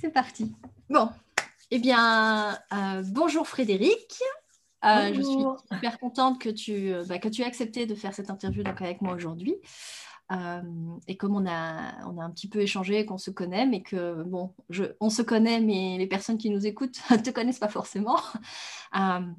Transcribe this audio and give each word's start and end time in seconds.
C'est 0.00 0.10
parti. 0.10 0.50
Bon, 0.88 1.10
eh 1.70 1.78
bien, 1.78 2.58
euh, 2.72 3.02
bonjour 3.08 3.46
Frédéric. 3.46 4.22
Euh, 4.82 5.12
je 5.12 5.20
suis 5.20 5.44
super 5.70 5.98
contente 5.98 6.40
que 6.40 6.48
tu, 6.48 6.90
euh, 6.90 7.04
bah, 7.06 7.18
que 7.18 7.28
tu 7.28 7.42
aies 7.42 7.44
accepté 7.44 7.84
de 7.84 7.94
faire 7.94 8.14
cette 8.14 8.30
interview 8.30 8.62
donc, 8.62 8.80
avec 8.80 9.02
moi 9.02 9.12
aujourd'hui. 9.12 9.56
et 11.06 11.16
comme 11.18 11.36
on 11.36 11.46
a, 11.46 12.02
on 12.06 12.18
a 12.18 12.24
un 12.24 12.30
petit 12.30 12.48
peu 12.48 12.60
échangé, 12.60 13.04
qu'on 13.04 13.18
se 13.18 13.30
connaît, 13.30 13.66
mais 13.66 13.82
que, 13.82 14.22
bon, 14.22 14.54
je, 14.70 14.84
on 15.00 15.10
se 15.10 15.20
connaît, 15.20 15.60
mais 15.60 15.98
les 15.98 16.06
personnes 16.06 16.38
qui 16.38 16.48
nous 16.48 16.66
écoutent 16.66 16.98
ne 17.10 17.18
te 17.18 17.28
connaissent 17.28 17.58
pas 17.58 17.68
forcément. 17.68 18.16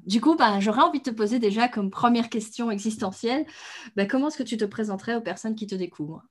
du 0.06 0.20
coup, 0.20 0.36
bah, 0.36 0.60
j'aurais 0.60 0.82
envie 0.82 1.00
de 1.00 1.10
te 1.10 1.10
poser 1.10 1.40
déjà 1.40 1.66
comme 1.66 1.90
première 1.90 2.28
question 2.28 2.70
existentielle, 2.70 3.46
bah, 3.96 4.06
comment 4.06 4.28
est-ce 4.28 4.38
que 4.38 4.44
tu 4.44 4.56
te 4.56 4.64
présenterais 4.64 5.16
aux 5.16 5.22
personnes 5.22 5.56
qui 5.56 5.66
te 5.66 5.74
découvrent? 5.74 6.22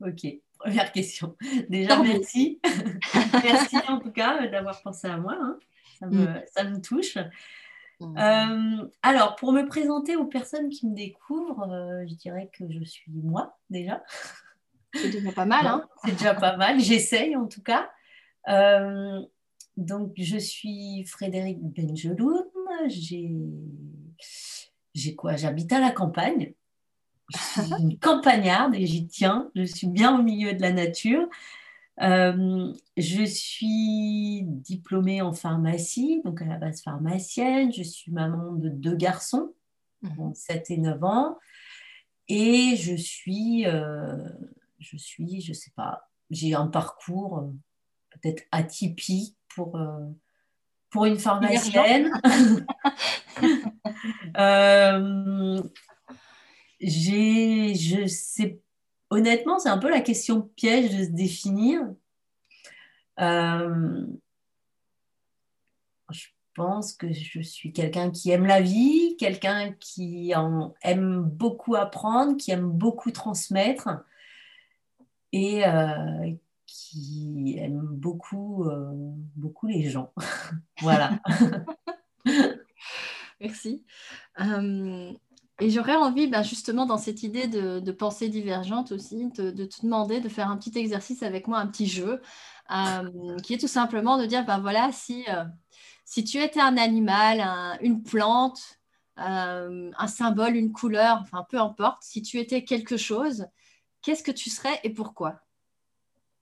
Ok 0.00 0.40
première 0.58 0.92
question. 0.92 1.36
Déjà, 1.68 2.02
merci. 2.02 2.60
merci 3.44 3.76
en 3.88 3.98
tout 3.98 4.10
cas 4.12 4.46
d'avoir 4.46 4.80
pensé 4.82 5.06
à 5.06 5.16
moi. 5.16 5.36
Hein. 5.40 5.58
Mm. 6.02 6.26
Ça, 6.54 6.64
me, 6.64 6.80
touche. 6.80 7.18
Mm. 8.00 8.18
Euh, 8.18 8.88
alors, 9.02 9.36
pour 9.36 9.52
me 9.52 9.66
présenter 9.66 10.16
aux 10.16 10.26
personnes 10.26 10.68
qui 10.68 10.86
me 10.86 10.94
découvrent, 10.94 11.70
euh, 11.70 12.04
je 12.08 12.14
dirais 12.14 12.50
que 12.52 12.64
je 12.70 12.84
suis 12.84 13.12
moi 13.12 13.56
déjà. 13.70 14.02
C'est 14.94 15.10
déjà 15.10 15.32
pas 15.32 15.46
mal. 15.46 15.66
Hein 15.66 15.88
C'est 16.04 16.12
déjà 16.12 16.34
pas 16.34 16.56
mal. 16.56 16.80
J'essaye 16.80 17.36
en 17.36 17.46
tout 17.46 17.62
cas. 17.62 17.90
Euh, 18.48 19.20
donc, 19.76 20.12
je 20.16 20.38
suis 20.38 21.04
Frédéric 21.04 21.58
Benjeloun. 21.60 22.44
J'ai, 22.86 23.30
j'ai 24.94 25.14
quoi? 25.14 25.36
J'habite 25.36 25.72
à 25.72 25.80
la 25.80 25.90
campagne. 25.90 26.52
Je 27.28 27.38
suis 27.38 27.72
une 27.78 27.98
campagnarde 27.98 28.74
et 28.74 28.86
j'y 28.86 29.06
tiens. 29.06 29.50
Je 29.54 29.64
suis 29.64 29.86
bien 29.86 30.18
au 30.18 30.22
milieu 30.22 30.54
de 30.54 30.62
la 30.62 30.72
nature. 30.72 31.28
Euh, 32.00 32.72
je 32.96 33.24
suis 33.24 34.42
diplômée 34.44 35.20
en 35.20 35.32
pharmacie, 35.32 36.22
donc 36.24 36.42
à 36.42 36.46
la 36.46 36.56
base 36.56 36.82
pharmacienne. 36.82 37.72
Je 37.72 37.82
suis 37.82 38.12
maman 38.12 38.52
de 38.52 38.68
deux 38.68 38.94
garçons, 38.94 39.52
7 40.34 40.70
et 40.70 40.78
9 40.78 41.04
ans. 41.04 41.38
Et 42.28 42.76
je 42.76 42.94
suis, 42.94 43.66
euh, 43.66 44.16
je 44.78 44.96
suis, 44.96 45.40
je 45.40 45.52
sais 45.52 45.72
pas, 45.74 46.08
j'ai 46.30 46.54
un 46.54 46.66
parcours 46.66 47.38
euh, 47.38 47.52
peut-être 48.10 48.44
atypique 48.52 49.36
pour, 49.54 49.80
pour 50.90 51.04
une 51.04 51.18
pharmacienne. 51.18 52.10
j'ai, 56.80 57.74
je 57.74 58.06
sais, 58.06 58.60
honnêtement, 59.10 59.58
c'est 59.58 59.68
un 59.68 59.78
peu 59.78 59.90
la 59.90 60.00
question 60.00 60.42
piège 60.56 60.96
de 60.96 61.04
se 61.04 61.10
définir. 61.10 61.82
Euh, 63.20 64.06
je 66.10 66.26
pense 66.54 66.92
que 66.92 67.12
je 67.12 67.40
suis 67.40 67.72
quelqu'un 67.72 68.10
qui 68.10 68.30
aime 68.30 68.46
la 68.46 68.60
vie, 68.60 69.16
quelqu'un 69.18 69.72
qui 69.80 70.32
aime 70.82 71.22
beaucoup 71.22 71.74
apprendre, 71.74 72.36
qui 72.36 72.50
aime 72.50 72.68
beaucoup 72.68 73.10
transmettre 73.10 73.88
et 75.32 75.66
euh, 75.66 76.32
qui 76.66 77.56
aime 77.58 77.86
beaucoup, 77.86 78.64
euh, 78.64 78.90
beaucoup 79.36 79.66
les 79.66 79.88
gens. 79.88 80.12
voilà. 80.80 81.20
Merci. 83.40 83.84
Et 85.60 85.70
j'aurais 85.70 85.96
envie, 85.96 86.28
ben, 86.28 86.42
justement, 86.42 86.86
dans 86.86 86.98
cette 86.98 87.22
idée 87.22 87.48
de, 87.48 87.90
pensée 87.90 88.28
divergente 88.28 88.92
aussi, 88.92 89.28
de, 89.30 89.50
te 89.50 89.82
demander 89.82 90.20
de 90.20 90.28
faire 90.28 90.50
un 90.50 90.56
petit 90.56 90.78
exercice 90.78 91.22
avec 91.22 91.48
moi, 91.48 91.58
un 91.58 91.66
petit 91.66 91.86
jeu, 91.86 92.22
euh, 92.70 93.36
qui 93.42 93.54
est 93.54 93.58
tout 93.58 93.68
simplement 93.68 94.18
de 94.18 94.26
dire, 94.26 94.44
ben 94.44 94.60
voilà, 94.60 94.90
si, 94.92 95.24
euh, 95.28 95.44
si 96.04 96.22
tu 96.22 96.38
étais 96.38 96.60
un 96.60 96.76
animal, 96.76 97.40
une 97.80 98.02
plante, 98.04 98.78
euh, 99.18 99.90
un 99.98 100.06
symbole, 100.06 100.54
une 100.54 100.70
couleur, 100.70 101.18
enfin 101.22 101.44
peu 101.48 101.58
importe, 101.58 102.04
si 102.04 102.22
tu 102.22 102.38
étais 102.38 102.62
quelque 102.62 102.96
chose, 102.96 103.46
qu'est-ce 104.02 104.22
que 104.22 104.30
tu 104.30 104.50
serais 104.50 104.78
et 104.84 104.90
pourquoi? 104.90 105.40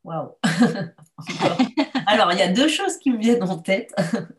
Waouh 0.04 0.36
Alors, 2.06 2.32
il 2.32 2.38
y 2.38 2.42
a 2.42 2.52
deux 2.52 2.68
choses 2.68 2.98
qui 2.98 3.10
me 3.10 3.18
viennent 3.18 3.42
en 3.42 3.58
tête. 3.58 3.92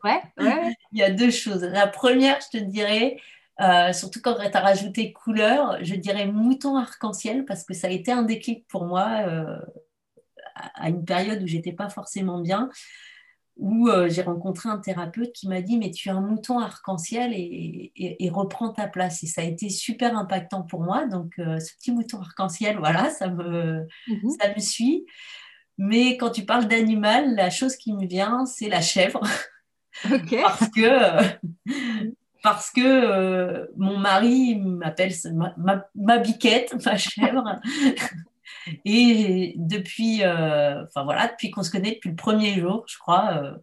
Ouais, 0.03 0.22
ouais. 0.40 0.73
il 0.94 1.00
y 1.00 1.03
a 1.03 1.09
deux 1.09 1.31
choses. 1.31 1.63
La 1.63 1.88
première, 1.88 2.40
je 2.40 2.59
te 2.59 2.63
dirais, 2.63 3.19
euh, 3.59 3.91
surtout 3.91 4.22
quand 4.22 4.35
tu 4.35 4.57
as 4.57 4.59
rajouté 4.59 5.13
couleur, 5.13 5.84
je 5.84 5.95
dirais 5.95 6.28
mouton 6.28 6.78
arc-en-ciel 6.78 7.45
parce 7.45 7.63
que 7.63 7.73
ça 7.73 7.88
a 7.88 7.90
été 7.90 8.12
un 8.12 8.22
déclic 8.22 8.68
pour 8.68 8.85
moi 8.85 9.22
euh, 9.28 9.57
à 10.75 10.90
une 10.90 11.06
période 11.06 11.41
où 11.41 11.47
j'étais 11.47 11.72
pas 11.72 11.90
forcément 11.90 12.40
bien, 12.40 12.69
où 13.56 13.90
euh, 13.90 14.09
j'ai 14.09 14.22
rencontré 14.22 14.69
un 14.69 14.78
thérapeute 14.78 15.31
qui 15.34 15.47
m'a 15.47 15.62
dit 15.62 15.78
mais 15.78 15.90
tu 15.90 16.09
es 16.09 16.12
un 16.12 16.22
mouton 16.22 16.59
arc-en-ciel 16.59 17.34
et, 17.34 17.91
et, 17.96 18.29
reprends 18.29 18.69
ta 18.69 18.88
place. 18.88 19.23
Et 19.23 19.28
ça 19.28 19.41
a 19.41 19.46
été 19.46 19.69
super 19.69 20.16
impactant 20.16 20.62
pour 20.62 20.81
moi. 20.81 21.07
Donc 21.07 21.34
ce 21.38 21.75
petit 21.78 21.91
mouton 21.91 22.19
arc-en-ciel, 22.19 22.78
voilà, 22.79 23.09
ça 23.09 23.28
me, 23.28 23.88
mhm. 24.07 24.29
ça 24.40 24.53
me 24.53 24.59
suit. 24.59 25.06
Mais 25.79 26.17
quand 26.17 26.29
tu 26.29 26.46
parles 26.46 26.67
d'animal, 26.67 27.35
la 27.35 27.50
chose 27.50 27.75
qui 27.75 27.94
me 27.94 28.06
vient, 28.06 28.46
c'est 28.46 28.69
la 28.69 28.81
chèvre. 28.81 29.22
parce 30.03 30.69
que 30.69 31.38
parce 32.44 32.72
que 32.72 32.81
euh, 32.81 33.66
mon 33.78 33.98
mari 33.98 34.56
m'appelle 34.56 35.14
ma, 35.96 36.18
biquette, 36.18 36.75
ma 36.86 36.98
chèvre. 36.98 37.59
Et 38.86 39.53
depuis, 39.58 40.24
euh, 40.24 40.84
voilà, 40.96 41.28
depuis 41.28 41.52
qu'on 41.52 41.64
se 41.64 41.72
connaît, 41.72 41.92
depuis 41.96 42.09
le 42.09 42.16
premier 42.16 42.59
jour, 42.59 42.86
je 42.88 42.97
crois. 42.97 43.44
Euh, 43.44 43.58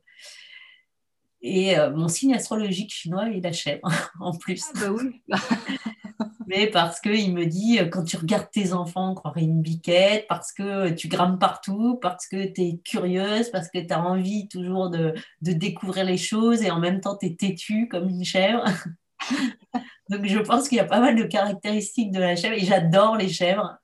et 1.47 1.77
mon 1.95 2.09
signe 2.09 2.35
astrologique 2.35 2.91
chinois 2.91 3.29
est 3.29 3.41
la 3.41 3.53
chèvre, 3.53 3.87
en 4.21 4.33
plus. 4.33 4.65
Ah 4.77 4.81
bah 4.81 4.93
oui. 4.93 5.23
Mais 6.47 6.67
parce 6.69 7.01
qu'il 7.01 7.35
me 7.35 7.47
dit, 7.47 7.79
euh, 7.79 7.87
quand 7.87 8.05
tu 8.05 8.17
regardes 8.17 8.51
tes 8.51 8.73
enfants, 8.73 9.13
on 9.13 9.15
croirait 9.15 9.43
une 9.43 9.63
biquette, 9.63 10.27
parce 10.29 10.53
que 10.53 10.91
tu 10.91 11.09
grimmes 11.09 11.39
partout, 11.39 11.99
parce 12.01 12.27
que 12.27 12.47
tu 12.53 12.63
es 12.63 12.79
curieuse, 12.85 13.51
parce 13.51 13.69
que 13.69 13.79
tu 13.79 13.93
as 13.93 14.03
envie 14.03 14.49
toujours 14.49 14.91
de, 14.91 15.15
découvrir 15.41 16.05
les 16.05 16.17
choses 16.17 16.63
et 16.63 16.71
en 16.71 16.79
même 16.79 17.01
temps 17.01 17.17
tu 17.17 17.27
es 17.27 17.35
têtue 17.35 17.89
comme 17.89 18.09
une 18.09 18.25
chèvre. 18.25 18.65
Donc 20.11 20.27
je 20.27 20.39
pense 20.39 20.69
qu'il 20.69 20.77
y 20.77 20.81
a 20.81 20.85
pas 20.85 21.01
mal 21.01 21.17
de 21.17 21.25
caractéristiques 21.25 22.13
de 22.13 22.21
la 22.21 22.37
chèvre 22.37 22.55
et 22.55 22.65
j'adore 22.65 23.17
les 23.17 23.29
chèvres 23.29 23.79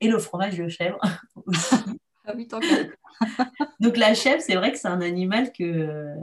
et 0.00 0.08
le 0.08 0.18
fromage 0.18 0.56
de 0.56 0.68
chèvre 0.68 0.98
aussi. 1.46 1.74
Ah 2.24 2.34
Donc 3.80 3.96
la 3.96 4.14
chèvre, 4.14 4.42
c'est 4.42 4.54
vrai 4.54 4.70
que 4.70 4.78
c'est 4.78 4.88
un 4.88 5.00
animal 5.00 5.50
que, 5.52 6.14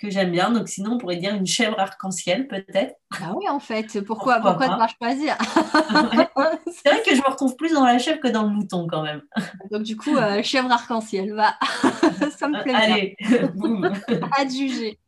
que 0.00 0.10
j'aime 0.10 0.32
bien. 0.32 0.50
Donc 0.50 0.68
sinon, 0.68 0.92
on 0.92 0.98
pourrait 0.98 1.16
dire 1.16 1.34
une 1.34 1.46
chèvre 1.46 1.78
arc-en-ciel 1.78 2.48
peut-être. 2.48 2.94
Ah 3.20 3.32
oui, 3.36 3.48
en 3.48 3.60
fait. 3.60 4.00
Pourquoi, 4.06 4.40
pourquoi, 4.40 4.68
ne 4.68 4.76
pas 4.76 4.88
choisir 4.88 5.36
C'est 6.82 6.88
vrai 6.88 7.02
que 7.04 7.14
je 7.14 7.20
me 7.20 7.30
retrouve 7.30 7.56
plus 7.56 7.72
dans 7.72 7.84
la 7.84 7.98
chèvre 7.98 8.20
que 8.20 8.28
dans 8.28 8.44
le 8.44 8.50
mouton 8.50 8.86
quand 8.86 9.02
même. 9.02 9.22
Donc 9.70 9.82
du 9.82 9.96
coup, 9.96 10.16
euh, 10.16 10.42
chèvre 10.42 10.70
arc-en-ciel, 10.70 11.34
va. 11.34 11.54
Ça 12.36 12.48
me 12.48 12.62
plaît 12.62 12.74
Allez, 12.74 13.16
boum. 13.54 13.92
juger. 14.48 14.98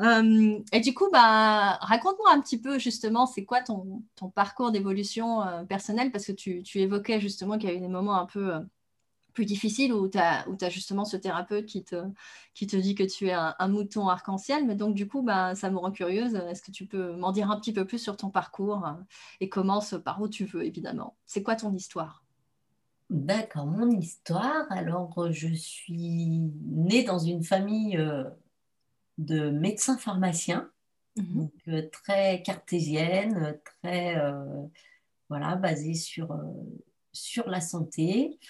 Euh, 0.00 0.58
et 0.72 0.80
du 0.80 0.94
coup, 0.94 1.08
bah, 1.12 1.78
raconte-moi 1.80 2.30
un 2.32 2.40
petit 2.40 2.60
peu 2.60 2.78
justement, 2.78 3.26
c'est 3.26 3.44
quoi 3.44 3.62
ton, 3.62 4.02
ton 4.14 4.30
parcours 4.30 4.70
d'évolution 4.70 5.42
euh, 5.42 5.64
personnelle? 5.64 6.12
Parce 6.12 6.26
que 6.26 6.32
tu, 6.32 6.62
tu, 6.62 6.80
évoquais 6.80 7.20
justement 7.20 7.58
qu'il 7.58 7.68
y 7.68 7.72
avait 7.72 7.80
des 7.80 7.88
moments 7.88 8.16
un 8.20 8.26
peu 8.26 8.52
plus 9.38 9.44
difficile 9.44 9.92
où 9.92 10.08
tu 10.08 10.18
as, 10.18 10.44
as, 10.62 10.68
justement 10.68 11.04
ce 11.04 11.16
thérapeute 11.16 11.66
qui 11.66 11.84
te, 11.84 12.02
qui 12.54 12.66
te 12.66 12.74
dit 12.74 12.96
que 12.96 13.04
tu 13.04 13.28
es 13.28 13.32
un, 13.32 13.68
mouton 13.68 14.08
arc-en-ciel. 14.08 14.66
Mais 14.66 14.74
donc, 14.74 14.96
du 14.96 15.06
coup, 15.06 15.22
bah, 15.22 15.54
ça 15.54 15.70
me 15.70 15.78
rend 15.78 15.92
curieuse. 15.92 16.34
Est-ce 16.34 16.60
que 16.60 16.72
tu 16.72 16.86
peux 16.86 17.14
m'en 17.14 17.30
dire 17.30 17.48
un 17.48 17.60
petit 17.60 17.72
peu 17.72 17.84
plus 17.84 18.00
sur 18.00 18.16
ton 18.16 18.30
parcours 18.30 18.84
euh, 18.84 18.94
et 19.38 19.48
commence 19.48 19.94
par 20.04 20.20
où 20.20 20.28
tu 20.28 20.44
veux, 20.44 20.64
évidemment? 20.64 21.14
C'est 21.24 21.44
quoi 21.44 21.54
ton 21.54 21.72
histoire? 21.72 22.24
D'accord, 23.10 23.66
mon 23.66 23.88
histoire. 23.92 24.66
Alors, 24.70 25.30
je 25.30 25.54
suis 25.54 26.40
née 26.66 27.04
dans 27.04 27.20
une 27.20 27.44
famille 27.44 27.96
euh, 27.96 28.24
de 29.18 29.50
médecins 29.50 29.98
pharmaciens, 29.98 30.68
mmh 31.14 31.22
donc 31.38 31.52
euh, 31.68 31.88
très 31.92 32.42
cartésienne, 32.42 33.56
très 33.62 34.20
voilà, 35.28 35.54
basée 35.54 35.94
sur, 35.94 36.36
sur 37.12 37.48
la 37.48 37.60
santé. 37.60 38.40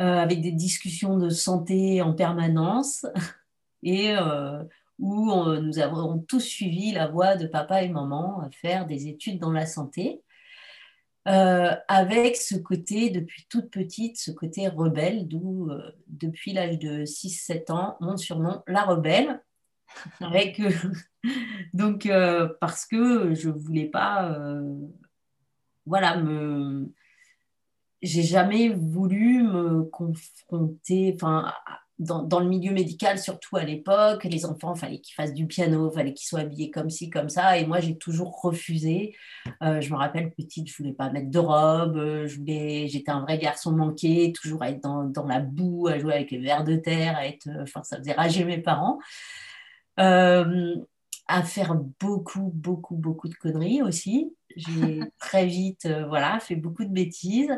Euh, 0.00 0.18
avec 0.18 0.40
des 0.42 0.52
discussions 0.52 1.18
de 1.18 1.28
santé 1.28 2.02
en 2.02 2.14
permanence 2.14 3.04
et 3.82 4.12
euh, 4.16 4.62
où 5.00 5.34
nous 5.44 5.80
avons 5.80 6.20
tous 6.20 6.38
suivi 6.38 6.92
la 6.92 7.08
voie 7.08 7.34
de 7.34 7.48
papa 7.48 7.82
et 7.82 7.88
maman 7.88 8.40
à 8.40 8.50
faire 8.50 8.86
des 8.86 9.08
études 9.08 9.40
dans 9.40 9.50
la 9.50 9.66
santé. 9.66 10.22
Euh, 11.26 11.74
avec 11.88 12.36
ce 12.36 12.54
côté, 12.54 13.10
depuis 13.10 13.46
toute 13.50 13.70
petite, 13.70 14.18
ce 14.18 14.30
côté 14.30 14.68
rebelle, 14.68 15.26
d'où, 15.26 15.68
depuis 16.06 16.52
l'âge 16.52 16.78
de 16.78 17.04
6-7 17.04 17.72
ans, 17.72 17.96
mon 18.00 18.16
surnom, 18.16 18.62
la 18.68 18.84
rebelle. 18.84 19.42
Avec, 20.20 20.62
donc, 21.74 22.08
parce 22.60 22.86
que 22.86 23.34
je 23.34 23.48
ne 23.48 23.54
voulais 23.54 23.86
pas 23.86 24.38
voilà, 25.86 26.18
me, 26.18 26.92
j'ai 28.02 28.22
jamais 28.22 28.68
voulu 28.68 29.42
me 29.42 29.82
confronter, 29.84 31.12
enfin, 31.14 31.52
dans, 31.98 32.40
le 32.40 32.46
milieu 32.46 32.72
médical, 32.72 33.18
surtout 33.18 33.56
à 33.56 33.64
l'époque, 33.64 34.24
les 34.24 34.46
enfants, 34.46 34.74
fallait 34.74 35.00
qu'ils 35.00 35.14
fassent 35.14 35.34
du 35.34 35.46
piano, 35.46 35.90
fallait 35.90 36.14
qu'ils 36.14 36.28
soient 36.28 36.40
habillés 36.40 36.70
comme 36.70 36.90
ci, 36.90 37.10
comme 37.10 37.28
ça. 37.28 37.58
Et 37.58 37.66
moi, 37.66 37.80
j'ai 37.80 37.96
toujours 37.98 38.40
refusé. 38.40 39.16
Euh, 39.62 39.80
je 39.80 39.90
me 39.90 39.96
rappelle, 39.96 40.30
petite, 40.30 40.68
je 40.68 40.76
voulais 40.76 40.92
pas 40.92 41.10
mettre 41.10 41.30
de 41.30 41.38
robe. 41.38 41.96
Euh, 41.96 42.28
j'étais 42.28 43.10
un 43.10 43.22
vrai 43.22 43.38
garçon 43.38 43.72
manqué, 43.72 44.32
toujours 44.32 44.62
à 44.62 44.70
être 44.70 44.80
dans, 44.80 45.26
la 45.26 45.40
boue, 45.40 45.88
à 45.88 45.98
jouer 45.98 46.14
avec 46.14 46.30
les 46.30 46.38
vers 46.38 46.62
de 46.62 46.76
terre, 46.76 47.16
à 47.16 47.26
être, 47.26 47.48
euh, 47.48 47.62
enfin, 47.62 47.82
ça 47.82 47.98
faisait 47.98 48.12
rager 48.12 48.44
mes 48.44 48.58
parents. 48.58 48.98
À 51.28 51.42
faire 51.42 51.74
beaucoup, 52.00 52.50
beaucoup, 52.54 52.96
beaucoup 52.96 53.28
de 53.28 53.34
conneries 53.34 53.82
aussi. 53.82 54.34
J'ai 54.56 55.00
très 55.18 55.46
vite, 55.46 55.86
voilà, 56.08 56.40
fait 56.40 56.56
beaucoup 56.56 56.84
de 56.84 56.92
bêtises 56.92 57.52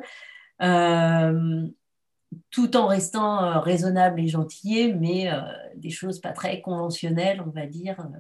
tout 2.51 2.77
en 2.77 2.87
restant 2.87 3.43
euh, 3.45 3.59
raisonnable 3.59 4.21
et 4.21 4.29
gentil, 4.29 4.93
mais 4.95 5.33
euh, 5.33 5.41
des 5.77 5.91
choses 5.91 6.21
pas 6.21 6.33
très 6.33 6.61
conventionnelles, 6.61 7.43
on 7.45 7.51
va 7.51 7.67
dire, 7.67 8.01
euh, 8.01 8.19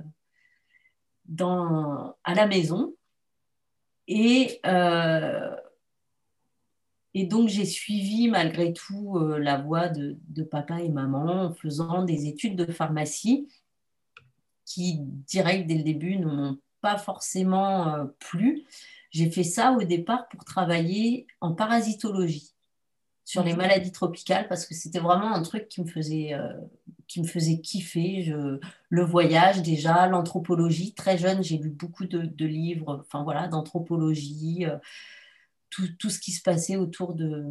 dans, 1.26 2.16
à 2.24 2.34
la 2.34 2.46
maison. 2.46 2.94
Et, 4.08 4.60
et 7.14 7.26
donc, 7.26 7.48
j'ai 7.48 7.64
suivi 7.64 8.26
malgré 8.28 8.72
tout 8.72 9.16
la 9.38 9.56
voie 9.56 9.88
de, 9.88 10.18
de, 10.26 10.42
papa 10.42 10.80
et 10.80 10.88
maman 10.88 11.44
en 11.44 11.52
faisant 11.52 12.02
des 12.02 12.26
études 12.26 12.56
de 12.56 12.72
pharmacie 12.72 13.46
qui, 14.70 14.98
direct 15.26 15.66
dès 15.66 15.76
le 15.76 15.82
début, 15.82 16.16
ne 16.16 16.26
m'ont 16.26 16.58
pas 16.80 16.96
forcément 16.96 18.06
plu. 18.18 18.64
J'ai 19.10 19.30
fait 19.30 19.44
ça 19.44 19.72
au 19.72 19.82
départ 19.82 20.28
pour 20.28 20.44
travailler 20.44 21.26
en 21.40 21.52
parasitologie 21.52 22.54
sur 23.24 23.44
les 23.44 23.54
maladies 23.54 23.92
tropicales 23.92 24.48
parce 24.48 24.66
que 24.66 24.74
c'était 24.74 24.98
vraiment 24.98 25.32
un 25.32 25.42
truc 25.42 25.68
qui 25.68 25.82
me 25.82 25.86
faisait, 25.86 26.34
euh, 26.34 26.52
qui 27.06 27.20
me 27.20 27.26
faisait 27.26 27.60
kiffer. 27.60 28.22
Je, 28.22 28.58
le 28.88 29.04
voyage 29.04 29.62
déjà, 29.62 30.06
l'anthropologie. 30.06 30.94
Très 30.94 31.18
jeune, 31.18 31.42
j'ai 31.42 31.58
lu 31.58 31.70
beaucoup 31.70 32.06
de, 32.06 32.44
livres 32.44 33.04
enfin, 33.06 33.22
voilà, 33.22 33.48
d'anthropologie, 33.48 34.66
euh, 34.66 34.76
tout, 35.70 35.86
tout, 35.98 36.10
ce 36.10 36.18
qui 36.18 36.32
se 36.32 36.42
passait 36.42 36.76
autour 36.76 37.14
de 37.14 37.44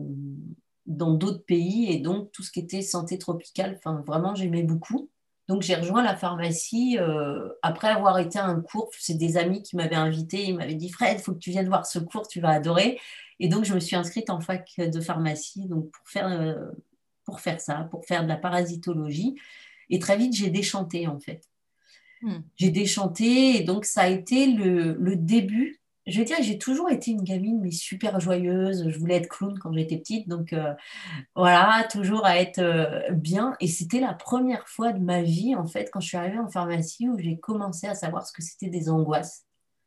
dans 0.86 1.14
d'autres 1.14 1.46
pays 1.46 1.92
et 1.92 2.00
donc 2.00 2.32
tout 2.32 2.42
ce 2.44 2.52
qui 2.52 2.60
était 2.60 2.82
santé 2.82 3.18
tropicale. 3.18 3.76
Enfin, 3.78 4.04
vraiment, 4.06 4.36
j'aimais 4.36 4.64
beaucoup. 4.64 5.10
Donc 5.50 5.64
j'ai 5.64 5.74
rejoint 5.74 6.04
la 6.04 6.16
pharmacie 6.16 7.00
euh, 7.00 7.50
après 7.64 7.88
avoir 7.88 8.20
été 8.20 8.38
à 8.38 8.46
un 8.46 8.62
cours. 8.62 8.92
C'est 8.98 9.16
des 9.16 9.36
amis 9.36 9.64
qui 9.64 9.76
m'avaient 9.76 9.96
invité. 9.96 10.46
Ils 10.46 10.56
m'avaient 10.56 10.76
dit 10.76 10.92
Fred, 10.92 11.18
il 11.18 11.24
faut 11.24 11.34
que 11.34 11.40
tu 11.40 11.50
viennes 11.50 11.68
voir 11.68 11.88
ce 11.88 11.98
cours, 11.98 12.28
tu 12.28 12.40
vas 12.40 12.52
adorer. 12.52 13.00
Et 13.40 13.48
donc, 13.48 13.66
je 13.66 13.74
me 13.74 13.80
suis 13.80 13.96
inscrite 13.96 14.30
en 14.30 14.42
fac 14.42 14.70
de 14.78 15.02
pharmacie 15.02 15.66
donc 15.66 15.90
pour, 15.90 16.08
faire, 16.08 16.28
euh, 16.28 16.70
pour 17.26 17.40
faire 17.40 17.60
ça, 17.60 17.88
pour 17.90 18.06
faire 18.06 18.22
de 18.22 18.28
la 18.28 18.38
parasitologie. 18.38 19.36
Et 19.90 19.98
très 19.98 20.18
vite, 20.18 20.36
j'ai 20.36 20.52
déchanté, 20.52 21.08
en 21.08 21.20
fait. 21.20 21.42
Hmm. 22.22 22.42
J'ai 22.56 22.70
déchanté, 22.70 23.58
et 23.58 23.64
donc 23.64 23.86
ça 23.86 24.02
a 24.02 24.08
été 24.08 24.52
le, 24.52 24.94
le 25.00 25.16
début. 25.16 25.79
Je 26.10 26.20
veux 26.20 26.26
dire, 26.26 26.38
j'ai 26.42 26.58
toujours 26.58 26.90
été 26.90 27.12
une 27.12 27.24
gamine, 27.24 27.60
mais 27.62 27.72
super 27.72 28.20
joyeuse. 28.20 28.90
Je 28.90 29.00
voulais 29.00 29.16
être 29.16 29.30
clown 29.30 29.58
quand 29.60 29.72
j'étais 29.74 29.98
petite, 29.98 30.28
donc 30.28 30.54
euh, 30.54 30.74
voilà, 31.36 31.88
toujours 31.90 32.26
à 32.26 32.38
être 32.40 32.60
euh, 32.60 33.12
bien. 33.12 33.56
Et 33.60 33.68
c'était 33.68 34.00
la 34.00 34.14
première 34.14 34.68
fois 34.68 34.92
de 34.92 35.00
ma 35.00 35.22
vie, 35.22 35.56
en 35.56 35.66
fait, 35.66 35.90
quand 35.92 36.00
je 36.00 36.08
suis 36.08 36.18
arrivée 36.18 36.40
en 36.40 36.50
pharmacie, 36.50 37.08
où 37.08 37.18
j'ai 37.18 37.38
commencé 37.38 37.88
à 37.88 37.96
savoir 37.96 38.26
ce 38.28 38.34
que 38.34 38.42
c'était 38.42 38.70
des 38.70 38.90
angoisses. 38.90 39.46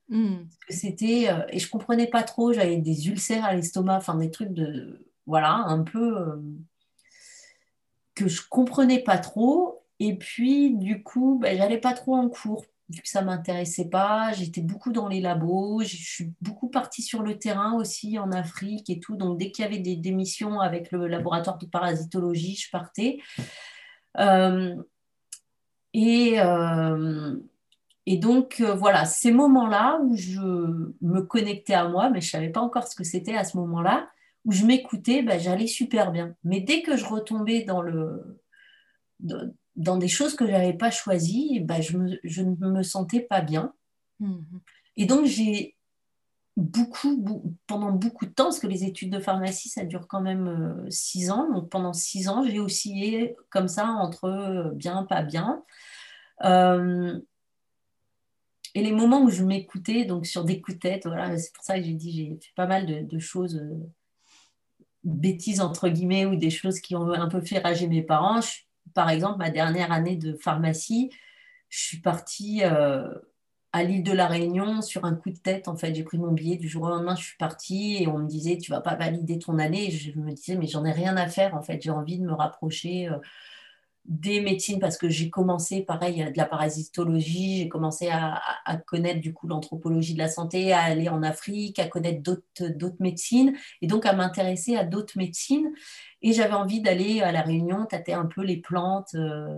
Hmm. 0.09 0.47
c'était 0.69 1.31
euh, 1.31 1.47
et 1.49 1.59
je 1.59 1.71
comprenais 1.71 2.09
pas 2.09 2.23
trop. 2.23 2.53
J'avais 2.53 2.77
des 2.79 3.09
ulcères 3.09 3.45
à 3.45 3.55
l'estomac, 3.55 3.97
enfin 3.97 4.17
des 4.17 4.31
trucs 4.31 4.53
de 4.53 5.07
voilà 5.27 5.55
un 5.55 5.83
peu 5.85 6.43
que 8.15 8.29
je 8.29 8.43
comprenais 8.49 8.99
pas 9.03 9.19
trop. 9.19 9.85
Et 10.01 10.17
puis 10.19 10.75
du 10.75 11.03
coup, 11.03 11.39
ben, 11.41 11.57
j'allais 11.57 11.79
pas 11.79 11.95
trop 11.95 12.17
en 12.17 12.29
cours 12.29 12.67
vu 12.89 13.03
que 13.03 13.09
ça 13.09 13.23
m'intéressait 13.23 13.89
pas. 13.89 14.33
J'étais 14.33 14.61
beaucoup 14.61 14.93
dans 14.93 15.09
les 15.09 15.21
labos. 15.21 15.83
Je 15.83 15.97
suis 15.97 16.33
beaucoup 16.41 16.69
partie 16.69 17.03
sur 17.03 17.23
le 17.23 17.39
terrain 17.39 17.75
aussi 17.75 18.19
en 18.19 18.33
Afrique 18.33 18.91
et 18.91 19.01
tout. 19.01 19.17
Donc 19.17 19.39
dès 19.39 19.51
qu'il 19.51 19.65
y 19.65 19.69
avait 19.69 19.79
des, 19.79 20.11
missions 20.13 20.61
avec 20.61 20.93
le 20.93 21.07
laboratoire 21.07 21.59
de 21.59 21.67
parasitologie, 21.67 22.57
je 22.57 22.71
partais. 22.71 23.19
Euh, 24.19 24.77
et 25.95 26.39
et 28.07 28.17
donc, 28.17 28.61
euh, 28.61 28.75
voilà, 28.75 29.05
ces 29.05 29.31
moments-là 29.31 30.01
où 30.03 30.17
je 30.17 30.41
me 30.41 31.21
connectais 31.21 31.75
à 31.75 31.89
moi, 31.89 32.11
mais 32.11 32.21
je 32.21 32.27
ne 32.27 32.31
savais 32.31 32.51
pas 32.51 32.61
encore 32.61 32.87
ce 32.89 32.97
que 32.97 33.05
c'était 33.05 33.37
à 33.37 33.45
ce 33.45 33.57
moment-là, 33.59 34.11
où 34.45 34.53
je 34.53 34.65
m'écoutais, 34.65 35.23
ben, 35.23 35.39
j'allais 35.39 35.69
super 35.69 36.11
bien. 36.11 36.35
Mais 36.43 36.61
dès 36.61 36.83
que 36.83 36.97
je 36.97 37.05
retombais 37.05 37.63
dans, 37.63 37.81
le, 37.81 38.37
dans 39.77 39.97
des 39.97 40.09
choses 40.09 40.35
que 40.35 40.47
je 40.47 40.53
n'avais 40.53 40.75
pas 40.75 40.91
choisies, 40.91 41.61
ben, 41.61 41.81
je, 41.81 41.97
je, 42.25 42.43
ne 42.43 42.69
me 42.69 42.83
sentais 42.83 43.21
pas 43.21 43.41
bien. 43.41 43.73
Mmh 44.21 44.41
Et 44.97 45.07
donc, 45.07 45.27
j'ai 45.27 45.77
beaucoup, 46.57 47.51
pendant 47.67 47.93
beaucoup 47.93 48.27
de 48.27 48.33
temps, 48.33 48.45
parce 48.45 48.59
que 48.59 48.67
les 48.67 48.85
études 48.85 49.11
de 49.11 49.21
pharmacie, 49.21 49.69
ça 49.69 49.85
dure 49.85 50.07
quand 50.07 50.21
même 50.21 50.49
euh, 50.49 50.91
six 50.91 51.31
ans. 51.31 51.51
Donc, 51.53 51.71
pendant 51.71 51.93
six 51.93 52.29
ans, 52.29 52.45
j'ai 52.45 52.61
oscillé 52.61 53.37
comme 53.51 53.69
ça 53.69 53.87
entre 53.87 54.25
euh, 54.25 54.71
bien, 54.73 55.05
pas 55.05 55.23
bien. 55.23 55.65
Euh, 56.45 57.21
et 58.75 58.83
les 58.83 58.93
moments 58.93 59.23
où 59.23 59.31
je 59.31 59.45
m'écoutais, 59.45 60.05
donc 60.05 60.27
sur 60.27 60.45
des 60.45 60.61
coups 60.61 60.77
de 60.77 60.81
tête, 60.81 61.07
voilà, 61.07 61.37
c'est 61.37 61.53
pour 61.53 61.65
ça 61.65 61.79
que 61.79 61.85
j'ai 61.85 61.93
dit, 61.93 62.13
j'ai 62.13 62.39
fait 62.41 62.55
pas 62.57 62.67
mal 62.67 63.07
de, 63.07 63.19
choses 63.19 63.57
euh, 63.57 63.91
bêtises, 65.05 65.61
entre 65.61 65.89
guillemets, 65.89 66.25
ou 66.25 66.37
des 66.37 66.51
choses 66.51 66.81
qui 66.81 66.97
ont 66.97 67.13
un 67.13 67.29
peu 67.29 67.43
fait 67.43 67.59
rager 67.59 67.87
mes 67.87 68.03
parents. 68.03 68.41
Par 68.95 69.11
exemple, 69.11 69.39
ma 69.39 69.51
dernière 69.51 69.93
année 69.93 70.17
de 70.17 70.35
pharmacie, 70.35 71.11
je 71.69 71.79
suis 71.79 72.01
partie 72.01 72.63
euh, 72.65 73.15
à 73.73 73.83
l'île 73.83 74.03
de 74.03 74.13
la 74.13 74.27
Réunion 74.27 74.83
sur 74.83 75.05
un 75.05 75.15
coup 75.15 75.31
de 75.31 75.39
tête. 75.39 75.69
En 75.69 75.77
fait, 75.77 75.95
j'ai 75.95 76.05
pris 76.05 76.19
mon 76.19 76.33
billet 76.33 76.57
du 76.57 76.69
jour 76.69 76.85
au 76.85 76.89
lendemain, 76.89 77.17
je 77.17 77.25
suis 77.25 77.37
partie 77.39 78.03
et 78.03 78.09
on 78.09 78.19
me 78.19 78.29
disait, 78.29 78.59
tu 78.59 78.71
vas 78.71 78.81
pas 78.81 78.95
valider 78.95 79.39
ton 79.39 79.59
année. 79.59 79.91
Je 79.91 80.19
me 80.19 80.33
disais, 80.33 80.57
mais 80.57 80.67
j'en 80.67 80.85
ai 80.85 80.93
rien 80.93 81.17
à 81.17 81.27
faire. 81.29 81.55
En 81.55 81.63
fait, 81.63 81.81
j'ai 81.83 81.91
envie 81.91 82.19
de 82.19 82.25
me 82.25 82.35
rapprocher. 82.35 83.09
Euh, 83.09 83.19
des 84.05 84.41
médecines 84.41 84.81
parce 84.81 84.99
que 84.99 85.09
j'ai 85.09 85.31
commencé, 85.31 85.83
pareil, 85.83 86.25
de 86.25 86.37
la 86.37 86.45
parasitologie, 86.45 87.59
j'ai 87.59 87.69
commencé 87.69 88.09
à, 88.11 88.41
connaître 88.87 89.21
du 89.21 89.33
coup 89.33 89.47
l'anthropologie 89.47 90.15
de 90.15 90.19
la 90.19 90.29
santé, 90.29 90.73
à 90.73 90.81
aller 90.81 91.09
en 91.09 91.23
Afrique, 91.23 91.79
à 91.79 91.87
connaître 91.87 92.21
d'autres 92.23 92.97
médecines 93.01 93.55
et 93.81 93.87
donc 93.87 94.05
à 94.05 94.13
m'intéresser 94.13 94.77
à 94.77 94.85
d'autres 94.85 95.17
médecines. 95.17 95.73
Et 96.21 96.33
j'avais 96.33 96.55
envie 96.55 96.81
d'aller 96.81 97.21
à 97.21 97.31
la 97.31 97.43
Réunion, 97.43 97.87
tâter 97.87 98.13
un 98.13 98.27
peu 98.27 98.43
les 98.43 98.57
plantes, 98.57 99.15
euh, 99.15 99.57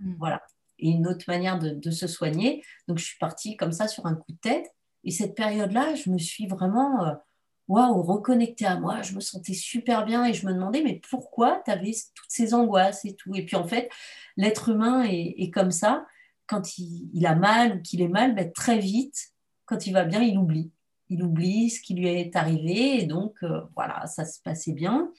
mm. 0.00 0.16
voilà, 0.18 0.42
et 0.78 0.90
une 0.90 1.06
autre 1.06 1.24
manière 1.28 1.58
de, 1.58 1.70
de, 1.70 1.90
se 1.90 2.08
soigner. 2.08 2.62
Donc 2.88 2.98
je 2.98 3.04
suis 3.04 3.18
partie 3.18 3.56
comme 3.56 3.72
ça 3.72 3.86
sur 3.86 4.06
un 4.06 4.14
coup 4.14 4.32
de 4.32 4.38
tête. 4.38 4.74
Et 5.04 5.10
cette 5.10 5.34
période-là, 5.34 5.94
je 5.94 6.10
me 6.10 6.18
suis 6.18 6.46
vraiment... 6.46 7.16
Waouh, 7.66 8.02
reconnecter 8.02 8.66
à 8.66 8.78
moi, 8.78 9.00
je 9.00 9.14
me 9.14 9.20
sentais 9.20 9.54
super 9.54 10.04
bien 10.04 10.26
et 10.26 10.34
je 10.34 10.46
me 10.46 10.52
demandais, 10.52 10.82
mais 10.82 11.00
pourquoi 11.08 11.62
tu 11.64 11.70
avais 11.70 11.92
toutes 12.14 12.30
ces 12.30 12.52
angoisses 12.52 13.06
et 13.06 13.16
tout? 13.16 13.34
Et 13.34 13.46
puis 13.46 13.56
en 13.56 13.66
fait, 13.66 13.88
l'être 14.36 14.68
humain 14.68 15.04
est, 15.04 15.50
comme 15.50 15.70
ça. 15.70 16.06
Quand 16.46 16.76
il, 16.76 17.26
a 17.26 17.34
mal 17.34 17.76
ou 17.76 17.80
qu'il 17.82 18.02
est 18.02 18.08
mal, 18.08 18.34
ben, 18.34 18.52
très 18.52 18.78
vite, 18.78 19.32
quand 19.64 19.86
il 19.86 19.94
va 19.94 20.04
bien, 20.04 20.20
il 20.20 20.36
oublie. 20.36 20.72
Il 21.08 21.22
oublie 21.22 21.70
ce 21.70 21.80
qui 21.80 21.94
lui 21.94 22.08
est 22.08 22.36
arrivé 22.36 22.98
et 23.00 23.06
donc 23.06 23.36
euh, 23.42 23.62
voilà, 23.74 24.06
ça 24.06 24.26
se 24.26 24.40
passait 24.42 24.72
bien. 24.72 25.10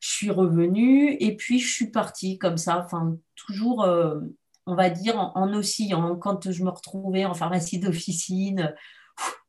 Je 0.00 0.10
suis 0.10 0.30
revenue 0.30 1.16
et 1.20 1.36
puis 1.36 1.60
je 1.60 1.72
suis 1.72 1.90
partie 1.90 2.38
comme 2.38 2.56
ça, 2.56 2.82
enfin 2.84 3.16
toujours, 3.36 3.84
euh, 3.84 4.20
on 4.66 4.74
va 4.74 4.90
dire, 4.90 5.16
en, 5.16 5.32
en 5.36 5.54
oscillant. 5.54 6.16
Quand 6.16 6.50
je 6.50 6.64
me 6.64 6.70
retrouvais 6.70 7.24
en 7.24 7.34
pharmacie 7.34 7.78
d'officine, 7.78 8.74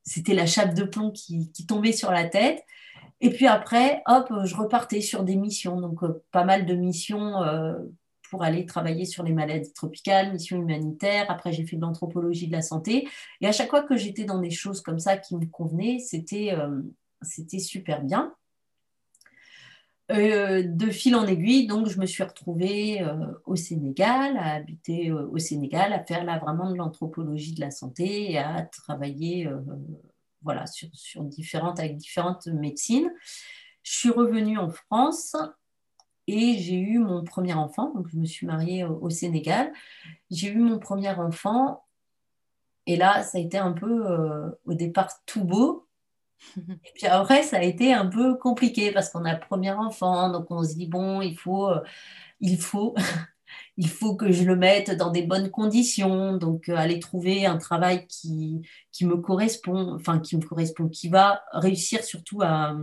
c'était 0.09 0.33
la 0.33 0.47
chape 0.47 0.73
de 0.73 0.83
plomb 0.83 1.11
qui, 1.11 1.51
tombait 1.67 1.91
sur 1.91 2.11
la 2.11 2.25
tête. 2.25 2.63
Et 3.21 3.29
puis 3.29 3.45
après, 3.45 4.01
hop, 4.07 4.33
je 4.43 4.55
repartais 4.55 5.01
sur 5.01 5.23
des 5.23 5.35
missions. 5.35 5.79
Donc, 5.79 6.01
euh, 6.01 6.23
pas 6.31 6.43
mal 6.43 6.65
de 6.65 6.73
missions 6.73 7.43
euh, 7.43 7.75
pour 8.31 8.43
aller 8.43 8.65
travailler 8.65 9.05
sur 9.05 9.23
les 9.23 9.33
maladies 9.33 9.71
tropicales, 9.71 10.31
missions 10.31 10.57
humanitaires. 10.57 11.27
Après, 11.29 11.53
j'ai 11.53 11.63
fait 11.63 11.75
de 11.75 11.81
l'anthropologie 11.81 12.47
de 12.47 12.53
la 12.53 12.63
santé. 12.63 13.07
Et 13.39 13.47
à 13.47 13.51
chaque 13.51 13.69
fois 13.69 13.83
que 13.83 13.97
j'étais 13.97 14.23
dans 14.23 14.39
des 14.39 14.49
choses 14.49 14.81
comme 14.81 14.99
ça 14.99 15.15
qui 15.15 15.35
me 15.35 15.45
convenaient, 15.45 15.99
c'était 15.99 16.53
euh, 16.53 16.81
super 17.59 18.01
bien. 18.01 18.33
Euh, 20.11 20.63
de 20.65 20.89
fil 20.89 21.15
en 21.15 21.27
aiguille, 21.27 21.67
donc 21.67 21.87
je 21.87 21.99
me 21.99 22.07
suis 22.07 22.23
retrouvée 22.23 23.03
euh, 23.03 23.27
au 23.45 23.55
Sénégal, 23.55 24.37
à 24.37 24.55
habiter 24.55 25.11
euh, 25.11 25.27
au 25.27 25.37
Sénégal, 25.37 25.93
à 25.93 26.03
faire 26.03 26.23
là 26.23 26.39
vraiment 26.39 26.71
de 26.71 26.75
l'anthropologie 26.75 27.53
de 27.53 27.61
la 27.61 27.69
santé 27.69 28.31
et 28.31 28.39
à 28.39 28.63
travailler 28.63 29.47
voilà, 30.41 30.65
sur, 30.65 31.23
différentes, 31.23 31.79
avec 31.79 31.95
différentes 31.97 32.47
médecines. 32.47 33.11
Je 33.83 33.97
suis 33.97 34.09
revenue 34.09 34.57
en 34.57 34.69
France 34.69 35.35
et 36.25 36.57
j'ai 36.57 36.79
eu 36.79 36.97
mon 36.97 37.23
premier 37.23 37.53
enfant. 37.53 37.93
Donc 37.93 38.07
je 38.07 38.17
me 38.17 38.25
suis 38.25 38.47
mariée 38.47 38.85
au, 38.85 39.11
Sénégal. 39.11 39.71
J'ai 40.31 40.49
eu 40.49 40.57
mon 40.57 40.79
premier 40.79 41.11
enfant 41.11 41.83
et 42.87 42.95
là, 42.95 43.21
ça 43.21 43.37
a 43.37 43.41
été 43.41 43.59
un 43.59 43.73
peu 43.73 44.55
au 44.65 44.73
départ 44.73 45.11
tout 45.27 45.43
beau 45.43 45.87
Et 46.57 46.91
puis 46.95 47.07
après, 47.07 47.43
ça 47.43 47.57
a 47.57 47.63
été 47.63 47.93
un 47.93 48.07
peu 48.07 48.35
compliqué 48.35 48.91
parce 48.91 49.09
qu'on 49.09 49.25
a 49.25 49.33
le 49.33 49.39
premier 49.39 49.71
enfant, 49.71 50.31
donc 50.31 50.47
on 50.49 50.63
se 50.63 50.75
dit, 50.75 50.87
bon, 50.87 51.21
il 51.21 51.37
faut, 51.37 51.69
euh, 51.69 51.81
il 52.39 52.59
faut, 52.59 52.95
il 53.77 53.89
faut 53.89 54.15
que 54.15 54.31
je 54.31 54.43
le 54.43 54.55
mette 54.55 54.91
dans 54.91 55.11
des 55.11 55.23
bonnes 55.23 55.49
conditions, 55.51 56.37
donc 56.37 56.69
euh, 56.69 56.75
aller 56.75 56.99
trouver 56.99 57.45
un 57.45 57.57
travail 57.57 58.07
qui, 58.07 58.61
qui 58.91 59.05
me 59.05 59.17
correspond, 59.17 59.95
enfin 59.95 60.19
qui 60.19 60.37
me 60.37 60.45
correspond, 60.45 60.87
qui 60.87 61.09
va 61.09 61.43
réussir 61.51 62.03
surtout 62.03 62.41
à, 62.41 62.75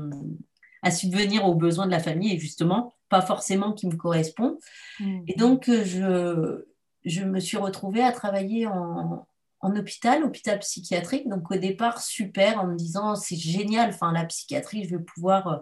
à 0.83 0.91
subvenir 0.91 1.47
aux 1.47 1.55
besoins 1.55 1.87
de 1.87 1.91
la 1.91 2.01
famille 2.01 2.35
et 2.35 2.39
justement, 2.39 2.95
pas 3.09 3.23
forcément 3.23 3.73
qui 3.73 3.87
me 3.87 3.97
correspond. 3.97 4.59
Mmh. 5.01 5.21
Et 5.29 5.35
donc, 5.35 5.69
euh, 5.69 5.85
je, 5.85 6.65
je 7.05 7.25
me 7.25 7.41
suis 7.41 7.57
retrouvée 7.57 8.03
à 8.03 8.13
travailler 8.13 8.67
en, 8.67 9.27
en 9.67 9.75
hôpital, 9.75 10.23
hôpital 10.23 10.61
psychiatrique. 10.61 11.29
Donc 11.29 11.51
au 11.51 11.57
départ, 11.57 12.01
super, 12.01 12.61
en 12.61 12.69
me 12.69 12.77
disant 12.77 13.17
c'est 13.17 13.37
génial, 13.37 13.91
enfin 13.91 14.13
la 14.13 14.25
psychiatrie, 14.25 14.85
je 14.85 14.97
vais 14.97 15.03
pouvoir 15.03 15.49
euh, 15.49 15.57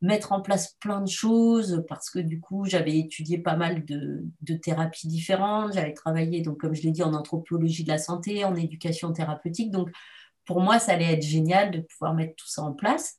mettre 0.00 0.32
en 0.32 0.40
place 0.40 0.74
plein 0.80 1.00
de 1.00 1.08
choses 1.08 1.84
parce 1.88 2.10
que 2.10 2.20
du 2.20 2.40
coup, 2.40 2.64
j'avais 2.64 2.96
étudié 2.96 3.38
pas 3.38 3.56
mal 3.56 3.84
de, 3.84 4.54
thérapies 4.62 5.08
différentes. 5.08 5.72
J'avais 5.74 5.92
travaillé, 5.94 6.42
donc 6.42 6.58
comme 6.58 6.74
je 6.74 6.82
l'ai 6.82 6.92
dit, 6.92 7.02
en 7.02 7.12
anthropologie 7.12 7.82
de 7.82 7.88
la 7.88 7.98
santé, 7.98 8.44
en 8.44 8.54
éducation 8.54 9.12
thérapeutique. 9.12 9.72
Donc 9.72 9.90
pour 10.46 10.60
moi, 10.60 10.78
ça 10.78 10.92
allait 10.92 11.12
être 11.12 11.22
génial 11.26 11.72
de 11.72 11.80
pouvoir 11.80 12.14
mettre 12.14 12.36
tout 12.36 12.48
ça 12.48 12.62
en 12.62 12.72
place. 12.72 13.18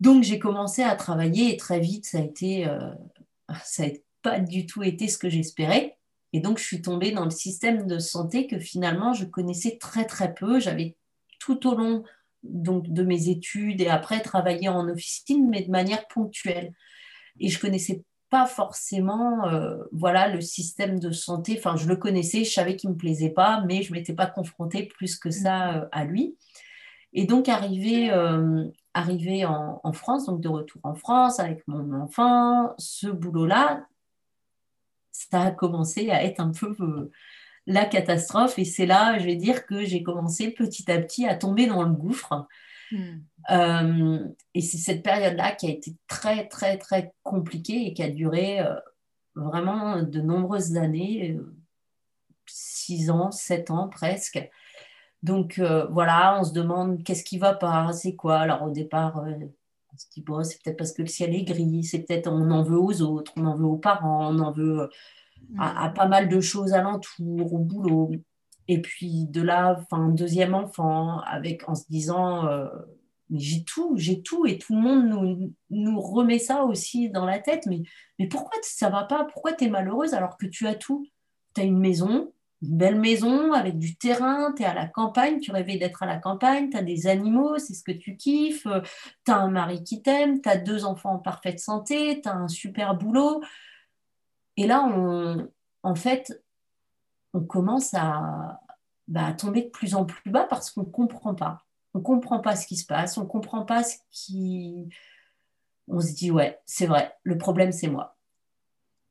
Donc 0.00 0.22
j'ai 0.22 0.38
commencé 0.38 0.82
à 0.82 0.94
travailler 0.96 1.54
et 1.54 1.56
très 1.56 1.80
vite, 1.80 2.04
ça 2.04 2.18
a 2.18 2.22
été, 2.22 2.68
euh, 2.68 2.92
ça 3.64 3.86
n'a 3.86 3.92
pas 4.20 4.38
du 4.38 4.66
tout 4.66 4.82
été 4.82 5.08
ce 5.08 5.16
que 5.16 5.30
j'espérais. 5.30 5.97
Et 6.32 6.40
donc, 6.40 6.58
je 6.58 6.64
suis 6.64 6.82
tombée 6.82 7.12
dans 7.12 7.24
le 7.24 7.30
système 7.30 7.86
de 7.86 7.98
santé 7.98 8.46
que 8.46 8.58
finalement, 8.58 9.14
je 9.14 9.24
connaissais 9.24 9.78
très, 9.78 10.04
très 10.04 10.34
peu. 10.34 10.60
J'avais 10.60 10.96
tout 11.40 11.66
au 11.66 11.74
long 11.74 12.04
donc, 12.42 12.88
de 12.88 13.02
mes 13.02 13.28
études 13.28 13.80
et 13.80 13.88
après 13.88 14.20
travaillé 14.20 14.68
en 14.68 14.88
officine, 14.88 15.48
mais 15.48 15.62
de 15.62 15.70
manière 15.70 16.06
ponctuelle. 16.08 16.72
Et 17.40 17.48
je 17.48 17.58
connaissais 17.58 18.02
pas 18.30 18.46
forcément 18.46 19.46
euh, 19.48 19.78
voilà 19.92 20.28
le 20.28 20.40
système 20.40 20.98
de 20.98 21.10
santé 21.10 21.54
enfin 21.56 21.76
je 21.76 21.88
le 21.88 21.96
connaissais 21.96 22.44
je 22.44 22.52
savais 22.52 22.76
qu'il 22.76 22.90
me 22.90 22.94
plaisait 22.96 23.30
pas 23.30 23.62
mais 23.66 23.82
je 23.82 23.92
m'étais 23.92 24.12
pas 24.12 24.26
confrontée 24.26 24.84
plus 24.84 25.18
que 25.18 25.30
ça 25.30 25.76
euh, 25.76 25.88
à 25.92 26.04
lui 26.04 26.36
et 27.14 27.24
donc 27.24 27.48
arrivé 27.48 28.10
euh, 28.10 28.64
arrivé 28.92 29.46
en, 29.46 29.80
en, 29.82 29.92
France 29.92 30.26
donc 30.26 30.40
de 30.42 30.48
retour 30.48 30.80
en 30.84 30.94
France 30.94 31.40
avec 31.40 31.66
mon 31.68 31.92
enfant 31.94 32.74
ce 32.76 33.06
boulot 33.06 33.46
là 33.46 33.86
ça 35.30 35.42
a 35.42 35.50
commencé 35.50 36.10
à 36.10 36.24
être 36.24 36.40
un 36.40 36.52
peu 36.52 36.74
euh, 36.80 37.10
la 37.66 37.84
catastrophe. 37.84 38.58
Et 38.58 38.64
c'est 38.64 38.86
là, 38.86 39.18
je 39.18 39.24
vais 39.24 39.36
dire, 39.36 39.66
que 39.66 39.84
j'ai 39.84 40.02
commencé 40.02 40.50
petit 40.50 40.90
à 40.90 41.00
petit 41.00 41.26
à 41.26 41.34
tomber 41.34 41.66
dans 41.66 41.82
le 41.82 41.92
gouffre. 41.92 42.46
Hmm. 42.90 43.18
Euh, 43.50 44.28
et 44.54 44.60
c'est 44.60 44.78
cette 44.78 45.02
période-là 45.02 45.52
qui 45.52 45.66
a 45.66 45.70
été 45.70 45.96
très, 46.06 46.48
très, 46.48 46.78
très 46.78 47.12
compliquée 47.22 47.86
et 47.86 47.94
qui 47.94 48.02
a 48.02 48.10
duré 48.10 48.60
euh, 48.60 48.74
vraiment 49.34 50.02
de 50.02 50.20
nombreuses 50.20 50.76
années, 50.76 51.38
six 52.46 53.10
ans, 53.10 53.30
sept 53.30 53.70
ans 53.70 53.88
presque. 53.88 54.40
Donc 55.22 55.60
voilà, 55.90 56.38
on 56.40 56.44
se 56.44 56.52
demande 56.52 57.02
qu'est-ce 57.02 57.24
qui 57.24 57.38
va 57.38 57.52
pas, 57.52 57.92
c'est 57.92 58.14
quoi? 58.14 58.38
Alors 58.38 58.62
au 58.62 58.70
départ, 58.70 59.24
se 59.98 60.06
dit, 60.12 60.22
bon, 60.22 60.42
c'est 60.44 60.62
peut-être 60.62 60.76
parce 60.76 60.92
que 60.92 61.02
le 61.02 61.08
ciel 61.08 61.34
est 61.34 61.44
gris, 61.44 61.84
c'est 61.84 62.00
peut-être 62.00 62.30
on 62.30 62.50
en 62.50 62.62
veut 62.62 62.78
aux 62.78 63.02
autres, 63.02 63.32
on 63.36 63.46
en 63.46 63.56
veut 63.56 63.66
aux 63.66 63.76
parents, 63.76 64.34
on 64.34 64.38
en 64.38 64.52
veut 64.52 64.88
à, 65.58 65.90
pas 65.90 66.06
mal 66.06 66.28
de 66.28 66.40
choses 66.40 66.72
alentour, 66.72 67.52
au 67.52 67.58
boulot. 67.58 68.10
Et 68.68 68.82
puis 68.82 69.26
de 69.26 69.42
là, 69.42 69.78
enfin, 69.80 70.08
deuxième 70.08 70.54
enfant, 70.54 71.20
avec, 71.20 71.68
en 71.68 71.74
se 71.74 71.84
disant, 71.88 72.46
euh, 72.46 72.68
mais 73.30 73.40
j'ai 73.40 73.64
tout, 73.64 73.94
j'ai 73.96 74.22
tout, 74.22 74.46
et 74.46 74.58
tout 74.58 74.74
le 74.74 74.80
monde 74.80 75.06
nous, 75.08 75.54
nous 75.70 76.00
remet 76.00 76.38
ça 76.38 76.64
aussi 76.64 77.10
dans 77.10 77.24
la 77.24 77.38
tête. 77.38 77.66
Mais, 77.66 77.82
mais 78.18 78.26
pourquoi 78.26 78.58
ça 78.62 78.90
va 78.90 79.04
pas? 79.04 79.24
Pourquoi 79.24 79.52
tu 79.52 79.64
es 79.64 79.68
malheureuse 79.70 80.14
alors 80.14 80.36
que 80.36 80.46
tu 80.46 80.66
as 80.66 80.74
tout? 80.74 81.06
Tu 81.54 81.60
as 81.60 81.64
une 81.64 81.78
maison, 81.78 82.32
une 82.62 82.76
belle 82.76 82.98
maison 82.98 83.52
avec 83.52 83.78
du 83.78 83.96
terrain, 83.96 84.52
tu 84.52 84.62
es 84.62 84.66
à 84.66 84.74
la 84.74 84.86
campagne, 84.86 85.38
tu 85.40 85.52
rêvais 85.52 85.76
d'être 85.76 86.02
à 86.02 86.06
la 86.06 86.18
campagne, 86.18 86.70
tu 86.70 86.76
as 86.76 86.82
des 86.82 87.06
animaux, 87.06 87.58
c'est 87.58 87.74
ce 87.74 87.84
que 87.84 87.92
tu 87.92 88.16
kiffes, 88.16 88.66
tu 89.24 89.32
as 89.32 89.36
un 89.36 89.50
mari 89.50 89.84
qui 89.84 90.02
t'aime, 90.02 90.40
tu 90.40 90.48
as 90.48 90.56
deux 90.56 90.84
enfants 90.84 91.14
en 91.14 91.18
parfaite 91.18 91.60
santé, 91.60 92.20
tu 92.20 92.28
as 92.28 92.34
un 92.34 92.48
super 92.48 92.96
boulot. 92.96 93.42
Et 94.56 94.66
là, 94.66 94.82
on, 94.84 95.48
en 95.84 95.94
fait, 95.94 96.42
on 97.32 97.40
commence 97.40 97.94
à, 97.94 98.60
bah, 99.06 99.32
tomber 99.32 99.62
de 99.62 99.68
plus 99.68 99.94
en 99.94 100.04
plus 100.04 100.30
bas 100.30 100.46
parce 100.48 100.70
qu'on 100.70 100.82
ne 100.82 100.90
comprend 100.90 101.34
pas. 101.34 101.64
On 101.94 101.98
ne 102.00 102.04
comprend 102.04 102.40
pas 102.40 102.56
ce 102.56 102.66
qui 102.66 102.76
se 102.76 102.86
passe, 102.86 103.16
on 103.18 103.22
ne 103.22 103.28
comprend 103.28 103.64
pas 103.64 103.84
ce 103.84 103.96
qui... 104.10 104.88
On 105.90 106.00
se 106.00 106.12
dit, 106.12 106.30
ouais, 106.30 106.60
c'est 106.66 106.86
vrai, 106.86 107.14
le 107.22 107.38
problème, 107.38 107.72
c'est 107.72 107.88
moi. 107.88 108.17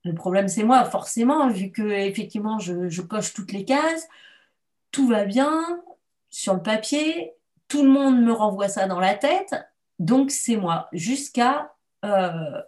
Le 0.08 0.14
problème, 0.14 0.48
c'est 0.48 0.64
moi, 0.64 0.86
forcément, 0.86 1.50
vu 1.50 1.70
que 1.70 1.82
effectivement, 1.82 2.60
je, 2.60 3.02
coche 3.02 3.34
toutes 3.34 3.52
les 3.52 3.66
cases, 3.66 4.08
tout 4.92 5.06
va 5.06 5.26
bien 5.26 5.62
sur 6.30 6.54
le 6.54 6.62
papier, 6.62 7.34
tout 7.68 7.84
le 7.84 7.90
monde 7.90 8.22
me 8.22 8.32
renvoie 8.32 8.70
ça 8.70 8.88
dans 8.88 9.02
la 9.02 9.16
tête, 9.16 9.54
donc 10.00 10.32
c'est 10.32 10.56
moi, 10.56 10.88
jusqu'à 10.94 11.76
euh, 12.06 12.62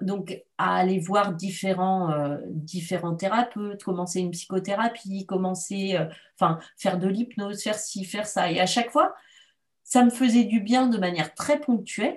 donc 0.00 0.40
à 0.56 0.76
aller 0.76 1.00
voir 1.00 1.32
différents, 1.32 2.12
euh, 2.12 2.38
différents 2.46 3.16
thérapeutes, 3.16 3.82
commencer 3.82 4.20
une 4.20 4.30
psychothérapie, 4.30 5.26
commencer, 5.26 5.96
euh, 5.96 6.06
enfin, 6.38 6.60
faire 6.76 6.98
de 7.00 7.08
l'hypnose, 7.08 7.60
faire 7.60 7.78
ci, 7.78 8.04
faire 8.04 8.28
ça. 8.28 8.52
Et 8.52 8.60
à 8.60 8.66
chaque 8.66 8.90
fois, 8.90 9.16
ça 9.82 10.04
me 10.04 10.10
faisait 10.10 10.44
du 10.44 10.60
bien 10.60 10.86
de 10.86 10.98
manière 10.98 11.34
très 11.34 11.58
ponctuelle. 11.58 12.16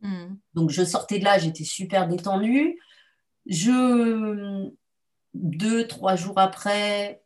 Hmm. 0.00 0.36
Donc 0.54 0.70
je 0.70 0.84
sortais 0.84 1.18
de 1.18 1.24
là, 1.24 1.38
j'étais 1.38 1.64
super 1.64 2.06
détendue. 2.06 2.78
Je, 3.46 4.70
deux, 5.34 5.86
trois 5.86 6.16
jours 6.16 6.38
après, 6.38 7.22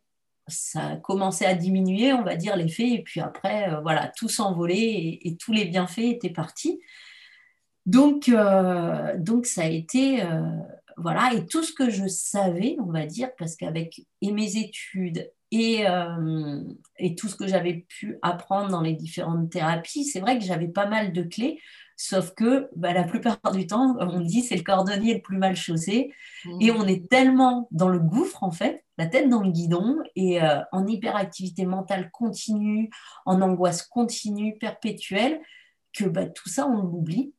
ça 0.48 0.86
a 0.86 0.96
commencé 0.96 1.44
à 1.44 1.54
diminuer, 1.54 2.12
on 2.12 2.22
va 2.22 2.36
dire, 2.36 2.56
l'effet. 2.56 2.88
Et 2.90 3.02
puis 3.02 3.20
après, 3.20 3.72
euh, 3.72 3.80
voilà, 3.80 4.12
tout 4.16 4.28
s'envolait 4.28 4.76
et, 4.76 5.28
et 5.28 5.36
tous 5.36 5.52
les 5.52 5.64
bienfaits 5.64 5.98
étaient 5.98 6.30
partis. 6.30 6.80
Donc, 7.84 8.28
euh, 8.28 9.16
donc 9.18 9.46
ça 9.46 9.62
a 9.62 9.66
été, 9.66 10.22
euh, 10.22 10.42
voilà, 10.96 11.32
et 11.34 11.46
tout 11.46 11.62
ce 11.62 11.72
que 11.72 11.90
je 11.90 12.06
savais, 12.06 12.76
on 12.80 12.90
va 12.90 13.06
dire, 13.06 13.30
parce 13.38 13.56
qu'avec 13.56 14.02
mes 14.22 14.56
études 14.56 15.30
et, 15.52 15.84
et, 16.98 17.14
tout 17.14 17.28
ce 17.28 17.36
que 17.36 17.46
j'avais 17.46 17.86
pu 17.88 18.18
apprendre 18.20 18.68
dans 18.68 18.80
les 18.80 18.94
différentes 18.94 19.48
thérapies, 19.48 20.04
c'est 20.04 20.18
vrai 20.18 20.38
que 20.38 20.44
j'avais 20.44 20.66
pas 20.66 20.86
mal 20.86 21.12
de 21.12 21.22
clés, 21.22 21.60
sauf 21.96 22.32
que 22.34 22.68
bah, 22.76 22.92
la 22.92 23.04
plupart 23.04 23.38
du 23.52 23.66
temps, 23.66 23.96
on 24.00 24.20
dit 24.20 24.42
c'est 24.42 24.56
le 24.56 24.62
cordonnier 24.62 25.14
le 25.14 25.22
plus 25.22 25.38
mal 25.38 25.56
chaussé, 25.56 26.12
mmh. 26.44 26.62
et 26.62 26.70
on 26.70 26.86
est 26.86 27.08
tellement 27.10 27.68
dans 27.70 27.88
le 27.88 27.98
gouffre, 27.98 28.42
en 28.42 28.50
fait, 28.50 28.84
la 28.98 29.06
tête 29.06 29.28
dans 29.28 29.42
le 29.42 29.50
guidon, 29.50 29.96
et 30.14 30.40
en 30.72 30.86
hyperactivité 30.86 31.66
mentale 31.66 32.10
continue, 32.10 32.90
en 33.26 33.42
angoisse 33.42 33.82
continue, 33.82 34.56
perpétuelle, 34.58 35.40
que 35.96 36.04
bah, 36.04 36.26
tout 36.26 36.48
ça, 36.48 36.66
on 36.66 36.82
l'oublie. 36.82 37.34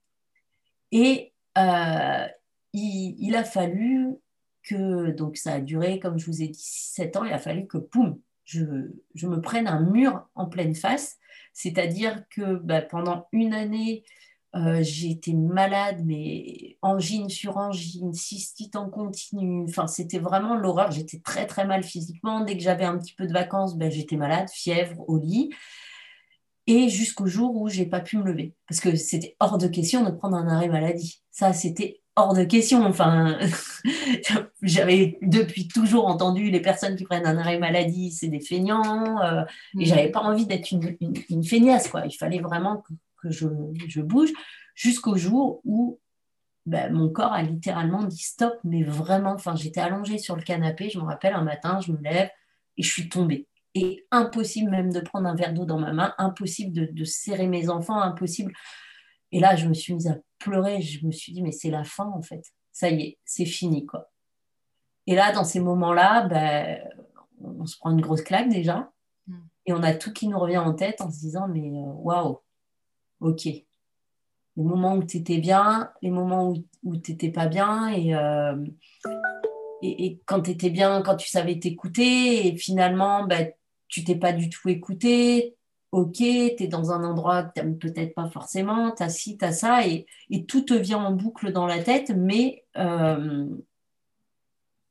Et 0.92 1.34
euh, 1.58 2.28
il, 2.74 3.36
a 3.36 3.44
fallu 3.44 4.16
que, 4.64 5.12
donc 5.12 5.38
ça 5.38 5.54
a 5.54 5.60
duré, 5.60 6.00
comme 6.00 6.18
je 6.18 6.26
vous 6.26 6.42
ai 6.42 6.48
dit, 6.48 6.62
7 6.62 7.18
ans, 7.18 7.26
il 7.26 7.34
a 7.34 7.40
fallu 7.40 7.68
que, 7.68 7.78
poum, 7.78 8.20
je, 8.46 8.62
me 8.64 9.42
prenne 9.42 9.68
un 9.68 9.82
mur 9.82 10.28
en 10.36 10.48
pleine 10.48 10.76
face. 10.76 11.18
C'est-à-dire 11.54 12.24
que 12.30 12.56
bah, 12.56 12.82
pendant 12.82 13.28
une 13.32 13.54
année, 13.54 14.04
euh, 14.58 14.80
j'ai 14.82 15.12
été 15.12 15.34
malade, 15.34 16.02
mais 16.06 16.78
angine 16.82 17.30
sur 17.30 17.58
angine, 17.58 18.14
cystite 18.14 18.76
en 18.76 18.90
continu. 18.90 19.66
Enfin, 19.68 19.88
c'était 19.88 20.20
vraiment 20.20 20.56
l'horreur. 20.56 20.92
J'étais 20.92 21.20
très, 21.20 21.46
très 21.46 21.66
mal 21.66 21.84
physiquement. 21.84 22.42
Dès 22.42 22.58
que 22.58 22.64
j'avais 22.64 22.86
un 22.86 22.98
petit 22.98 23.14
peu 23.14 23.28
de 23.28 23.34
vacances, 23.34 23.78
ben, 23.78 23.92
j'étais 23.92 24.18
malade, 24.18 24.50
fièvre, 24.50 25.04
au 25.08 25.18
lit 25.18 25.50
et 26.68 26.90
jusqu'au 26.90 27.28
jour 27.28 27.56
où 27.56 27.70
j'ai 27.70 27.86
pas 27.86 28.02
pu 28.02 28.18
me 28.18 28.24
lever 28.24 28.54
parce 28.68 28.82
que 28.82 28.96
c'était 28.96 29.36
hors 29.40 29.58
de 29.58 29.68
question 29.68 30.04
de 30.04 30.12
prendre 30.12 30.36
un 30.36 30.48
arrêt 30.48 30.68
maladie. 30.68 31.24
Ça, 31.32 31.54
c'était 31.54 32.02
hors 32.18 32.34
de 32.34 32.44
question. 32.44 32.86
Enfin, 32.86 33.38
j'avais 34.62 35.18
depuis 35.22 35.68
toujours 35.70 36.08
entendu 36.08 36.52
les 36.52 36.60
personnes 36.60 36.98
qui 36.98 37.06
prennent 37.06 37.26
un 37.26 37.38
arrêt 37.38 37.58
maladie, 37.58 38.12
c'est 38.12 38.28
des 38.28 38.42
feignants, 38.42 39.22
euh, 39.22 39.44
et 39.80 39.84
mm. 39.84 39.86
j'avais 39.86 40.12
pas 40.12 40.20
envie 40.20 40.46
d'être 40.46 40.72
une, 40.72 40.98
une, 41.30 41.44
feignasse 41.44 41.88
quoi. 41.88 42.06
Il 42.06 42.16
fallait 42.16 42.42
vraiment 42.42 42.78
que, 42.78 42.94
je, 43.30 43.48
je, 43.88 44.02
bouge 44.02 44.32
jusqu'au 44.76 45.16
jour 45.16 45.62
où 45.64 46.00
ben, 46.66 46.94
mon 46.94 47.10
corps 47.10 47.34
a 47.34 47.44
littéralement 47.44 48.04
dit 48.04 48.22
stop, 48.22 48.54
mais 48.64 48.84
vraiment. 48.84 49.32
Enfin, 49.32 49.56
j'étais 49.56 49.80
allongée 49.80 50.18
sur 50.18 50.36
le 50.36 50.42
canapé. 50.42 50.90
Je 50.90 51.00
me 51.00 51.06
rappelle 51.06 51.34
un 51.34 51.44
matin, 51.44 51.80
je 51.80 51.92
me 51.92 52.02
lève 52.02 52.30
et 52.78 52.84
je 52.84 52.92
suis 52.92 53.10
tombée 53.10 53.48
et 53.78 54.08
impossible 54.12 54.72
même 54.72 54.92
de 54.92 55.00
prendre 55.00 55.28
un 55.28 55.36
verre 55.36 55.54
d'eau 55.54 55.66
dans 55.66 55.80
ma 55.80 55.94
main, 55.94 56.14
impossible 56.18 56.94
de, 56.94 57.04
serrer 57.04 57.48
mes 57.48 57.70
enfants, 57.70 58.00
impossible. 58.00 58.54
Et 59.32 59.40
là, 59.40 59.56
je 59.56 59.68
me 59.68 59.74
suis 59.74 59.94
mise 59.94 60.08
à 60.08 60.18
pleurer, 60.40 60.82
je 60.82 61.06
me 61.06 61.12
suis 61.12 61.32
dit, 61.32 61.44
mais 61.44 61.52
c'est 61.52 61.70
la 61.70 61.84
fin 61.84 62.06
en 62.06 62.22
fait, 62.22 62.42
ça 62.72 62.90
y 62.90 63.02
est, 63.02 63.20
c'est 63.26 63.46
fini 63.46 63.86
quoi. 63.86 64.10
Et 65.06 65.16
là, 65.16 65.32
dans 65.32 65.44
ces 65.44 65.60
moments-là, 65.60 66.28
ben, 66.28 66.80
on 67.42 67.66
se 67.66 67.78
prend 67.78 67.92
une 67.92 68.02
grosse 68.02 68.24
claque 68.24 68.50
déjà, 68.50 68.92
mm. 69.28 69.38
et 69.68 69.74
on 69.74 69.84
a 69.84 69.94
tout 69.94 70.12
qui 70.12 70.28
nous 70.28 70.40
revient 70.40 70.58
en 70.58 70.74
tête 70.74 71.02
en 71.02 71.12
se 71.12 71.20
disant, 71.20 71.48
mais 71.48 71.70
euh, 71.70 71.94
waouh, 71.98 72.40
ok. 73.20 73.46
Les 73.46 74.64
moments 74.64 74.96
où 74.96 75.04
tu 75.04 75.18
étais 75.18 75.38
bien, 75.38 75.92
les 76.02 76.10
moments 76.10 76.54
où, 76.84 76.98
tu 76.98 77.12
n'étais 77.12 77.30
pas 77.30 77.48
bien, 77.48 77.90
et, 77.90 78.16
euh, 78.16 78.56
et, 79.82 80.20
quand 80.26 80.42
tu 80.42 80.52
étais 80.52 80.72
bien, 80.72 81.02
quand 81.04 81.16
tu 81.16 81.30
savais 81.30 81.60
t'écouter, 81.60 82.48
et 82.48 82.58
finalement, 82.58 83.26
bah, 83.26 83.46
tu 83.88 84.04
t'es 84.04 84.16
pas 84.16 84.34
du 84.34 84.50
tout 84.50 84.70
écouté, 84.70 85.56
ok, 85.92 86.16
tu 86.18 86.24
es 86.64 86.68
dans 86.68 86.92
un 86.92 87.04
endroit 87.04 87.44
que 87.44 87.54
tu 87.54 87.66
n'aimes 87.66 87.78
peut-être 87.78 88.14
pas 88.16 88.30
forcément, 88.30 88.92
tu 88.92 89.04
as 89.04 89.10
ci, 89.10 89.38
tu 89.38 89.46
as 89.46 89.52
ça, 89.52 89.86
et, 89.88 90.08
tout 90.48 90.62
te 90.62 90.74
vient 90.74 91.00
en 91.00 91.12
boucle 91.12 91.52
dans 91.52 91.68
la 91.68 91.84
tête, 91.84 92.12
mais 92.16 92.66
euh, 92.78 93.48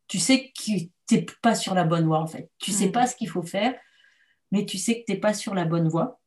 tu 0.08 0.18
sais 0.18 0.48
que 0.48 0.52
tu 0.62 0.90
n'es 1.10 1.26
pas 1.42 1.54
sur 1.54 1.74
la 1.74 1.84
bonne 1.84 2.06
voie, 2.06 2.20
en 2.20 2.26
fait. 2.26 2.50
Tu 2.58 2.70
sais 2.70 2.88
mm. 2.88 2.92
pas 2.92 3.06
ce 3.06 3.16
qu'il 3.16 3.28
faut 3.28 3.42
faire, 3.42 3.74
mais 4.52 4.64
tu 4.64 4.78
sais 4.78 5.00
que 5.00 5.04
tu 5.06 5.12
n'es 5.12 5.18
pas 5.18 5.34
sur 5.34 5.54
la 5.54 5.64
bonne 5.64 5.88
voie. 5.88 6.20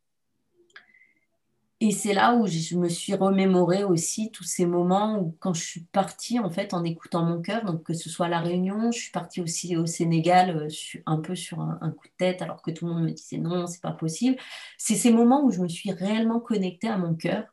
Et 1.82 1.92
c'est 1.92 2.14
là 2.14 2.36
où 2.36 2.46
je 2.46 2.76
me 2.76 2.90
suis 2.90 3.16
remémoré 3.16 3.86
aussi 3.86 4.32
tous 4.32 4.44
ces 4.44 4.66
moments 4.66 5.18
où 5.18 5.38
quand 5.40 5.54
je 5.54 5.64
suis 5.64 5.82
partie 5.86 6.38
en 6.38 6.50
fait 6.50 6.74
en 6.74 6.84
écoutant 6.84 7.24
mon 7.24 7.42
cœur, 7.42 7.64
donc 7.64 7.84
que 7.84 7.94
ce 7.94 8.10
soit 8.10 8.26
à 8.26 8.30
la 8.30 8.42
Réunion, 8.42 8.92
je 8.92 9.00
suis 9.00 9.12
partie 9.12 9.40
aussi 9.40 9.78
au 9.78 9.86
Sénégal 9.86 10.58
euh, 10.58 10.68
un 11.06 11.20
peu 11.20 11.36
sur 11.36 11.62
un, 11.62 11.92
coup 11.92 12.08
de 12.08 12.14
tête 12.18 12.42
alors 12.42 12.62
que 12.62 12.72
tout 12.72 12.86
le 12.86 12.94
monde 12.94 13.04
me 13.04 13.12
disait 13.12 13.38
non, 13.38 13.66
c'est 13.66 13.82
pas 13.82 13.94
possible. 13.94 14.36
C'est 14.78 14.96
ces 14.96 15.12
moments 15.14 15.46
où 15.46 15.52
je 15.52 15.62
me 15.62 15.70
suis 15.70 15.92
réellement 15.92 16.42
connectée 16.42 16.90
à 16.90 16.98
mon 16.98 17.16
cœur 17.16 17.46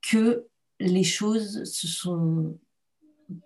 que 0.00 0.46
les 0.80 1.04
choses 1.04 1.64
se 1.64 1.86
sont 1.86 2.58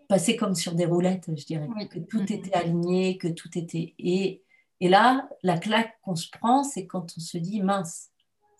passées 0.09 0.37
comme 0.37 0.55
sur 0.55 0.75
des 0.75 0.87
roulettes, 0.87 1.31
je 1.35 1.45
dirais, 1.45 1.69
que 1.91 1.99
tout 1.99 2.21
mm-hmm. 2.21 2.33
était 2.33 2.55
aligné, 2.55 3.19
que 3.19 3.29
tout 3.29 3.51
était 3.59 3.95
et 3.99 4.43
et 4.79 4.89
là 4.89 5.29
la 5.43 5.59
claque 5.59 5.99
qu'on 6.03 6.15
se 6.15 6.29
prend, 6.31 6.63
c'est 6.63 6.87
quand 6.87 7.13
on 7.17 7.21
se 7.21 7.39
dit 7.39 7.61
mince 7.61 8.11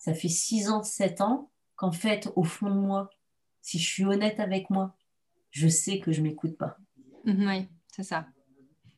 ça 0.07 0.15
fait 0.15 0.29
6 0.29 0.71
ans, 0.71 0.85
7 0.85 1.21
ans 1.21 1.51
qu'en 1.75 1.91
fait, 1.91 2.31
au 2.37 2.45
fond 2.45 2.71
de 2.71 2.79
moi, 2.79 3.11
si 3.61 3.81
je 3.81 3.89
suis 3.89 4.05
honnête 4.05 4.39
avec 4.39 4.71
moi, 4.71 4.95
je 5.51 5.67
sais 5.67 5.99
que 5.99 6.13
je 6.13 6.21
ne 6.21 6.29
m'écoute 6.29 6.57
pas. 6.57 6.77
Mhm, 7.25 7.49
oui, 7.49 7.69
c'est 7.89 8.05
ça. 8.05 8.27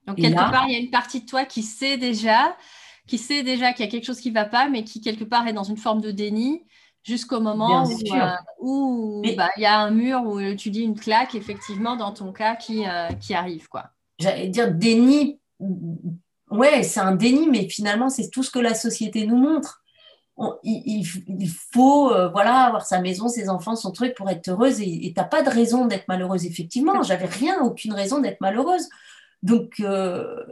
Donc, 0.06 0.18
quelque 0.18 0.36
part, 0.36 0.66
il 0.68 0.74
y 0.74 0.76
a 0.76 0.78
une 0.78 0.90
partie 0.90 1.22
de 1.22 1.26
toi 1.26 1.46
qui 1.46 1.62
sait 1.62 1.96
déjà, 1.96 2.54
qui 3.06 3.16
sait 3.16 3.42
déjà 3.42 3.72
qu'il 3.72 3.86
y 3.86 3.88
a 3.88 3.90
quelque 3.90 4.04
chose 4.04 4.20
qui 4.20 4.28
ne 4.28 4.34
va 4.34 4.44
pas, 4.44 4.68
mais 4.68 4.84
qui, 4.84 5.00
quelque 5.00 5.24
part, 5.24 5.48
est 5.48 5.54
dans 5.54 5.64
une 5.64 5.78
forme 5.78 6.02
de 6.02 6.10
déni 6.10 6.66
jusqu'au 7.02 7.40
moment 7.40 7.84
où, 8.60 9.22
euh, 9.24 9.34
bah, 9.34 9.48
il 9.56 9.62
y 9.62 9.66
a 9.66 9.80
un 9.80 9.90
mur 9.90 10.24
où 10.26 10.54
tu 10.56 10.68
dis 10.68 10.82
une 10.82 10.98
claque, 10.98 11.34
effectivement, 11.34 11.96
dans 11.96 12.12
ton 12.12 12.34
cas, 12.34 12.54
qui, 12.54 12.86
euh, 12.86 13.08
qui 13.14 13.32
arrive. 13.32 13.66
quoi. 13.68 13.92
J'allais 14.18 14.48
dire 14.48 14.74
déni. 14.74 15.40
Ouais, 16.50 16.82
c'est 16.82 17.00
un 17.00 17.14
déni, 17.14 17.48
mais 17.48 17.66
finalement, 17.66 18.10
c'est 18.10 18.28
tout 18.28 18.42
ce 18.42 18.50
que 18.50 18.58
la 18.58 18.74
société 18.74 19.26
nous 19.26 19.38
montre 19.38 19.77
il, 20.62 21.04
faut 21.73 22.12
euh, 22.12 22.28
voilà 22.28 22.66
avoir 22.66 22.87
sa 22.87 23.00
maison, 23.00 23.28
ses 23.28 23.49
enfants, 23.49 23.76
son 23.76 23.90
truc 23.90 24.14
pour 24.14 24.30
être 24.30 24.49
heureuse 24.49 24.80
et 24.80 25.12
tu 25.14 25.14
n'as 25.16 25.25
pas 25.26 25.42
de 25.42 25.50
raison 25.50 25.87
d'être 25.87 26.07
malheureuse. 26.09 26.47
Effectivement, 26.47 27.02
j'avais 27.02 27.26
rien, 27.26 27.61
aucune 27.62 27.92
raison 27.92 28.21
d'être 28.21 28.40
malheureuse. 28.40 28.88
Donc, 29.42 29.80
euh, 29.80 30.45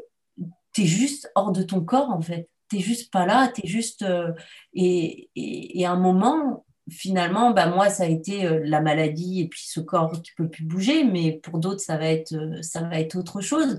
tu 0.72 0.82
es 0.82 0.86
juste 0.86 1.30
hors 1.34 1.52
de 1.52 1.62
ton 1.62 1.80
corps 1.80 2.10
en 2.10 2.20
fait. 2.20 2.48
Tu 2.68 2.80
juste 2.80 3.12
pas 3.12 3.26
là, 3.26 3.48
tu 3.48 3.64
es 3.64 3.68
juste. 3.68 4.02
Euh, 4.02 4.32
et, 4.74 5.30
et, 5.36 5.86
à 5.86 5.92
un 5.92 5.96
moment, 5.96 6.66
finalement, 6.90 7.52
bah, 7.52 7.66
moi, 7.68 7.88
ça 7.88 8.04
a 8.04 8.06
été 8.06 8.48
la 8.64 8.80
maladie 8.80 9.42
et 9.42 9.48
puis 9.48 9.62
ce 9.66 9.78
corps 9.78 10.20
qui 10.20 10.32
peut 10.36 10.48
plus 10.48 10.64
bouger, 10.64 11.04
mais 11.04 11.32
pour 11.32 11.58
d'autres, 11.58 11.80
ça, 11.80 11.96
va 11.96 12.06
être, 12.06 12.34
ça 12.62 12.80
va 12.82 12.98
être 12.98 13.16
autre 13.16 13.40
chose. 13.40 13.78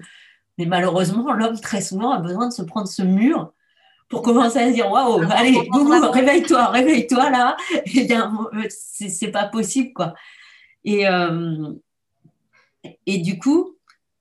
Mais 0.57 0.65
malheureusement, 0.65 1.33
l'homme, 1.33 1.59
très 1.59 1.81
souvent, 1.81 2.11
a 2.11 2.19
besoin 2.19 2.47
de 2.47 2.53
se 2.53 2.61
prendre 2.61 2.87
ce 2.87 3.01
mur 3.01 3.53
pour 4.09 4.21
commencer 4.21 4.59
à 4.59 4.69
se 4.69 4.73
dire 4.73 4.89
waouh, 4.91 5.21
allez, 5.31 5.57
réveille-toi, 6.11 6.67
réveille-toi 6.67 7.29
là. 7.29 7.57
Et 7.85 8.05
bien, 8.05 8.33
c'est 8.69 9.31
pas 9.31 9.45
possible 9.45 9.93
quoi. 9.93 10.13
Et, 10.83 11.07
euh, 11.07 11.73
et 13.05 13.17
du 13.17 13.37
coup, 13.37 13.75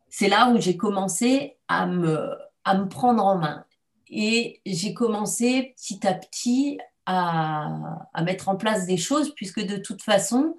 c'est 0.09 0.29
là 0.29 0.51
où 0.51 0.61
j'ai 0.61 0.77
commencé 0.77 1.57
à 1.69 1.87
me, 1.87 2.35
à 2.65 2.77
me 2.77 2.89
prendre 2.89 3.25
en 3.25 3.39
main. 3.39 3.65
Et 4.09 4.61
j'ai 4.67 4.95
commencé 4.95 5.75
petit 5.77 6.07
à 6.07 6.15
petit 6.15 6.79
à, 7.07 7.99
à, 8.13 8.23
mettre 8.23 8.49
en 8.49 8.57
place 8.57 8.87
des 8.87 8.97
choses, 8.97 9.35
puisque 9.35 9.65
de 9.65 9.77
toute 9.77 10.03
façon, 10.03 10.57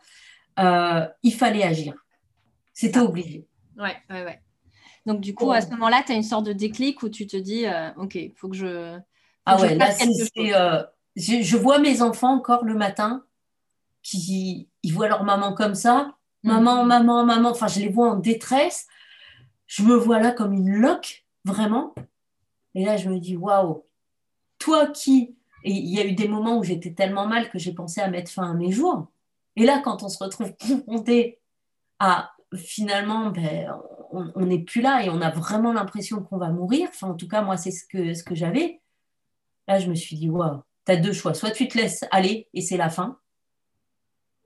euh, 0.60 1.06
il 1.24 1.34
fallait 1.34 1.64
agir. 1.64 1.94
C'était 2.74 3.00
obligé. 3.00 3.46
Ouais, 3.78 3.98
ouais, 4.10 4.24
ouais. 4.24 4.42
Donc, 5.06 5.22
du 5.22 5.34
coup, 5.34 5.52
à 5.52 5.62
ce 5.62 5.70
moment-là, 5.72 6.04
tu 6.06 6.12
as 6.12 6.16
une 6.16 6.24
sorte 6.24 6.46
de 6.46 6.54
déclic 6.54 7.02
où 7.04 7.10
tu 7.10 7.28
te 7.28 7.38
dis, 7.38 7.66
euh, 7.66 7.92
OK, 7.96 8.16
il 8.16 8.34
faut 8.36 8.50
que 8.50 8.56
je, 8.56 8.98
ah 9.48 9.62
ouais, 9.62 9.76
là, 9.76 9.92
c'est. 9.92 10.54
Euh, 10.54 10.84
je, 11.16 11.58
vois 11.58 11.80
mes 11.80 12.02
enfants 12.02 12.34
encore 12.34 12.66
le 12.66 12.76
matin 12.76 13.24
qui 14.04 14.68
ils 14.84 14.94
voient 14.94 15.08
leur 15.08 15.24
maman 15.24 15.54
comme 15.54 15.74
ça. 15.74 16.16
Mm. 16.44 16.50
Maman, 16.50 16.86
maman, 16.86 17.26
maman. 17.26 17.50
Enfin, 17.50 17.68
je 17.68 17.80
les 17.80 17.88
vois 17.88 18.12
en 18.12 18.16
détresse. 18.16 18.88
Je 19.66 19.84
me 19.84 19.96
vois 19.96 20.20
là 20.20 20.32
comme 20.32 20.54
une 20.54 20.76
loque, 20.76 21.26
vraiment. 21.46 21.96
Et 22.76 22.84
là, 22.84 22.98
je 22.98 23.10
me 23.10 23.20
dis, 23.20 23.38
waouh, 23.38 23.86
toi 24.60 24.88
qui. 24.88 25.36
Et 25.64 25.72
il 25.72 25.94
y 25.94 26.00
a 26.00 26.06
eu 26.06 26.14
des 26.14 26.28
moments 26.28 26.58
où 26.58 26.64
j'étais 26.64 26.94
tellement 26.94 27.26
mal 27.26 27.50
que 27.50 27.58
j'ai 27.58 27.74
pensé 27.74 28.02
à 28.02 28.10
mettre 28.10 28.30
fin 28.30 28.52
à 28.52 28.54
mes 28.54 28.72
jours. 28.72 29.08
Et 29.56 29.66
là, 29.66 29.80
quand 29.80 30.04
on 30.04 30.10
se 30.10 30.22
retrouve 30.22 30.54
confronté 30.60 31.40
à 32.00 32.32
finalement, 32.54 33.30
ben, 33.30 33.74
on 34.12 34.46
n'est 34.46 34.60
plus 34.60 34.82
là 34.82 35.04
et 35.04 35.10
on 35.10 35.22
a 35.22 35.30
vraiment 35.30 35.72
l'impression 35.72 36.22
qu'on 36.22 36.38
va 36.38 36.50
mourir. 36.50 36.90
Enfin, 36.90 37.08
en 37.08 37.14
tout 37.14 37.28
cas, 37.30 37.42
moi, 37.42 37.56
c'est 37.56 37.72
ce 37.72 37.86
que, 37.86 38.14
ce 38.14 38.24
que 38.24 38.36
j'avais. 38.36 38.82
Là, 39.68 39.80
je 39.80 39.90
me 39.90 39.96
suis 39.96 40.16
dit, 40.16 40.30
waouh, 40.30 40.62
tu 40.86 40.92
as 40.92 40.98
deux 40.98 41.14
choix. 41.14 41.34
Soit 41.34 41.52
tu 41.52 41.68
te 41.68 41.78
laisses 41.78 42.06
aller 42.12 42.48
et 42.54 42.62
c'est 42.62 42.78
la 42.78 42.90
fin. 42.90 43.20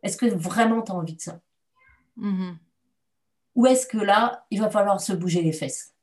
Est-ce 0.03 0.17
que 0.17 0.25
vraiment 0.25 0.81
tu 0.81 0.91
as 0.91 0.95
envie 0.95 1.15
de 1.15 1.21
ça? 1.21 1.39
Mm-hmm. 2.17 2.55
Ou 3.55 3.65
est-ce 3.67 3.85
que 3.85 3.97
là, 3.97 4.45
il 4.49 4.59
va 4.59 4.69
falloir 4.69 4.99
se 4.99 5.13
bouger 5.13 5.41
les 5.41 5.51
fesses? 5.51 5.93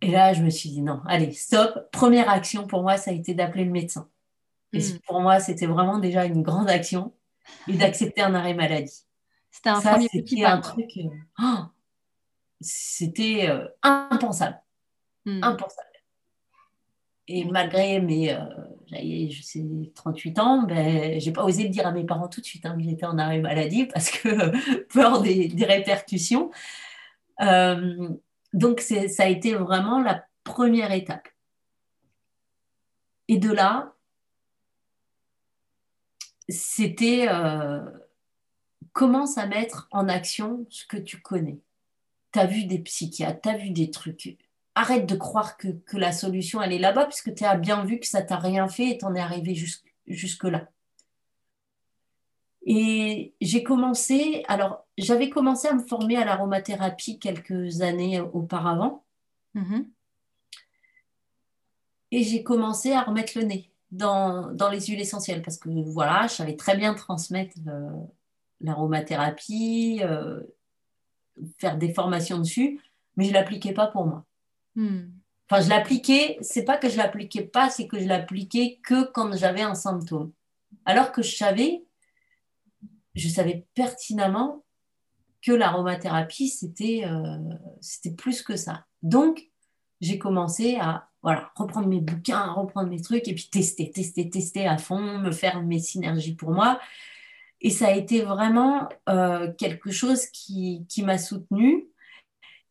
Et 0.00 0.10
là, 0.10 0.34
je 0.34 0.42
me 0.42 0.50
suis 0.50 0.68
dit, 0.68 0.82
non, 0.82 1.00
allez, 1.06 1.32
stop. 1.32 1.90
Première 1.90 2.28
action 2.28 2.66
pour 2.66 2.82
moi, 2.82 2.98
ça 2.98 3.10
a 3.10 3.14
été 3.14 3.32
d'appeler 3.32 3.64
le 3.64 3.70
médecin. 3.70 4.10
Et 4.74 4.80
mm. 4.80 4.98
pour 5.06 5.20
moi, 5.20 5.40
c'était 5.40 5.66
vraiment 5.66 5.98
déjà 5.98 6.26
une 6.26 6.42
grande 6.42 6.68
action 6.68 7.14
et 7.68 7.74
d'accepter 7.74 8.20
un 8.20 8.34
arrêt 8.34 8.54
maladie. 8.54 9.06
C'était 9.50 9.70
un 9.70 9.80
premier 9.80 10.08
petit 10.08 10.44
un 10.44 10.60
truc. 10.60 10.90
Euh, 10.96 11.08
oh, 11.40 11.64
c'était 12.60 13.48
euh, 13.48 13.66
impensable. 13.82 14.60
Mm. 15.24 15.42
Impensable. 15.42 15.88
Et 17.26 17.44
malgré 17.44 18.00
mes 18.00 18.32
euh, 18.32 19.88
38 19.94 20.38
ans, 20.38 20.62
ben, 20.62 21.18
j'ai 21.18 21.32
pas 21.32 21.44
osé 21.44 21.64
le 21.64 21.68
dire 21.70 21.86
à 21.86 21.92
mes 21.92 22.04
parents 22.04 22.28
tout 22.28 22.40
de 22.40 22.46
suite. 22.46 22.66
Hein, 22.66 22.76
J'étais 22.78 23.06
en 23.06 23.18
arrêt 23.18 23.40
maladie 23.40 23.86
parce 23.92 24.10
que 24.10 24.84
peur 24.92 25.22
des, 25.22 25.52
répercussions. 25.64 26.50
Euh, 27.40 28.08
donc, 28.52 28.80
ça 28.80 29.24
a 29.24 29.28
été 29.28 29.54
vraiment 29.54 30.00
la 30.00 30.24
première 30.44 30.92
étape. 30.92 31.28
Et 33.28 33.38
de 33.38 33.50
là, 33.50 33.94
c'était 36.48 37.26
euh, 37.28 37.80
commence 38.92 39.38
à 39.38 39.46
mettre 39.46 39.88
en 39.90 40.08
action 40.08 40.66
ce 40.68 40.86
que 40.86 40.98
tu 40.98 41.20
connais? 41.20 41.58
Tu 42.32 42.38
as 42.38 42.46
vu 42.46 42.64
des 42.64 42.78
psychiatres, 42.80 43.40
tu 43.42 43.48
as 43.48 43.56
vu 43.56 43.70
des 43.70 43.90
trucs 43.90 44.36
arrête 44.74 45.06
de 45.06 45.14
croire 45.14 45.56
que, 45.56 45.68
la 45.92 46.12
solution, 46.12 46.60
elle 46.60 46.72
est 46.72 46.78
là-bas, 46.78 47.06
puisque 47.06 47.34
tu 47.34 47.44
as 47.44 47.56
bien 47.56 47.84
vu 47.84 48.00
que 48.00 48.06
ça 48.06 48.22
t'a 48.22 48.36
rien 48.36 48.68
fait 48.68 48.90
et 48.90 48.98
tu 48.98 49.04
en 49.04 49.14
es 49.14 49.20
arrivé 49.20 49.54
jusque-là. 50.06 50.68
Et 52.66 53.34
j'ai 53.40 53.62
commencé, 53.62 54.42
alors 54.48 54.86
j'avais 54.96 55.28
commencé 55.28 55.68
à 55.68 55.74
me 55.74 55.82
former 55.86 56.16
à 56.16 56.24
l'aromathérapie 56.24 57.18
quelques 57.18 57.82
années 57.82 58.20
auparavant. 58.20 59.04
Mm-hmm. 59.54 59.86
Et 62.12 62.22
j'ai 62.22 62.42
commencé 62.42 62.92
à 62.92 63.02
remettre 63.02 63.38
le 63.38 63.44
nez 63.44 63.70
dans, 63.90 64.50
les 64.70 64.80
huiles 64.80 65.00
essentielles 65.00 65.42
parce 65.42 65.58
que 65.58 65.68
voilà, 65.68 66.26
je 66.26 66.34
savais 66.34 66.56
très 66.56 66.76
bien 66.76 66.94
transmettre 66.94 67.56
euh, 67.68 67.90
l'aromathérapie, 68.60 70.00
euh, 70.02 70.40
faire 71.58 71.76
des 71.76 71.92
formations 71.92 72.38
dessus, 72.38 72.80
mais 73.16 73.24
je 73.24 73.30
ne 73.30 73.34
l'appliquais 73.34 73.72
pas 73.72 73.86
pour 73.86 74.06
moi. 74.06 74.24
Hmm. 74.74 75.10
Enfin, 75.48 75.62
je 75.62 75.68
l'appliquais, 75.68 76.38
c'est 76.40 76.64
pas 76.64 76.78
que 76.78 76.88
je 76.88 76.96
l'appliquais 76.96 77.42
pas, 77.44 77.68
c'est 77.68 77.86
que 77.86 77.98
je 77.98 78.06
l'appliquais 78.06 78.80
que 78.82 79.04
quand 79.12 79.36
j'avais 79.36 79.62
un 79.62 79.74
symptôme. 79.74 80.32
Alors 80.84 81.12
que 81.12 81.22
je 81.22 81.36
savais, 81.36 81.84
je 83.14 83.28
savais 83.28 83.66
pertinemment 83.74 84.64
que 85.42 85.52
l'aromathérapie, 85.52 86.48
c'était 86.48 87.04
euh, 87.04 88.12
plus 88.16 88.42
que 88.42 88.56
ça. 88.56 88.86
Donc, 89.02 89.50
j'ai 90.00 90.18
commencé 90.18 90.76
à 90.76 91.08
voilà, 91.22 91.50
reprendre 91.54 91.88
mes 91.88 92.00
bouquins, 92.00 92.52
reprendre 92.52 92.88
mes 92.88 93.00
trucs 93.00 93.28
et 93.28 93.34
puis 93.34 93.48
tester, 93.50 93.90
tester, 93.90 94.28
tester 94.28 94.66
à 94.66 94.78
fond, 94.78 95.18
me 95.18 95.30
faire 95.30 95.62
mes 95.62 95.78
synergies 95.78 96.34
pour 96.34 96.52
moi. 96.52 96.80
Et 97.60 97.70
ça 97.70 97.88
a 97.88 97.92
été 97.92 98.22
vraiment 98.22 98.88
euh, 99.08 99.52
quelque 99.52 99.90
chose 99.90 100.26
qui, 100.26 100.86
qui 100.88 101.02
m'a 101.02 101.18
soutenue 101.18 101.86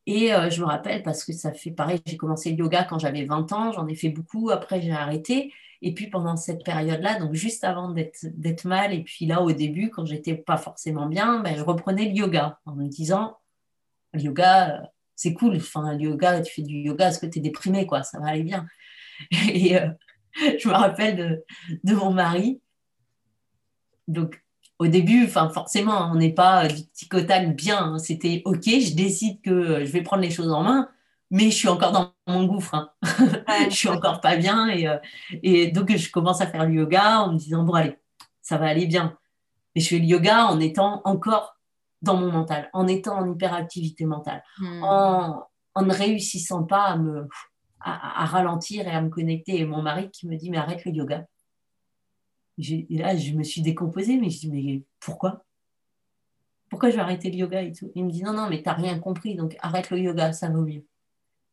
et 0.05 0.33
euh, 0.33 0.49
je 0.49 0.61
me 0.61 0.65
rappelle 0.65 1.03
parce 1.03 1.23
que 1.23 1.33
ça 1.33 1.53
fait 1.53 1.71
pareil, 1.71 1.99
j'ai 2.05 2.17
commencé 2.17 2.51
le 2.51 2.57
yoga 2.57 2.83
quand 2.83 2.99
j'avais 2.99 3.23
20 3.25 3.51
ans, 3.53 3.71
j'en 3.71 3.87
ai 3.87 3.95
fait 3.95 4.09
beaucoup, 4.09 4.49
après 4.49 4.81
j'ai 4.81 4.91
arrêté. 4.91 5.53
Et 5.81 5.93
puis 5.93 6.07
pendant 6.07 6.37
cette 6.37 6.63
période-là, 6.63 7.19
donc 7.19 7.33
juste 7.33 7.63
avant 7.65 7.89
d'être 7.89 8.65
mal, 8.65 8.93
et 8.93 9.03
puis 9.03 9.25
là 9.25 9.41
au 9.41 9.51
début, 9.51 9.89
quand 9.89 10.05
j'étais 10.05 10.35
pas 10.35 10.57
forcément 10.57 11.07
bien, 11.07 11.41
ben, 11.41 11.57
je 11.57 11.63
reprenais 11.63 12.05
le 12.05 12.15
yoga 12.15 12.59
en 12.65 12.75
me 12.75 12.87
disant, 12.87 13.37
le 14.13 14.21
yoga, 14.21 14.83
c'est 15.15 15.33
cool, 15.33 15.57
enfin, 15.57 15.93
le 15.93 16.03
yoga, 16.03 16.41
tu 16.41 16.53
fais 16.53 16.61
du 16.61 16.77
yoga 16.77 17.05
parce 17.05 17.19
que 17.19 17.25
tu 17.25 17.39
es 17.39 17.41
déprimé, 17.41 17.85
quoi, 17.85 18.03
ça 18.03 18.19
va 18.19 18.27
aller 18.27 18.43
bien. 18.43 18.65
Et 19.49 19.77
euh, 19.77 19.89
je 20.57 20.67
me 20.67 20.73
rappelle 20.73 21.15
de, 21.15 21.43
de, 21.83 21.95
mon 21.95 22.11
mari. 22.11 22.61
Donc, 24.07 24.42
au 24.83 24.87
début, 24.87 25.25
enfin, 25.25 25.49
forcément, 25.49 26.09
on 26.11 26.15
n'est 26.15 26.33
pas 26.33 26.67
du 26.67 26.83
petit 26.83 27.07
bien. 27.53 27.93
Hein. 27.93 27.97
C'était 27.99 28.41
OK, 28.43 28.63
je 28.65 28.93
décide 28.95 29.41
que 29.41 29.85
je 29.85 29.91
vais 29.91 30.01
prendre 30.01 30.21
les 30.21 30.29
choses 30.29 30.51
en 30.51 30.61
main, 30.61 30.89
mais 31.31 31.45
je 31.45 31.55
suis 31.55 31.69
encore 31.69 31.93
dans 31.93 32.13
mon 32.27 32.43
gouffre. 32.43 32.75
Hein. 32.75 32.91
je 33.69 33.75
suis 33.75 33.87
encore 33.87 34.19
pas 34.19 34.35
bien. 34.35 34.67
Et, 34.67 34.87
euh, 34.87 34.97
et, 35.41 35.71
donc, 35.71 35.95
je 35.95 36.11
commence 36.11 36.41
à 36.41 36.47
faire 36.47 36.65
le 36.65 36.73
yoga 36.73 37.21
en 37.21 37.31
me 37.31 37.37
disant, 37.37 37.63
bon, 37.63 37.73
allez, 37.73 37.97
ça 38.41 38.57
va 38.57 38.67
aller 38.67 38.85
bien. 38.85 39.17
Et 39.75 39.79
je 39.79 39.87
fais 39.87 39.99
le 39.99 40.05
yoga 40.05 40.47
en 40.47 40.59
étant 40.59 41.01
encore 41.05 41.57
dans 42.01 42.17
mon 42.17 42.29
mental, 42.29 42.69
en 42.73 42.85
étant 42.85 43.17
en 43.19 43.31
hyperactivité 43.31 44.03
mentale, 44.03 44.43
hmm. 44.59 44.83
en, 44.83 45.47
en, 45.75 45.81
ne 45.81 45.93
réussissant 45.93 46.63
pas 46.63 46.83
à 46.83 46.97
me 46.97 47.29
à, 47.79 48.25
ralentir 48.25 48.87
et 48.87 48.91
à 48.91 49.01
me 49.01 49.09
connecter. 49.09 49.59
Et 49.59 49.65
mon 49.65 49.81
mari 49.81 50.09
qui 50.11 50.27
me 50.27 50.35
dit, 50.35 50.49
mais 50.49 50.57
arrête 50.57 50.83
le 50.83 50.91
yoga. 50.91 51.25
Là, 52.57 53.17
je 53.17 53.33
me 53.33 53.43
suis 53.43 53.61
décomposée, 53.61 54.17
mais 54.17 54.29
je 54.29 54.39
dis, 54.39 54.51
mais 54.51 54.83
pourquoi? 54.99 55.43
Pourquoi 56.69 56.89
je 56.89 56.95
vais 56.95 57.01
arrêter 57.01 57.29
le 57.29 57.37
yoga 57.37 57.61
et 57.61 57.71
tout? 57.71 57.91
Il 57.95 58.05
me 58.05 58.11
dit, 58.11 58.23
non, 58.23 58.33
non, 58.33 58.49
mais 58.49 58.57
tu 58.57 58.65
n'as 58.65 58.73
rien 58.73 58.99
compris, 58.99 59.35
donc 59.35 59.55
arrête 59.59 59.89
le 59.89 59.99
yoga, 59.99 60.33
ça 60.33 60.49
vaut 60.49 60.61
mieux. 60.63 60.85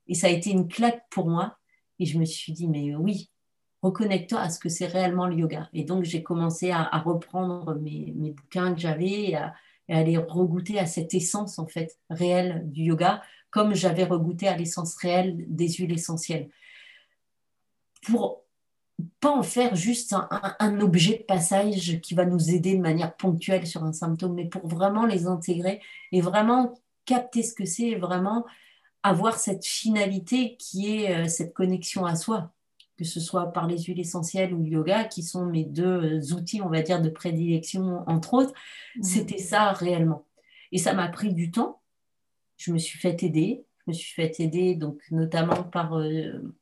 Et 0.06 0.14
ça 0.14 0.28
a 0.28 0.30
été 0.30 0.50
une 0.50 0.68
claque 0.68 1.04
pour 1.10 1.28
moi. 1.28 1.56
Et 1.98 2.06
je 2.06 2.18
me 2.18 2.24
suis 2.24 2.52
dit, 2.52 2.66
mais 2.66 2.94
oui, 2.96 3.30
reconnecte-toi 3.82 4.40
à 4.40 4.50
ce 4.50 4.58
que 4.58 4.68
c'est 4.68 4.86
réellement 4.86 5.26
le 5.26 5.36
yoga. 5.36 5.68
Et 5.72 5.84
donc, 5.84 6.04
j'ai 6.04 6.22
commencé 6.22 6.70
à, 6.70 6.84
reprendre 6.98 7.74
mes, 7.74 8.12
mes, 8.16 8.30
bouquins 8.30 8.74
que 8.74 8.80
j'avais 8.80 9.30
et 9.30 9.36
à, 9.36 9.54
et 9.88 9.94
à 9.94 9.98
aller 9.98 10.16
regoûter 10.16 10.78
à 10.78 10.86
cette 10.86 11.12
essence, 11.14 11.58
en 11.58 11.66
fait, 11.66 11.98
réelle 12.08 12.62
du 12.70 12.84
yoga 12.84 13.22
comme 13.50 13.74
j'avais 13.74 14.04
regoûté 14.04 14.48
à 14.48 14.56
l'essence 14.56 14.96
réelle 14.96 15.44
des 15.48 15.68
huiles 15.68 15.92
essentielles. 15.92 16.48
Pour 18.02 18.44
pas 19.20 19.30
en 19.30 19.42
faire 19.42 19.74
juste 19.74 20.14
un, 20.58 20.80
objet 20.80 21.18
de 21.18 21.22
passage 21.24 22.00
qui 22.00 22.14
va 22.14 22.24
nous 22.24 22.50
aider 22.50 22.74
de 22.76 22.80
manière 22.80 23.16
ponctuelle 23.16 23.66
sur 23.66 23.84
un 23.84 23.92
symptôme, 23.92 24.34
mais 24.34 24.46
pour 24.46 24.66
vraiment 24.66 25.06
les 25.06 25.26
intégrer 25.26 25.80
et 26.12 26.20
vraiment 26.20 26.74
capter 27.04 27.42
ce 27.42 27.54
que 27.54 27.64
c'est 27.64 27.88
et 27.88 27.96
vraiment 27.96 28.46
avoir 29.02 29.38
cette 29.38 29.64
finalité 29.64 30.56
qui 30.58 30.96
est 30.96 31.14
euh, 31.14 31.28
cette 31.28 31.54
connexion 31.54 32.04
à 32.04 32.16
soi, 32.16 32.52
que 32.98 33.04
ce 33.04 33.20
soit 33.20 33.52
par 33.52 33.66
les 33.66 33.78
huiles 33.78 34.00
essentielles 34.00 34.52
ou 34.52 34.62
le 34.62 34.68
yoga, 34.68 35.04
qui 35.04 35.22
sont 35.22 35.46
mes 35.46 35.64
deux 35.64 35.84
euh, 36.20 36.34
outils, 36.34 36.60
on 36.60 36.68
va 36.68 36.82
dire, 36.82 37.00
de 37.00 37.08
prédilection, 37.08 38.04
entre 38.06 38.34
autres. 38.34 38.52
Mmh. 38.96 39.02
C'était 39.02 39.38
ça 39.38 39.72
réellement. 39.72 40.26
Et 40.72 40.78
ça 40.78 40.92
m'a 40.92 41.08
pris 41.08 41.34
du 41.34 41.50
temps 41.50 41.80
je 42.60 42.72
me 42.72 42.78
suis 42.78 42.98
fait 42.98 43.22
aider. 43.22 43.64
Je 43.78 43.92
me 43.92 43.94
suis 43.94 44.12
fait 44.12 44.38
aider 44.40 44.74
donc, 44.74 45.00
notamment 45.10 45.62
par 45.64 45.98
euh, 45.98 46.54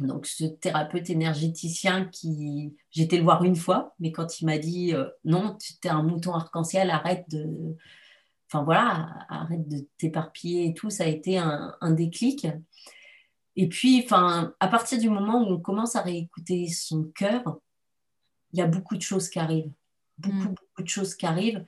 donc, 0.00 0.26
ce 0.26 0.44
thérapeute 0.44 1.10
énergéticien 1.10 2.06
qui. 2.06 2.74
J'étais 2.90 3.16
le 3.16 3.22
voir 3.22 3.44
une 3.44 3.56
fois, 3.56 3.94
mais 4.00 4.12
quand 4.12 4.40
il 4.40 4.46
m'a 4.46 4.58
dit 4.58 4.92
euh, 4.94 5.08
non, 5.24 5.56
tu 5.58 5.74
es 5.84 5.90
un 5.90 6.02
mouton 6.02 6.34
arc-en-ciel, 6.34 6.90
arrête 6.90 7.24
de. 7.30 7.76
Enfin 8.48 8.64
voilà, 8.64 9.26
arrête 9.28 9.68
de 9.68 9.86
t'éparpiller 9.98 10.66
et 10.66 10.74
tout, 10.74 10.90
ça 10.90 11.04
a 11.04 11.06
été 11.08 11.38
un, 11.38 11.90
déclic. 11.90 12.46
Et 13.56 13.68
puis, 13.68 14.02
enfin, 14.04 14.54
à 14.60 14.68
partir 14.68 14.98
du 14.98 15.08
moment 15.08 15.42
où 15.42 15.54
on 15.54 15.60
commence 15.60 15.96
à 15.96 16.02
réécouter 16.02 16.68
son 16.68 17.04
cœur, 17.04 17.58
il 18.52 18.58
y 18.58 18.62
a 18.62 18.66
beaucoup 18.66 18.96
de 18.96 19.02
choses 19.02 19.28
qui 19.28 19.38
arrivent. 19.38 19.72
Beaucoup, 20.18 20.36
mm. 20.36 20.54
beaucoup 20.54 20.82
de 20.82 20.88
choses 20.88 21.14
qui 21.14 21.26
arrivent. 21.26 21.64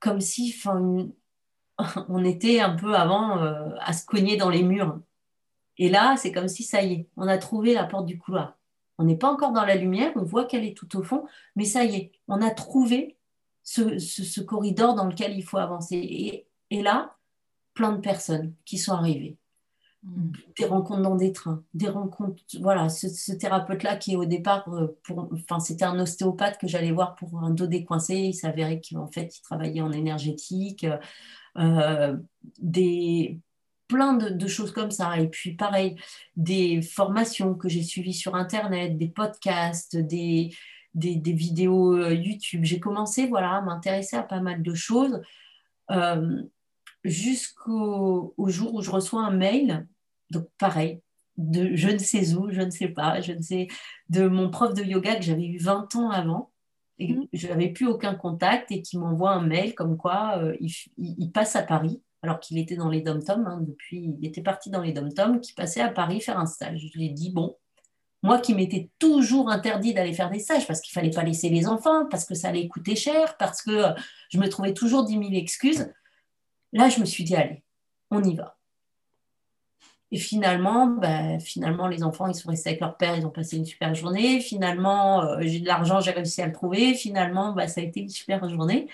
Comme 0.00 0.20
si, 0.20 0.54
enfin, 0.56 1.08
on 2.08 2.24
était 2.24 2.60
un 2.60 2.74
peu 2.74 2.94
avant 2.94 3.38
euh, 3.42 3.70
à 3.80 3.92
se 3.92 4.04
cogner 4.06 4.36
dans 4.36 4.50
les 4.50 4.62
murs. 4.62 5.00
Et 5.78 5.88
là, 5.88 6.16
c'est 6.16 6.32
comme 6.32 6.48
si 6.48 6.62
ça 6.62 6.82
y 6.82 6.92
est, 6.92 7.08
on 7.16 7.26
a 7.26 7.38
trouvé 7.38 7.74
la 7.74 7.84
porte 7.84 8.06
du 8.06 8.18
couloir. 8.18 8.56
On 8.98 9.04
n'est 9.04 9.16
pas 9.16 9.30
encore 9.30 9.52
dans 9.52 9.64
la 9.64 9.74
lumière, 9.74 10.12
on 10.14 10.22
voit 10.22 10.44
qu'elle 10.44 10.64
est 10.64 10.76
tout 10.76 10.96
au 10.96 11.02
fond, 11.02 11.24
mais 11.56 11.64
ça 11.64 11.84
y 11.84 11.96
est, 11.96 12.12
on 12.28 12.40
a 12.40 12.50
trouvé 12.50 13.16
ce, 13.64 14.40
corridor 14.40 14.94
dans 14.94 15.06
lequel 15.06 15.36
il 15.36 15.42
faut 15.42 15.58
avancer. 15.58 16.46
Et, 16.70 16.82
là, 16.82 17.16
plein 17.72 17.92
de 17.92 18.00
personnes 18.00 18.54
qui 18.64 18.78
sont 18.78 18.92
arrivées. 18.92 19.36
Mm. 20.02 20.32
Des 20.58 20.64
rencontres 20.66 21.02
dans 21.02 21.16
des 21.16 21.32
trains, 21.32 21.64
des 21.72 21.88
rencontres. 21.88 22.42
Voilà, 22.60 22.88
ce, 22.88 23.32
thérapeute-là 23.32 23.96
qui, 23.96 24.16
au 24.16 24.26
départ, 24.26 24.68
euh, 24.72 24.96
pour, 25.02 25.28
enfin, 25.32 25.60
c'était 25.60 25.84
un 25.84 25.98
ostéopathe 25.98 26.58
que 26.58 26.68
j'allais 26.68 26.92
voir 26.92 27.14
pour 27.16 27.42
un 27.42 27.50
dos 27.50 27.66
décoincé. 27.66 28.14
Il 28.14 28.34
s'avérait 28.34 28.80
qu'en 28.80 29.08
fait, 29.08 29.36
il 29.38 29.42
travaillait 29.42 29.80
en 29.80 29.92
énergétique. 29.92 30.86
Euh, 31.56 32.16
des, 32.58 33.38
plein 33.88 34.14
de, 34.14 34.46
choses 34.46 34.72
comme 34.72 34.90
ça. 34.90 35.18
Et 35.18 35.28
puis 35.28 35.54
pareil, 35.54 35.96
des 36.36 36.82
formations 36.82 37.54
que 37.54 37.68
j'ai 37.68 37.82
suivies 37.82 38.14
sur 38.14 38.34
Internet, 38.34 38.96
des 38.96 39.08
podcasts, 39.08 39.96
des, 39.96 40.54
des, 40.94 41.32
vidéos 41.32 41.96
euh, 41.96 42.14
YouTube. 42.14 42.64
J'ai 42.64 42.80
commencé 42.80 43.26
voilà, 43.26 43.56
à 43.56 43.60
m'intéresser 43.60 44.16
à 44.16 44.22
pas 44.22 44.40
mal 44.40 44.62
de 44.62 44.74
choses 44.74 45.20
euh, 45.90 46.42
jusqu'au 47.04 48.34
jour 48.46 48.74
où 48.74 48.82
je 48.82 48.90
reçois 48.90 49.22
un 49.22 49.32
mail. 49.32 49.86
Donc 50.30 50.48
pareil, 50.58 51.00
de 51.36 51.74
je 51.74 51.88
ne 51.88 51.98
sais 51.98 52.34
où, 52.34 52.50
je 52.50 52.60
ne 52.60 52.70
sais 52.70 52.88
pas, 52.88 53.20
je 53.20 53.32
ne 53.32 53.42
sais, 53.42 53.68
de 54.08 54.26
mon 54.28 54.50
prof 54.50 54.74
de 54.74 54.82
yoga 54.82 55.16
que 55.16 55.22
j'avais 55.22 55.46
eu 55.46 55.58
20 55.58 55.96
ans 55.96 56.10
avant 56.10 56.50
et 56.98 57.12
mmh. 57.12 57.26
je 57.32 57.48
n'avais 57.48 57.68
plus 57.68 57.86
aucun 57.86 58.14
contact 58.14 58.70
et 58.70 58.82
qui 58.82 58.98
m'envoie 58.98 59.32
un 59.32 59.42
mail 59.42 59.74
comme 59.74 59.96
quoi 59.96 60.38
euh, 60.38 60.56
il, 60.60 61.32
passe 61.32 61.56
à 61.56 61.62
Paris 61.62 62.00
alors 62.24 62.40
qu'il 62.40 62.58
était 62.58 62.76
dans 62.76 62.88
les 62.88 63.02
dom-toms 63.02 63.46
hein, 63.46 63.60
depuis 63.60 64.16
il 64.18 64.26
était 64.26 64.40
parti 64.40 64.70
dans 64.70 64.80
les 64.80 64.92
dom-toms 64.92 65.40
qui 65.40 65.52
passait 65.52 65.82
à 65.82 65.90
Paris 65.90 66.20
faire 66.22 66.38
un 66.38 66.46
stage 66.46 66.80
je 66.90 66.98
lui 66.98 67.06
ai 67.06 67.10
dit 67.10 67.30
bon 67.30 67.56
moi 68.22 68.38
qui 68.38 68.54
m'étais 68.54 68.90
toujours 68.98 69.50
interdit 69.50 69.92
d'aller 69.92 70.14
faire 70.14 70.30
des 70.30 70.38
stages 70.38 70.66
parce 70.66 70.80
qu'il 70.80 70.92
fallait 70.94 71.10
pas 71.10 71.22
laisser 71.22 71.50
les 71.50 71.68
enfants 71.68 72.06
parce 72.06 72.24
que 72.24 72.34
ça 72.34 72.48
allait 72.48 72.66
coûter 72.66 72.96
cher 72.96 73.36
parce 73.36 73.60
que 73.60 73.70
euh, 73.70 73.92
je 74.30 74.38
me 74.38 74.48
trouvais 74.48 74.72
toujours 74.72 75.04
dix 75.04 75.18
mille 75.18 75.36
excuses 75.36 75.92
là 76.72 76.88
je 76.88 76.98
me 76.98 77.04
suis 77.04 77.24
dit 77.24 77.36
allez 77.36 77.62
on 78.10 78.24
y 78.24 78.34
va 78.34 78.56
et 80.14 80.18
finalement, 80.18 80.86
bah, 80.86 81.40
finalement, 81.40 81.88
les 81.88 82.04
enfants, 82.04 82.28
ils 82.28 82.36
sont 82.36 82.48
restés 82.48 82.68
avec 82.70 82.80
leur 82.80 82.96
père, 82.96 83.16
ils 83.16 83.26
ont 83.26 83.30
passé 83.30 83.56
une 83.56 83.64
super 83.64 83.96
journée. 83.96 84.38
Finalement, 84.38 85.24
euh, 85.24 85.38
j'ai 85.40 85.58
de 85.58 85.66
l'argent, 85.66 86.00
j'ai 86.00 86.12
réussi 86.12 86.40
à 86.40 86.46
le 86.46 86.52
trouver. 86.52 86.94
Finalement, 86.94 87.52
bah, 87.52 87.66
ça 87.66 87.80
a 87.80 87.84
été 87.84 87.98
une 87.98 88.08
super 88.08 88.48
journée. 88.48 88.86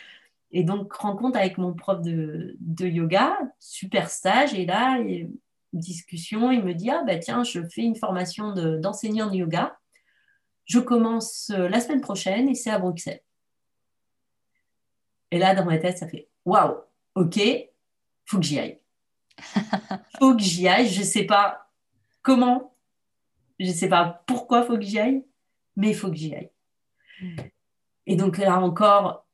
Et 0.53 0.65
donc, 0.65 0.93
rencontre 0.93 1.39
avec 1.39 1.59
mon 1.59 1.75
prof 1.75 2.01
de, 2.01 2.57
yoga, 2.81 3.39
super 3.59 4.11
stage. 4.11 4.53
Et 4.55 4.67
là, 4.67 4.99
une 4.99 5.33
discussion, 5.73 6.51
il 6.51 6.65
me 6.65 6.75
dit, 6.75 6.91
ah 6.91 7.05
bah 7.07 7.19
tiens, 7.19 7.45
je 7.45 7.61
fais 7.69 7.83
une 7.83 7.97
formation 7.97 8.53
d'enseignant 8.79 9.31
de, 9.31 9.37
yoga. 9.37 9.79
Je 10.65 10.79
commence 10.79 11.51
euh, 11.51 11.69
la 11.69 11.81
semaine 11.81 12.01
prochaine 12.01 12.49
et 12.49 12.55
c'est 12.55 12.71
à 12.71 12.79
Bruxelles. 12.79 13.23
Et 15.31 15.39
là, 15.39 15.55
dans 15.55 15.65
ma 15.65 15.79
tête, 15.79 15.99
ça 15.99 16.09
fait, 16.09 16.29
waouh, 16.45 16.77
ok, 17.15 17.41
faut 18.25 18.39
que 18.39 18.45
j'y 18.45 18.59
aille 18.59 18.81
faut 20.19 20.37
que 20.37 20.43
j'y 20.43 20.69
aille. 20.69 20.89
Je 20.89 21.03
sais 21.03 21.25
pas 21.25 21.71
comment, 22.23 22.77
je 23.59 23.71
sais 23.71 23.89
pas 23.89 24.23
pourquoi 24.27 24.65
faut 24.65 24.77
que 24.77 24.83
j'y 24.83 24.99
aille, 24.99 25.25
mais 25.77 25.91
il 25.91 25.95
faut 25.95 26.11
que 26.11 26.17
j'y 26.17 26.35
aille. 26.35 26.51
Et 28.07 28.17
donc 28.17 28.39
là 28.39 28.59
encore, 28.61 29.27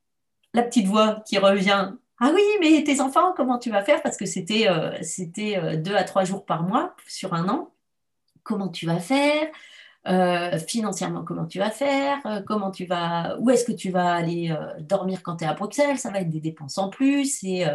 la 0.57 0.62
petite 0.62 0.87
voix 0.87 1.23
qui 1.27 1.38
revient. 1.38 1.92
Ah 2.19 2.33
oui, 2.35 2.42
mais 2.61 2.83
tes 2.83 3.01
enfants, 3.03 3.35
comment 3.37 3.59
tu 3.59 3.71
vas 3.71 3.85
faire? 3.85 4.03
Parce 4.03 4.16
que 4.16 4.25
c'était 4.25 4.69
euh, 4.69 4.97
c'était 5.03 5.59
euh, 5.59 5.77
deux 5.77 5.95
à 5.95 6.03
trois 6.03 6.25
jours 6.25 6.47
par 6.47 6.62
mois 6.62 6.97
sur 7.07 7.35
un 7.35 7.49
an. 7.49 7.75
Comment 8.42 8.69
tu 8.69 8.87
vas 8.87 8.99
faire? 8.99 9.49
Euh, 10.09 10.59
financièrement, 10.59 11.25
comment 11.25 11.47
tu 11.47 11.59
vas 11.59 11.71
faire, 11.71 12.19
comment 12.47 12.71
tu 12.71 12.87
vas, 12.87 13.37
où 13.40 13.51
est-ce 13.51 13.64
que 13.64 13.73
tu 13.73 13.90
vas 13.90 14.14
aller 14.14 14.57
dormir 14.79 15.21
quand 15.25 15.38
tu 15.38 15.45
es 15.45 15.49
à 15.49 15.55
Bruxelles, 15.55 15.99
ça 15.99 16.11
va 16.11 16.21
être 16.21 16.31
des 16.31 16.38
dépenses 16.38 16.79
en 16.79 16.90
plus, 16.90 17.42
et, 17.42 17.66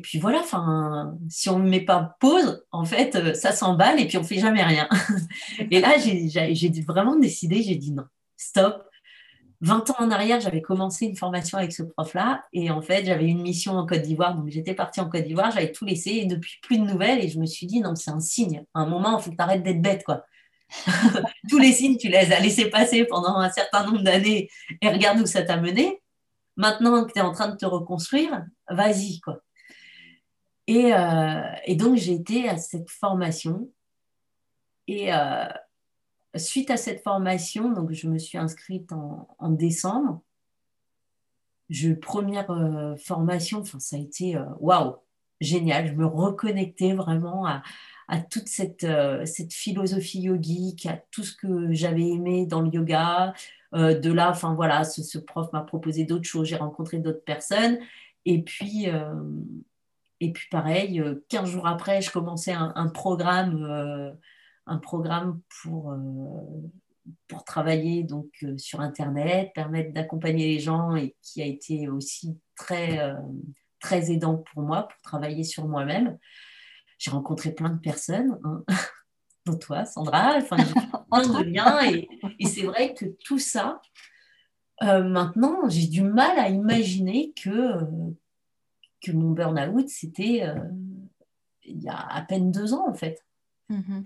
puis 0.00 0.18
voilà, 0.18 0.38
enfin, 0.38 1.14
si 1.28 1.50
on 1.50 1.58
ne 1.58 1.68
met 1.68 1.82
pas 1.82 2.16
pause, 2.20 2.64
en 2.72 2.86
fait, 2.86 3.34
ça 3.36 3.52
s'emballe 3.52 4.00
et 4.00 4.08
puis 4.08 4.16
on 4.16 4.22
fait 4.22 4.38
jamais 4.38 4.62
rien. 4.62 4.88
et 5.70 5.78
là, 5.78 5.98
j'ai 5.98 6.70
vraiment 6.88 7.16
décidé, 7.16 7.62
j'ai 7.62 7.76
dit 7.76 7.92
non, 7.92 8.04
stop. 8.38 8.88
20 9.64 9.90
ans 9.90 9.96
en 9.98 10.10
arrière, 10.10 10.40
j'avais 10.40 10.60
commencé 10.60 11.06
une 11.06 11.16
formation 11.16 11.56
avec 11.56 11.72
ce 11.72 11.82
prof-là 11.82 12.44
et 12.52 12.70
en 12.70 12.82
fait, 12.82 13.06
j'avais 13.06 13.26
une 13.26 13.40
mission 13.40 13.72
en 13.72 13.86
Côte 13.86 14.02
d'Ivoire, 14.02 14.34
donc 14.34 14.48
j'étais 14.48 14.74
partie 14.74 15.00
en 15.00 15.08
Côte 15.08 15.24
d'Ivoire, 15.24 15.52
j'avais 15.52 15.72
tout 15.72 15.86
laissé 15.86 16.10
et 16.10 16.26
depuis 16.26 16.58
plus 16.60 16.78
de 16.78 16.84
nouvelles 16.84 17.24
et 17.24 17.28
je 17.28 17.38
me 17.38 17.46
suis 17.46 17.66
dit 17.66 17.80
non, 17.80 17.94
c'est 17.94 18.10
un 18.10 18.20
signe. 18.20 18.64
À 18.74 18.80
un 18.80 18.86
moment, 18.86 19.18
il 19.18 19.22
faut 19.22 19.30
que 19.30 19.36
tu 19.36 19.42
arrêtes 19.42 19.62
d'être 19.62 19.80
bête, 19.80 20.04
quoi. 20.04 20.26
Tous 21.48 21.58
les 21.58 21.72
signes, 21.72 21.96
tu 21.96 22.08
les 22.08 22.30
as 22.30 22.40
laissés 22.40 22.68
passer 22.68 23.06
pendant 23.06 23.36
un 23.36 23.50
certain 23.50 23.86
nombre 23.86 24.02
d'années 24.02 24.50
et 24.82 24.88
regarde 24.90 25.18
où 25.20 25.26
ça 25.26 25.42
t'a 25.42 25.56
mené. 25.56 26.02
Maintenant 26.56 27.04
que 27.04 27.12
tu 27.12 27.18
es 27.18 27.22
en 27.22 27.32
train 27.32 27.48
de 27.48 27.56
te 27.56 27.64
reconstruire, 27.64 28.44
vas-y, 28.68 29.20
quoi. 29.20 29.40
Euh, 30.68 31.42
et, 31.64 31.74
donc, 31.74 31.96
j'ai 31.96 32.12
été 32.12 32.48
à 32.50 32.58
cette 32.58 32.90
formation. 32.90 33.70
Et, 34.86 35.12
euh, 35.12 35.48
suite 36.36 36.70
à 36.70 36.76
cette 36.76 37.02
formation, 37.02 37.72
donc 37.72 37.92
je 37.92 38.08
me 38.08 38.18
suis 38.18 38.38
inscrite 38.38 38.90
en, 38.92 39.50
décembre. 39.50 40.22
Je, 41.70 41.92
première 41.92 42.50
euh, 42.50 42.96
formation, 42.96 43.64
ça 43.64 43.96
a 43.96 43.98
été 43.98 44.36
euh, 44.36 44.44
waouh, 44.60 44.96
génial. 45.40 45.88
Je 45.88 45.92
me 45.94 46.06
reconnectais 46.06 46.92
vraiment 46.92 47.46
à, 47.46 47.62
toute 48.30 48.48
cette, 48.48 48.84
euh, 48.84 49.24
cette, 49.24 49.52
philosophie 49.52 50.22
yogique, 50.22 50.86
à 50.86 51.00
tout 51.10 51.24
ce 51.24 51.34
que 51.34 51.72
j'avais 51.72 52.06
aimé 52.06 52.46
dans 52.46 52.60
le 52.60 52.70
yoga. 52.70 53.32
de 53.72 54.12
là, 54.12 54.30
enfin 54.30 54.54
voilà, 54.54 54.84
ce, 54.84 55.18
prof 55.18 55.52
m'a 55.52 55.62
proposé 55.62 56.04
d'autres 56.04 56.28
choses, 56.28 56.48
j'ai 56.48 56.56
rencontré 56.56 56.98
d'autres 56.98 57.24
personnes. 57.24 57.78
Et 58.26 58.42
puis, 58.42 58.86
et 60.20 60.32
puis 60.32 60.48
pareil, 60.50 61.02
15 61.28 61.48
jours 61.48 61.66
après, 61.66 62.00
je 62.02 62.10
commençais 62.10 62.52
un 62.52 62.88
programme 62.88 64.16
un 64.66 64.78
programme 64.78 65.40
pour, 65.62 65.92
euh, 65.92 66.70
pour 67.28 67.44
travailler 67.44 68.02
donc, 68.02 68.28
euh, 68.42 68.56
sur 68.56 68.80
Internet, 68.80 69.52
permettre 69.54 69.92
d'accompagner 69.92 70.46
les 70.46 70.60
gens 70.60 70.94
et 70.96 71.14
qui 71.22 71.42
a 71.42 71.46
été 71.46 71.88
aussi 71.88 72.38
très, 72.56 72.98
euh, 73.00 73.14
très 73.80 74.10
aidant 74.10 74.38
pour 74.52 74.62
moi 74.62 74.88
pour 74.88 75.00
travailler 75.02 75.44
sur 75.44 75.66
moi-même. 75.68 76.18
J'ai 76.98 77.10
rencontré 77.10 77.52
plein 77.52 77.70
de 77.70 77.80
personnes, 77.80 78.38
hein, 78.44 78.64
dont 79.46 79.58
toi, 79.58 79.84
Sandra, 79.84 80.36
enfin, 80.36 80.56
plein 80.56 81.28
de 81.28 81.42
liens 81.50 81.84
et, 81.90 82.08
et 82.38 82.46
c'est 82.46 82.62
vrai 82.62 82.94
que 82.94 83.04
tout 83.24 83.38
ça, 83.38 83.82
maintenant, 84.80 85.68
j'ai 85.68 85.86
du 85.86 86.02
mal 86.02 86.38
à 86.38 86.48
imaginer 86.48 87.32
que, 87.32 87.78
que 89.00 89.12
mon 89.12 89.30
burn-out, 89.30 89.88
c'était 89.88 90.46
il 91.62 91.82
y 91.82 91.88
a 91.88 91.96
à 91.96 92.22
peine 92.22 92.50
deux 92.50 92.74
ans, 92.74 92.88
en 92.88 92.94
fait. 92.94 93.24
Mm-hmm 93.70 94.04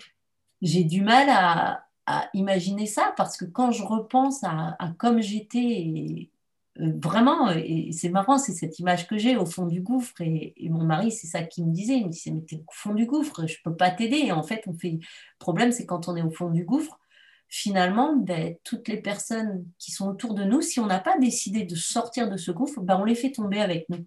j'ai 0.63 0.85
du 0.85 1.03
mal 1.03 1.29
à, 1.31 1.85
imaginer 2.33 2.87
ça 2.87 3.13
parce 3.19 3.37
que 3.37 3.45
quand 3.45 3.71
je 3.71 3.83
repense 3.83 4.43
à, 4.43 4.79
comme 4.97 5.21
j'étais, 5.21 6.31
euh, 6.81 6.93
vraiment, 7.03 7.51
et 7.51 7.91
c'est 7.93 8.09
marrant, 8.09 8.39
c'est 8.39 8.55
cette 8.55 8.79
image 8.79 9.07
que 9.07 9.19
j'ai 9.19 9.37
au 9.37 9.45
fond 9.45 9.67
du 9.67 9.83
gouffre. 9.83 10.19
Et, 10.23 10.55
mon 10.71 10.85
mari, 10.85 11.13
c'est 11.13 11.27
ça 11.27 11.43
qu'il 11.43 11.67
me 11.67 11.73
disait. 11.73 11.99
Il 11.99 12.07
me 12.07 12.11
disait, 12.11 12.31
mais 12.31 12.41
t'es 12.41 12.57
au 12.57 12.73
fond 12.73 12.95
du 12.95 13.05
gouffre, 13.05 13.47
je 13.47 13.57
peux 13.63 13.77
pas 13.77 13.91
t'aider. 13.91 14.17
Et 14.17 14.33
en 14.33 14.43
fait, 14.43 14.63
on 14.67 14.73
fait. 14.73 14.93
Le 14.93 14.99
problème, 15.39 15.71
c'est 15.71 15.85
quand 15.85 16.09
on 16.09 16.17
est 16.17 16.23
au 16.23 16.31
fond 16.31 16.49
du 16.49 16.65
gouffre, 16.65 16.99
finalement, 17.49 18.17
ben, 18.17 18.57
toutes 18.65 18.89
les 18.89 19.03
personnes 19.03 19.67
qui 19.79 19.91
sont 19.91 20.09
autour 20.09 20.35
de 20.35 20.45
nous, 20.45 20.63
si 20.63 20.81
on 20.81 20.87
n'a 20.87 21.01
pas 21.01 21.19
décidé 21.19 21.65
de 21.65 21.75
sortir 21.75 22.31
de 22.31 22.39
ce 22.39 22.51
gouffre, 22.53 22.81
ben, 22.81 22.99
on 22.99 23.05
les 23.05 23.15
fait 23.15 23.33
tomber 23.33 23.61
avec 23.61 23.87
nous. 23.91 24.07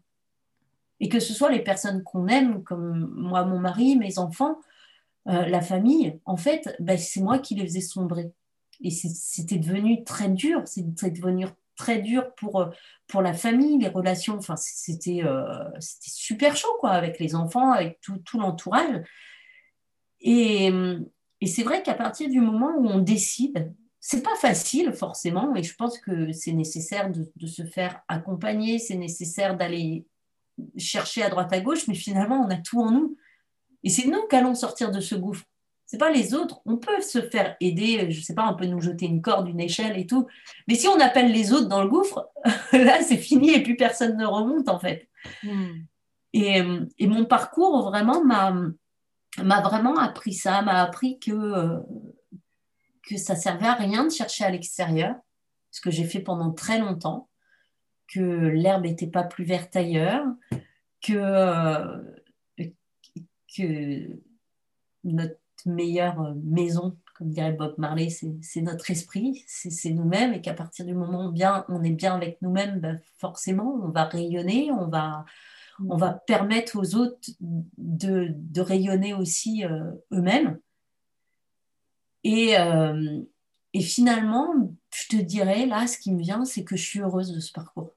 Et 1.00 1.10
que 1.10 1.20
ce 1.20 1.34
soit 1.34 1.52
les 1.52 1.64
personnes 1.64 2.04
qu'on 2.04 2.28
aime, 2.28 2.64
comme 2.64 3.12
moi, 3.16 3.46
mon 3.46 3.60
mari, 3.60 3.96
mes 3.96 4.18
enfants, 4.18 4.58
euh, 5.28 5.46
la 5.46 5.62
famille, 5.62 6.20
en 6.26 6.38
fait, 6.38 6.76
ben, 6.80 6.98
c'est 6.98 7.22
moi 7.22 7.40
qui 7.40 7.56
les 7.56 7.66
faisais 7.66 7.82
sombrer. 7.82 8.32
Et 8.84 8.90
c'était 8.90 9.60
devenu 9.60 10.04
très 10.04 10.30
dur, 10.30 10.64
c'était 10.66 11.12
devenu 11.12 11.46
très 11.76 12.00
dur 12.00 12.34
pour, 12.36 12.62
euh, 12.62 12.70
pour 13.08 13.22
la 13.22 13.34
famille, 13.34 13.78
les 13.78 13.88
relations. 13.88 14.38
Enfin, 14.38 14.56
c'était 14.56 15.24
euh, 15.24 15.70
super 15.80 16.56
chaud, 16.56 16.76
quoi, 16.80 16.92
avec 16.92 17.20
les 17.20 17.36
enfants, 17.36 17.72
avec 17.72 18.00
tout, 18.02 18.18
tout 18.20 18.40
l'entourage. 18.40 19.02
Et, 20.22 20.72
et 21.42 21.48
c'est 21.48 21.64
vrai 21.64 21.82
qu'à 21.82 21.96
partir 21.96 22.30
du 22.30 22.40
moment 22.40 22.76
où 22.78 22.88
on 22.88 23.00
décide, 23.00 23.74
c'est 24.00 24.24
pas 24.24 24.36
facile 24.36 24.94
forcément, 24.94 25.56
et 25.56 25.62
je 25.62 25.76
pense 25.76 26.00
que 26.00 26.32
c'est 26.32 26.54
nécessaire 26.54 27.12
de, 27.12 27.32
de, 27.36 27.48
se 27.48 27.64
faire 27.64 28.02
accompagner, 28.08 28.80
c'est 28.80 28.96
nécessaire 28.96 29.56
d'aller 29.56 30.08
chercher 30.76 31.22
à 31.24 31.30
droite 31.30 31.54
à 31.54 31.60
gauche, 31.60 31.88
mais 31.88 31.94
finalement, 31.94 32.44
on 32.44 32.50
a 32.50 32.58
tout 32.58 32.82
en 32.82 32.92
nous. 32.92 33.18
Et 33.84 33.90
c'est 33.90 34.08
nous 34.08 34.28
qui 34.28 34.36
allons 34.36 34.56
sortir 34.56 34.92
de 34.92 35.00
ce 35.00 35.16
gouffre. 35.16 35.46
C'est 35.86 35.98
pas 35.98 36.12
les 36.12 36.34
autres. 36.34 36.62
On 36.66 36.78
peut 36.78 37.02
se 37.02 37.22
faire 37.22 37.58
aider, 37.60 38.10
je 38.12 38.22
sais 38.22 38.34
pas, 38.34 38.50
on 38.50 38.56
peut 38.56 38.66
nous 38.66 38.80
jeter 38.80 39.08
une 39.08 39.22
corde, 39.22 39.50
une 39.50 39.60
échelle 39.60 40.00
et 40.00 40.08
tout. 40.08 40.26
Mais 40.68 40.76
si 40.76 40.88
on 40.88 41.00
appelle 41.02 41.32
les 41.34 41.52
autres 41.52 41.68
dans 41.68 41.84
le 41.84 41.90
gouffre, 41.90 42.30
là, 42.72 43.02
c'est 43.02 43.18
fini 43.18 43.52
et 43.52 43.62
plus 43.62 43.76
personne 43.76 44.16
ne 44.16 44.26
remonte 44.26 44.70
en 44.70 44.80
fait. 44.80 45.10
Hmm. 45.44 45.82
Et, 46.34 46.62
mon 47.02 47.26
parcours 47.26 47.84
vraiment 47.84 48.24
m'a 48.24 48.56
m'a 49.44 49.62
vraiment 49.62 49.98
appris 49.98 50.34
ça, 50.34 50.62
m'a 50.62 50.82
appris 50.82 51.20
que 51.20 51.82
que 53.04 53.18
ça 53.18 53.36
servait 53.36 53.68
à 53.68 53.74
rien 53.74 54.06
de 54.06 54.12
chercher 54.12 54.46
à 54.46 54.50
l'extérieur, 54.50 55.16
ce 55.72 55.82
que 55.82 55.92
j'ai 55.92 56.06
fait 56.06 56.22
pendant 56.22 56.52
très 56.52 56.80
longtemps, 56.80 57.28
que 58.08 58.22
l'herbe 58.22 58.84
n'était 58.84 59.08
pas 59.08 59.24
plus 59.24 59.44
verte 59.44 59.76
ailleurs, 59.76 60.26
que 61.02 62.21
que 63.56 64.20
notre 65.04 65.38
meilleure 65.66 66.36
maison, 66.44 66.98
comme 67.16 67.30
dirait 67.30 67.54
Bob 67.54 67.76
Marley, 67.78 68.10
c'est 68.10 68.62
notre 68.62 68.90
esprit, 68.90 69.44
c'est 69.48 69.92
nous-mêmes, 69.92 70.34
et 70.34 70.42
qu'à 70.42 70.54
partir 70.54 70.86
du 70.86 70.94
moment 70.94 71.28
où 71.28 71.32
bien, 71.32 71.66
on 71.70 71.84
est 71.84 71.92
bien 71.92 72.16
avec 72.16 72.42
nous-mêmes, 72.42 72.80
ben, 72.80 73.00
forcément, 73.18 73.80
on 73.84 73.90
va 73.90 74.06
rayonner, 74.06 74.72
on 74.72 74.88
va, 74.88 75.26
on 75.88 75.98
va 75.98 76.14
permettre 76.14 76.80
aux 76.80 76.96
autres 76.96 77.30
de, 77.40 78.62
rayonner 78.62 79.14
aussi 79.14 79.64
euh, 79.66 79.92
eux-mêmes. 80.12 80.60
Euh, 82.26 83.22
et 83.74 83.82
finalement, 83.82 84.74
je 84.94 85.08
te 85.08 85.22
dirais, 85.22 85.66
là, 85.66 85.88
ce 85.88 85.98
qui 85.98 86.12
me 86.12 86.22
vient, 86.22 86.46
c'est 86.46 86.64
que 86.64 86.76
je 86.76 86.84
suis 86.84 87.00
heureuse 87.00 87.32
de 87.32 87.40
ce 87.40 87.52
parcours. 87.52 87.94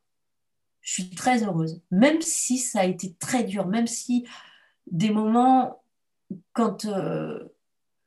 Je 0.80 0.92
suis 0.92 1.10
très 1.10 1.42
heureuse, 1.44 1.80
même 1.90 2.20
si 2.20 2.58
ça 2.58 2.80
a 2.80 2.84
été 2.84 3.14
très 3.14 3.44
dur, 3.44 3.66
même 3.66 3.86
si 3.86 4.26
des 4.86 5.10
moments 5.10 5.82
quand 6.52 6.84
euh, 6.84 7.38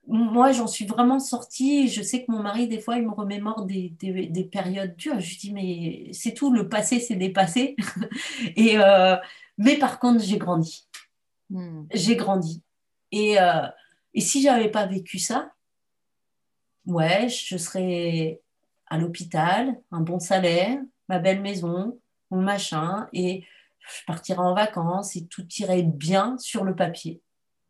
moi 0.07 0.51
j'en 0.51 0.67
suis 0.67 0.85
vraiment 0.85 1.19
sortie, 1.19 1.89
je 1.89 2.01
sais 2.01 2.23
que 2.23 2.31
mon 2.31 2.41
mari 2.41 2.67
des 2.67 2.79
fois 2.79 2.97
il 2.97 3.05
me 3.05 3.13
remémore 3.13 3.65
des, 3.65 3.89
des, 3.99 4.43
périodes 4.43 4.95
dures, 4.95 5.19
je 5.19 5.29
lui 5.29 5.37
dis 5.37 5.53
mais 5.53 6.13
c'est 6.13 6.33
tout, 6.33 6.51
le 6.51 6.69
passé 6.69 6.99
c'est 6.99 7.15
dépassé. 7.15 7.75
et, 8.55 8.77
euh, 8.79 9.17
mais 9.57 9.77
par 9.77 9.99
contre 9.99 10.23
j'ai 10.23 10.37
grandi, 10.37 10.87
hmm. 11.49 11.83
j'ai 11.93 12.15
grandi. 12.15 12.63
Et, 13.11 13.39
euh, 13.39 13.67
et 14.13 14.21
si 14.21 14.41
j'avais 14.41 14.69
pas 14.69 14.85
vécu 14.85 15.19
ça, 15.19 15.51
ouais, 16.85 17.27
je 17.29 17.57
serais 17.57 18.41
à 18.87 18.97
l'hôpital, 18.97 19.79
un 19.91 20.01
bon 20.01 20.19
salaire, 20.19 20.79
ma 21.09 21.19
belle 21.19 21.41
maison, 21.41 21.99
mon 22.31 22.41
machin, 22.41 23.07
et 23.13 23.43
je 23.87 24.05
partirais 24.05 24.39
en 24.39 24.53
vacances 24.53 25.15
et 25.15 25.27
tout 25.27 25.45
irait 25.59 25.83
bien 25.83 26.37
sur 26.37 26.63
le 26.63 26.75
papier. 26.75 27.21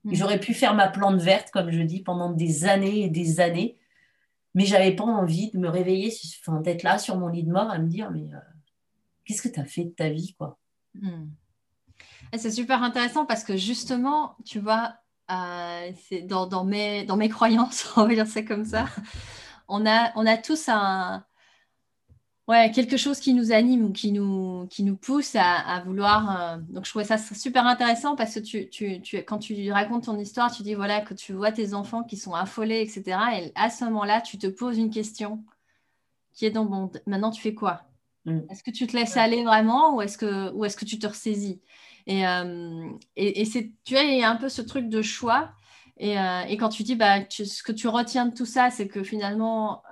Mm. 0.03 0.13
J'aurais 0.13 0.39
pu 0.39 0.53
faire 0.53 0.73
ma 0.73 0.87
plante 0.87 1.21
verte, 1.21 1.51
comme 1.51 1.71
je 1.71 1.81
dis, 1.81 2.01
pendant 2.01 2.31
des 2.31 2.65
années 2.65 3.03
et 3.03 3.09
des 3.09 3.39
années, 3.39 3.77
mais 4.53 4.65
j'avais 4.65 4.95
pas 4.95 5.03
envie 5.03 5.51
de 5.51 5.59
me 5.59 5.69
réveiller, 5.69 6.13
enfin, 6.41 6.61
d'être 6.61 6.83
là 6.83 6.97
sur 6.97 7.17
mon 7.17 7.27
lit 7.27 7.43
de 7.43 7.51
mort 7.51 7.69
à 7.69 7.77
me 7.77 7.87
dire, 7.87 8.11
mais 8.11 8.33
euh, 8.33 8.39
qu'est-ce 9.25 9.41
que 9.41 9.49
tu 9.49 9.59
as 9.59 9.65
fait 9.65 9.85
de 9.85 9.89
ta 9.89 10.09
vie, 10.09 10.35
quoi? 10.37 10.57
Mm. 10.95 11.27
C'est 12.35 12.51
super 12.51 12.83
intéressant 12.83 13.25
parce 13.25 13.43
que 13.43 13.55
justement, 13.55 14.35
tu 14.45 14.59
vois, 14.59 14.95
euh, 15.31 15.91
c'est 16.09 16.21
dans, 16.21 16.65
mes, 16.65 17.05
dans 17.05 17.17
mes 17.17 17.29
croyances, 17.29 17.93
on 17.97 18.07
va 18.07 18.13
dire 18.13 18.27
ça 18.27 18.41
comme 18.43 18.65
ça, 18.65 18.87
on 19.67 19.85
a, 19.85 20.11
on 20.15 20.25
a 20.25 20.37
tous 20.37 20.69
un, 20.69 21.23
ouais, 22.47 22.71
quelque 22.71 22.97
chose 22.97 23.19
qui 23.19 23.33
nous 23.33 23.51
anime 23.51 23.85
ou 23.85 23.91
qui 23.91 24.11
nous, 24.11 24.67
qui 24.69 24.83
nous 24.83 24.95
pousse 24.95 25.35
à, 25.35 25.81
vouloir. 25.85 26.53
Euh, 26.53 26.57
donc, 26.69 26.85
je 26.85 26.89
trouvais 26.89 27.05
ça 27.05 27.17
super 27.17 27.65
intéressant 27.65 28.15
parce 28.15 28.35
que 28.35 28.39
tu, 28.39 28.69
tu, 28.69 29.01
tu, 29.01 29.17
quand 29.17 29.39
tu 29.39 29.71
racontes 29.71 30.05
ton 30.05 30.17
histoire, 30.17 30.51
tu 30.55 30.63
dis 30.63 30.73
voilà, 30.73 31.01
que 31.01 31.13
tu 31.13 31.33
vois 31.33 31.51
tes 31.51 31.73
enfants 31.73 32.03
qui 32.03 32.17
sont 32.17 32.33
affolés, 32.33 32.81
etc. 32.81 33.19
Et 33.39 33.51
à 33.55 33.69
ce 33.69 33.83
moment-là, 33.85 34.21
tu 34.21 34.37
te 34.37 34.47
poses 34.47 34.77
une 34.77 34.89
question 34.89 35.43
qui 36.33 36.45
est 36.45 36.51
donc 36.51 36.69
bon, 36.69 36.91
maintenant 37.07 37.31
tu 37.31 37.41
fais 37.41 37.53
quoi? 37.55 37.83
Mm. 38.25 38.41
Est-ce 38.49 38.63
que 38.63 38.71
tu 38.71 38.87
te 38.87 38.95
laisses 38.95 39.17
aller 39.17 39.43
vraiment 39.43 39.95
ou 39.95 40.01
est-ce 40.01 40.17
que, 40.17 40.51
ou 40.53 40.65
est-ce 40.65 40.77
que 40.77 40.85
tu 40.85 40.99
te 40.99 41.07
ressaisis? 41.07 41.61
Et, 42.05 42.25
euh, 42.25 42.89
et, 43.17 43.43
c'est, 43.43 43.71
tu 43.83 43.95
vois, 43.95 44.03
il 44.03 44.17
y 44.17 44.23
a 44.23 44.29
un 44.29 44.37
peu 44.37 44.47
ce 44.47 44.61
truc 44.61 44.87
de 44.87 45.01
choix. 45.01 45.51
Et, 45.97 46.17
euh, 46.17 46.43
et 46.43 46.55
quand 46.55 46.69
tu 46.69 46.83
dis, 46.83 46.95
bah, 46.95 47.19
ce 47.29 47.63
que 47.63 47.73
tu 47.73 47.89
retiens 47.89 48.27
de 48.27 48.33
tout 48.33 48.45
ça, 48.45 48.69
c'est 48.69 48.87
que 48.87 49.03
finalement, 49.03 49.83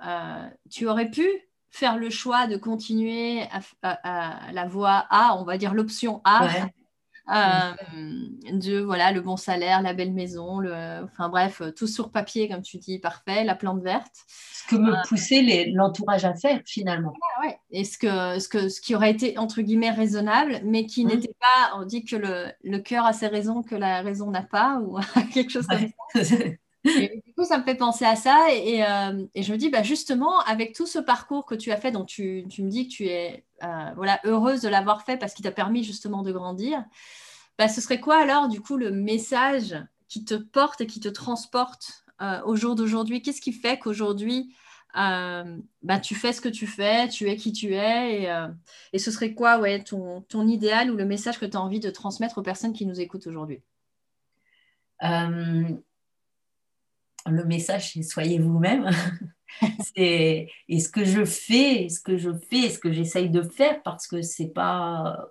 tu 0.70 0.86
aurais 0.86 1.10
pu 1.10 1.28
faire 1.76 1.98
le 1.98 2.08
choix 2.08 2.46
de 2.46 2.56
continuer 2.56 3.42
à, 3.82 4.52
la 4.52 4.66
voie 4.66 5.06
A, 5.10 5.36
on 5.38 5.44
va 5.44 5.58
dire 5.58 5.74
l'option 5.74 6.22
A, 6.24 6.48
euh, 7.28 7.72
de 8.50 8.80
voilà 8.80 9.12
le 9.12 9.20
bon 9.20 9.36
salaire, 9.36 9.82
la 9.82 9.92
belle 9.92 10.14
maison, 10.14 10.58
le, 10.58 11.04
enfin 11.04 11.28
bref, 11.28 11.60
tout 11.76 11.86
sur 11.86 12.10
papier 12.10 12.48
comme 12.48 12.62
tu 12.62 12.78
dis, 12.78 12.98
parfait, 12.98 13.44
la 13.44 13.54
plante 13.54 13.82
verte. 13.82 14.14
Ce 14.26 14.66
que 14.68 14.76
me 14.76 14.94
euh, 14.94 15.02
poussait 15.06 15.70
l'entourage 15.74 16.24
à 16.24 16.34
faire 16.34 16.60
finalement. 16.64 17.12
Ouais, 17.42 17.58
Et 17.70 17.84
ce 17.84 17.98
que, 17.98 18.38
ce 18.38 18.48
que 18.48 18.70
ce 18.70 18.80
qui 18.80 18.94
aurait 18.94 19.10
été 19.10 19.36
entre 19.36 19.60
guillemets 19.60 19.90
raisonnable, 19.90 20.60
mais 20.64 20.86
qui 20.86 21.04
mmh. 21.04 21.08
n'était 21.08 21.36
pas, 21.38 21.76
on 21.76 21.84
dit 21.84 22.04
que 22.04 22.16
le, 22.16 22.46
le 22.64 22.78
cœur 22.78 23.04
a 23.04 23.12
ses 23.12 23.26
raisons 23.26 23.62
que 23.62 23.74
la 23.74 24.00
raison 24.00 24.30
n'a 24.30 24.42
pas 24.42 24.80
ou 24.80 24.98
quelque 25.34 25.50
chose 25.50 25.66
comme 25.66 26.24
ça. 26.24 26.34
du 26.86 27.34
coup, 27.34 27.44
ça 27.44 27.58
me 27.58 27.64
fait 27.64 27.74
penser 27.74 28.04
à 28.04 28.16
ça. 28.16 28.52
Et, 28.52 28.82
euh, 28.84 29.24
je 29.34 29.52
me 29.52 29.56
dis, 29.58 29.70
bah, 29.70 29.82
justement, 29.82 30.40
avec 30.40 30.74
tout 30.74 30.86
ce 30.86 30.98
parcours 30.98 31.44
que 31.44 31.54
tu 31.54 31.72
as 31.72 31.76
fait, 31.76 31.90
dont 31.90 32.04
tu, 32.04 32.46
me 32.58 32.68
dis 32.68 32.88
que 32.88 32.92
tu 32.92 33.06
es 33.06 33.44
euh, 33.62 34.16
heureuse 34.24 34.62
de 34.62 34.68
l'avoir 34.68 35.02
fait 35.02 35.16
parce 35.16 35.34
qu'il 35.34 35.44
t'a 35.44 35.52
permis 35.52 35.84
justement 35.84 36.22
de 36.22 36.32
grandir, 36.32 36.84
bah, 37.58 37.68
ce 37.68 37.80
serait 37.80 38.00
quoi 38.00 38.16
alors, 38.16 38.48
du 38.48 38.60
coup, 38.60 38.76
le 38.76 38.90
message 38.90 39.76
qui 40.08 40.24
te 40.24 40.34
porte 40.34 40.80
et 40.80 40.86
qui 40.86 41.00
te 41.00 41.08
transporte 41.08 42.04
au 42.44 42.56
jour 42.56 42.74
d'aujourd'hui? 42.74 43.20
Qu'est-ce 43.20 43.42
qui 43.42 43.52
fait 43.52 43.78
qu'aujourd'hui, 43.78 44.54
bah, 44.94 46.00
tu 46.02 46.14
fais 46.14 46.32
ce 46.32 46.40
que 46.40 46.48
tu 46.48 46.66
fais, 46.66 47.08
tu 47.08 47.28
es 47.28 47.36
qui 47.36 47.52
tu 47.52 47.74
es 47.74 48.30
Et, 48.92 48.98
ce 48.98 49.10
serait 49.10 49.34
quoi 49.34 49.58
ouais, 49.58 49.82
ton, 49.82 50.46
idéal 50.46 50.90
ou 50.90 50.96
le 50.96 51.04
message 51.04 51.38
que 51.38 51.46
tu 51.46 51.56
as 51.56 51.60
envie 51.60 51.80
de 51.80 51.90
transmettre 51.90 52.38
aux 52.38 52.42
personnes 52.42 52.72
qui 52.72 52.86
nous 52.86 53.00
écoutent 53.00 53.26
aujourd'hui? 53.26 53.62
Le 57.28 57.44
message, 57.44 57.92
c'est 57.92 58.02
soyez 58.02 58.38
vous-même. 58.38 58.90
et 59.96 60.48
ce 60.68 60.88
que 60.88 61.04
je 61.04 61.24
fais, 61.24 61.88
ce 61.88 62.00
que 62.00 62.16
je 62.16 62.30
fais, 62.50 62.70
ce 62.70 62.78
que 62.78 62.92
j'essaye 62.92 63.30
de 63.30 63.42
faire, 63.42 63.82
parce 63.82 64.06
que 64.06 64.22
c'est 64.22 64.48
pas 64.48 65.30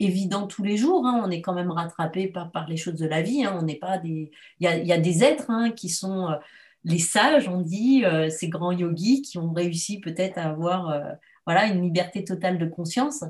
évident 0.00 0.46
tous 0.46 0.62
les 0.62 0.76
jours. 0.76 1.06
Hein. 1.06 1.20
On 1.24 1.30
est 1.30 1.40
quand 1.40 1.54
même 1.54 1.70
rattrapé 1.70 2.28
par, 2.28 2.50
par 2.50 2.68
les 2.68 2.76
choses 2.76 2.96
de 2.96 3.06
la 3.06 3.22
vie. 3.22 3.44
Hein. 3.44 3.56
On 3.58 3.62
n'est 3.62 3.76
pas 3.76 3.98
des. 3.98 4.30
Il 4.60 4.64
y 4.64 4.66
a, 4.66 4.76
y 4.76 4.92
a, 4.92 4.98
des 4.98 5.24
êtres 5.24 5.50
hein, 5.50 5.70
qui 5.70 5.88
sont 5.88 6.30
euh, 6.30 6.36
les 6.84 6.98
sages, 6.98 7.48
on 7.48 7.60
dit, 7.60 8.04
euh, 8.04 8.30
ces 8.30 8.48
grands 8.48 8.72
yogis 8.72 9.22
qui 9.22 9.38
ont 9.38 9.52
réussi 9.52 10.00
peut-être 10.00 10.38
à 10.38 10.44
avoir 10.44 10.90
euh, 10.90 11.12
voilà 11.46 11.66
une 11.66 11.82
liberté 11.82 12.24
totale 12.24 12.58
de 12.58 12.66
conscience. 12.66 13.24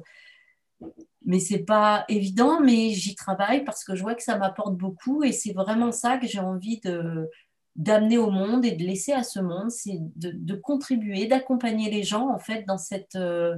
Mais 1.25 1.41
c'est 1.41 1.65
pas 1.65 2.05
évident, 2.09 2.61
mais 2.61 2.91
j'y 2.91 3.15
travaille 3.15 3.65
parce 3.65 3.85
que 3.85 3.95
je 3.95 4.03
vois 4.03 4.15
que 4.15 4.23
ça 4.23 4.39
m'apporte 4.39 4.77
beaucoup 4.77 5.25
et 5.25 5.33
c'est 5.33 5.53
vraiment 5.53 5.93
ça 5.93 6.17
que 6.19 6.27
j'ai 6.27 6.39
envie 6.39 6.81
de, 6.81 7.29
d'amener 7.79 8.19
au 8.19 8.31
monde 8.31 8.65
et 8.65 8.73
de 8.73 8.85
laisser 8.85 9.13
à 9.13 9.23
ce 9.23 9.39
monde, 9.39 9.71
c'est 9.71 9.99
de, 10.17 10.55
contribuer, 10.57 11.27
d'accompagner 11.27 11.91
les 11.91 12.03
gens 12.03 12.29
en 12.29 12.39
fait 12.39 12.65
dans 12.65 12.77
cette, 12.77 13.15
euh, 13.15 13.57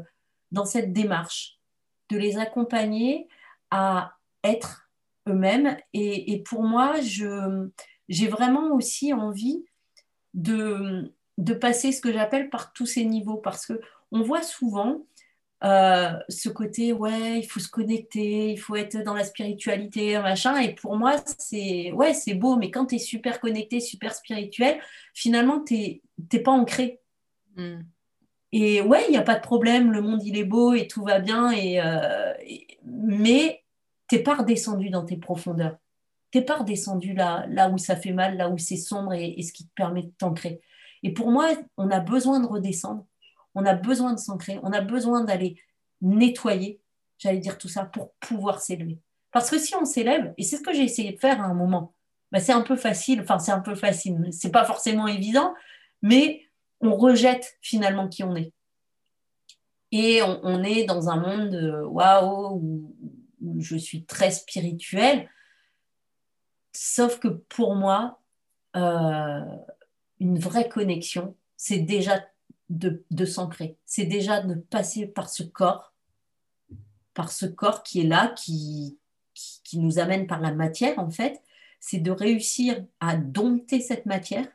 dans 0.53 0.67
cette 0.67 0.93
démarche, 0.93 1.59
de 2.11 2.19
les 2.19 2.37
accompagner 2.37 3.29
à 3.71 4.13
être 4.45 4.91
eux-mêmes. 5.27 5.77
Et, 5.95 6.43
pour 6.43 6.63
moi, 6.63 6.97
j'ai 7.01 8.29
vraiment 8.29 8.75
aussi 8.75 9.15
envie 9.15 9.65
de, 10.35 11.15
de 11.39 11.55
passer 11.55 11.91
ce 11.91 12.03
que 12.03 12.13
j'appelle 12.13 12.51
par 12.51 12.75
tous 12.75 12.87
ces 12.87 13.07
niveaux, 13.07 13.39
parce 13.39 13.65
que 13.65 13.81
on 14.13 14.23
voit 14.23 14.43
souvent 14.43 15.07
euh, 15.63 16.13
ce 16.29 16.49
côté, 16.49 16.93
ouais, 16.93 17.39
il 17.39 17.47
faut 17.47 17.61
se 17.61 17.69
connecter, 17.69 18.53
il 18.53 18.57
faut 18.59 18.77
être 18.77 19.03
dans 19.05 19.15
la 19.15 19.25
spiritualité, 19.25 20.19
machin. 20.19 20.59
Et 20.59 20.75
pour 20.75 20.97
moi, 20.97 21.17
c'est 21.39 21.93
ouais, 21.93 22.15
c'est 22.15 22.35
beau, 22.35 22.57
mais 22.57 22.71
quand 22.71 22.87
tu 22.87 22.95
es 22.97 22.99
super 22.99 23.41
connecté, 23.41 23.81
super 23.81 24.15
spirituel, 24.15 24.81
finalement, 25.15 25.63
tu 25.63 25.75
n'es 26.33 26.41
pas 26.43 26.53
ancré. 26.53 27.01
Hmm. 27.57 27.81
Et 28.53 28.81
ouais, 28.81 29.05
il 29.09 29.13
n'y 29.13 29.19
a 29.19 29.23
pas 29.23 29.37
de 29.37 29.43
problème, 29.43 29.93
le 29.93 30.01
monde, 30.01 30.23
il 30.25 30.37
est 30.37 30.45
beau 30.45 30.73
et 30.75 30.89
tout 30.89 31.05
va 31.05 31.21
bien, 31.21 31.53
et, 31.53 31.81
euh, 31.81 32.33
mais 32.85 33.63
tu 34.09 34.17
n'es 34.17 34.23
pas 34.23 34.37
redescendu 34.37 34.91
dans 34.91 35.05
tes 35.05 35.17
profondeurs. 35.17 35.77
Tu 36.33 36.39
n'es 36.39 36.45
pas 36.45 36.57
redescendu 36.57 37.13
là, 37.13 37.47
là 37.49 37.69
où 37.69 37.79
ça 37.79 37.97
fait 37.97 38.13
mal, 38.13 38.37
là 38.37 38.49
où 38.49 38.59
c'est 38.59 38.77
sombre 38.77 39.13
et, 39.13 39.35
et 39.37 39.43
ce 39.43 39.53
qui 39.53 39.67
te 39.67 39.75
permet 39.75 40.03
de 40.05 40.13
t'ancrer. 40.19 40.61
Et 41.03 41.13
pour 41.13 41.31
moi, 41.31 41.51
on 41.77 41.91
a 41.91 42.01
besoin 42.01 42.41
de 42.41 42.47
redescendre 42.47 43.07
on 43.55 43.65
a 43.65 43.75
besoin 43.75 44.13
de 44.13 44.19
s'ancrer, 44.19 44.59
on 44.63 44.73
a 44.73 44.81
besoin 44.81 45.25
d'aller 45.25 45.61
nettoyer, 46.01 46.81
j'allais 47.19 47.39
dire 47.39 47.59
tout 47.59 47.69
ça, 47.69 47.85
pour 47.85 48.13
pouvoir 48.15 48.61
s'élever. 48.61 48.99
Parce 49.33 49.51
que 49.51 49.59
si 49.59 49.75
on 49.77 49.85
s'élève, 49.85 50.35
et 50.37 50.43
c'est 50.43 50.57
ce 50.57 50.63
que 50.63 50.73
j'ai 50.73 50.85
essayé 50.85 51.13
de 51.13 51.19
faire 51.19 51.41
à 51.41 51.45
un 51.45 51.55
moment, 51.55 51.95
bah 52.33 52.41
c'est 52.41 52.53
un 52.53 52.63
peu 52.63 52.77
facile, 52.77 53.21
enfin 53.21 53.39
c'est 53.39 53.53
un 53.53 53.61
peu 53.61 53.75
facile, 53.75 54.29
c'est 54.31 54.51
pas 54.51 54.65
forcément 54.65 55.07
évident, 55.07 55.55
mais 56.03 56.43
on 56.81 56.97
rejette 56.97 57.59
finalement 57.61 58.09
qui 58.09 58.25
on 58.25 58.35
est. 58.37 58.53
Et 59.93 60.23
on, 60.23 60.63
est 60.63 60.85
dans 60.85 61.09
un 61.09 61.17
monde 61.17 61.83
waouh 61.87 62.55
où, 62.55 62.95
je 63.59 63.77
suis 63.77 64.05
très 64.05 64.31
spirituelle, 64.31 65.29
sauf 66.73 67.19
que 67.19 67.27
pour 67.27 67.75
moi, 67.75 68.21
euh, 68.77 69.45
une 70.21 70.39
vraie 70.39 70.69
connexion, 70.69 71.37
c'est 71.57 71.81
déjà 71.81 72.25
de, 72.71 73.25
s'ancrer. 73.25 73.77
C'est 73.85 74.07
déjà 74.07 74.41
de 74.41 74.55
passer 74.55 75.07
par 75.07 75.29
ce 75.29 75.43
corps, 75.43 75.93
par 77.15 77.31
ce 77.31 77.47
corps 77.47 77.83
qui 77.83 78.01
est 78.01 78.07
là, 78.07 78.33
qui, 78.37 78.99
qui, 79.35 79.79
nous 79.79 79.99
amène 79.99 80.27
par 80.27 80.41
la 80.41 80.53
matière, 80.53 80.99
en 80.99 81.11
fait. 81.11 81.43
C'est 81.81 81.99
de 81.99 82.11
réussir 82.11 82.85
à 83.01 83.17
dompter 83.17 83.81
cette 83.81 84.07
matière. 84.07 84.47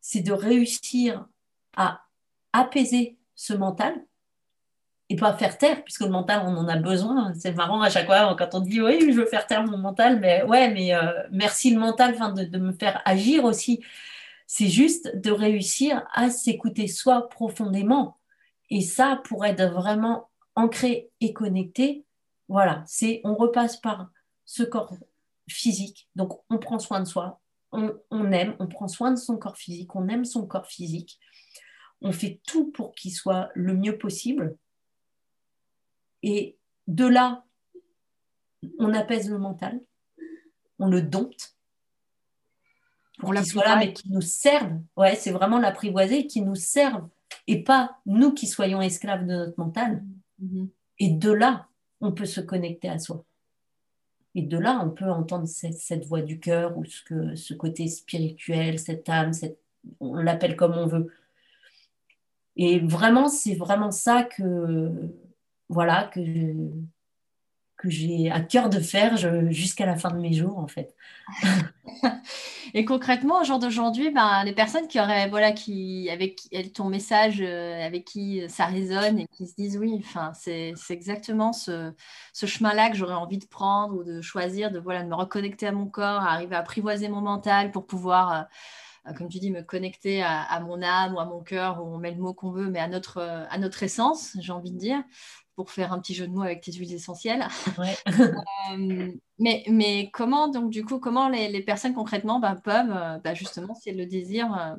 C'est 0.00 0.20
de 0.20 0.32
réussir 0.32 1.26
à 1.76 2.02
apaiser 2.52 3.16
ce 3.34 3.54
mental 3.54 3.94
et 5.08 5.16
pas 5.16 5.32
faire 5.34 5.56
taire, 5.56 5.84
puisque 5.84 6.00
le 6.00 6.10
mental, 6.10 6.42
on 6.44 6.56
en 6.56 6.68
a 6.68 6.76
besoin. 6.76 7.32
C'est 7.34 7.52
marrant 7.52 7.80
à 7.80 7.90
chaque 7.90 8.06
fois 8.06 8.34
quand 8.36 8.54
on 8.54 8.60
dit 8.60 8.82
oui, 8.82 8.98
je 9.00 9.12
veux 9.12 9.26
faire 9.26 9.46
taire 9.46 9.64
mon 9.64 9.78
mental, 9.78 10.18
mais 10.18 10.42
ouais, 10.42 10.68
mais 10.72 10.94
euh, 10.94 11.12
merci 11.30 11.72
le 11.72 11.78
mental 11.78 12.16
de, 12.34 12.44
de, 12.44 12.58
me 12.58 12.72
faire 12.72 13.00
agir 13.04 13.44
aussi. 13.44 13.82
C'est 14.46 14.68
juste 14.68 15.16
de 15.16 15.30
réussir 15.30 16.06
à 16.12 16.30
s'écouter 16.30 16.86
soi 16.86 17.28
profondément. 17.28 18.18
Et 18.70 18.80
ça, 18.80 19.20
pour 19.24 19.44
être 19.44 19.64
vraiment 19.64 20.30
ancré 20.54 21.10
et 21.20 21.32
connecté, 21.32 22.04
voilà, 22.48 22.84
c'est 22.86 23.20
on 23.24 23.34
repasse 23.34 23.76
par 23.76 24.10
ce 24.44 24.62
corps 24.62 24.94
physique. 25.48 26.08
Donc, 26.14 26.40
on 26.50 26.58
prend 26.58 26.78
soin 26.78 27.00
de 27.00 27.06
soi, 27.06 27.40
on, 27.72 27.94
on, 28.10 28.32
aime, 28.32 28.56
on 28.58 28.66
prend 28.66 28.88
soin 28.88 29.10
de 29.10 29.16
son 29.16 29.36
corps 29.36 29.56
physique, 29.56 29.94
on 29.94 30.08
aime 30.08 30.24
son 30.24 30.46
corps 30.46 30.66
physique. 30.66 31.18
On 32.00 32.12
fait 32.12 32.40
tout 32.46 32.70
pour 32.70 32.94
qu'il 32.94 33.12
soit 33.12 33.50
le 33.54 33.74
mieux 33.74 33.98
possible. 33.98 34.56
Et 36.22 36.56
de 36.86 37.06
là, 37.06 37.44
on 38.78 38.94
apaise 38.94 39.30
le 39.30 39.38
mental, 39.38 39.80
on 40.78 40.88
le 40.88 41.02
dompte 41.02 41.55
pour 43.18 43.34
qu'il 43.34 43.46
soit 43.46 43.64
là, 43.64 43.76
mais 43.76 43.92
qui 43.92 44.10
nous 44.10 44.20
servent. 44.20 44.80
Ouais, 44.96 45.14
c'est 45.14 45.30
vraiment 45.30 45.58
l'apprivoiser, 45.58 46.26
qui 46.26 46.42
nous 46.42 46.54
servent 46.54 47.08
et 47.46 47.62
pas 47.62 47.98
nous 48.06 48.32
qui 48.32 48.46
soyons 48.46 48.80
esclaves 48.80 49.26
de 49.26 49.34
notre 49.34 49.58
mental. 49.58 50.02
Mm-hmm. 50.42 50.68
Et 50.98 51.10
de 51.10 51.30
là, 51.30 51.68
on 52.00 52.12
peut 52.12 52.24
se 52.26 52.40
connecter 52.40 52.88
à 52.88 52.98
soi. 52.98 53.24
Et 54.34 54.42
de 54.42 54.58
là, 54.58 54.80
on 54.84 54.90
peut 54.90 55.10
entendre 55.10 55.46
cette, 55.46 56.04
voix 56.04 56.20
du 56.20 56.38
cœur 56.38 56.76
ou 56.76 56.84
ce, 56.84 57.02
que, 57.02 57.34
ce 57.36 57.54
côté 57.54 57.88
spirituel, 57.88 58.78
cette 58.78 59.08
âme, 59.08 59.32
cette, 59.32 59.58
on 59.98 60.14
l'appelle 60.14 60.56
comme 60.56 60.74
on 60.74 60.86
veut. 60.86 61.10
Et 62.56 62.80
vraiment, 62.80 63.28
c'est 63.28 63.54
vraiment 63.54 63.90
ça 63.90 64.24
que, 64.24 64.90
voilà, 65.70 66.10
que, 66.12 66.20
que 67.76 67.90
j'ai 67.90 68.30
à 68.30 68.40
cœur 68.40 68.68
de 68.70 68.80
faire 68.80 69.16
jusqu'à 69.50 69.86
la 69.86 69.96
fin 69.96 70.10
de 70.10 70.18
mes 70.18 70.32
jours, 70.32 70.58
en 70.58 70.66
fait. 70.66 70.94
Et 72.74 72.84
concrètement, 72.84 73.40
au 73.40 73.44
jour 73.44 73.58
d'aujourd'hui, 73.58 74.10
ben, 74.10 74.44
les 74.44 74.52
personnes 74.52 74.88
qui 74.88 75.00
auraient, 75.00 75.28
voilà, 75.28 75.52
qui, 75.52 76.08
avec 76.10 76.48
ton 76.74 76.88
message, 76.88 77.40
euh, 77.40 77.84
avec 77.84 78.04
qui 78.04 78.42
ça 78.48 78.66
résonne 78.66 79.18
et 79.18 79.26
qui 79.28 79.46
se 79.46 79.54
disent 79.54 79.78
oui, 79.78 79.96
enfin, 79.98 80.32
c'est 80.34 80.74
exactement 80.90 81.52
ce, 81.52 81.92
ce 82.32 82.46
chemin-là 82.46 82.90
que 82.90 82.96
j'aurais 82.96 83.14
envie 83.14 83.38
de 83.38 83.46
prendre 83.46 83.96
ou 83.96 84.04
de 84.04 84.20
choisir, 84.20 84.70
de, 84.70 84.78
voilà, 84.78 85.02
de 85.02 85.08
me 85.08 85.14
reconnecter 85.14 85.66
à 85.66 85.72
mon 85.72 85.86
corps, 85.86 86.22
arriver 86.22 86.56
à 86.56 86.60
apprivoiser 86.60 87.08
mon 87.08 87.20
mental 87.20 87.70
pour 87.70 87.86
pouvoir, 87.86 88.32
euh, 88.32 88.42
comme 89.14 89.28
tu 89.28 89.38
dis, 89.38 89.50
me 89.50 89.62
connecter 89.62 90.22
à, 90.22 90.42
à, 90.42 90.60
mon 90.60 90.82
âme 90.82 91.14
ou 91.14 91.20
à 91.20 91.24
mon 91.24 91.42
cœur, 91.42 91.84
ou 91.84 91.94
on 91.94 91.98
met 91.98 92.12
le 92.12 92.20
mot 92.20 92.34
qu'on 92.34 92.50
veut, 92.50 92.70
mais 92.70 92.80
à 92.80 92.88
notre, 92.88 93.20
à 93.20 93.58
notre 93.58 93.82
essence, 93.82 94.36
j'ai 94.40 94.52
envie 94.52 94.72
de 94.72 94.78
dire 94.78 95.02
pour 95.56 95.70
faire 95.70 95.92
un 95.92 95.98
petit 95.98 96.14
jeu 96.14 96.28
de 96.28 96.32
mots 96.32 96.42
avec 96.42 96.60
tes 96.60 96.72
huiles 96.72 96.94
essentielles. 96.94 97.48
Euh, 98.72 99.12
mais, 99.38 99.64
mais 99.68 100.10
comment, 100.12 100.48
donc, 100.48 100.70
du 100.70 100.84
coup, 100.84 100.98
comment 100.98 101.28
les, 101.28 101.62
personnes 101.62 101.94
concrètement 101.94 102.40
bah, 102.40 102.56
peuvent, 102.56 102.90
euh, 102.90 103.18
bah, 103.22 103.32
justement, 103.32 103.74
si 103.74 103.90
elles 103.90 103.96
le 103.96 104.06
désirent, 104.06 104.76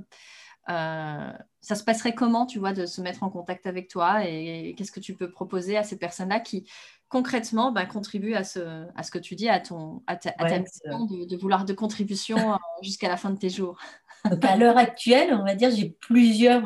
euh, 0.69 1.31
ça 1.61 1.75
se 1.75 1.85
passerait 1.85 2.13
comment, 2.13 2.45
tu 2.45 2.59
vois, 2.59 2.73
de 2.73 2.85
se 2.85 2.99
mettre 2.99 3.23
en 3.23 3.29
contact 3.29 3.65
avec 3.65 3.87
toi 3.87 4.25
et, 4.25 4.75
qu'est-ce 4.77 4.91
que 4.91 4.99
tu 4.99 5.13
peux 5.13 5.31
proposer 5.31 5.77
à 5.77 5.83
ces 5.83 5.97
personnes-là 5.97 6.41
qui, 6.41 6.69
concrètement, 7.07 7.71
bah, 7.71 7.85
contribuent 7.85 8.35
à 8.35 8.43
ce, 8.43 8.85
à 8.93 9.03
ce 9.03 9.11
que 9.11 9.19
tu 9.19 9.35
dis, 9.35 9.47
à, 9.47 9.61
ton, 9.61 10.03
à 10.05 10.17
ta, 10.17 10.31
mission 10.59 11.05
de, 11.05 11.37
vouloir 11.37 11.63
de 11.63 11.73
contribution 11.73 12.57
jusqu'à 12.81 13.07
la 13.07 13.15
fin 13.15 13.29
de 13.29 13.37
tes 13.37 13.49
jours? 13.49 13.79
Donc, 14.29 14.43
à 14.43 14.55
l'heure 14.57 14.77
actuelle, 14.77 15.33
on 15.33 15.43
va 15.43 15.55
dire, 15.55 15.71
j'ai 15.71 15.95
plusieurs 15.99 16.63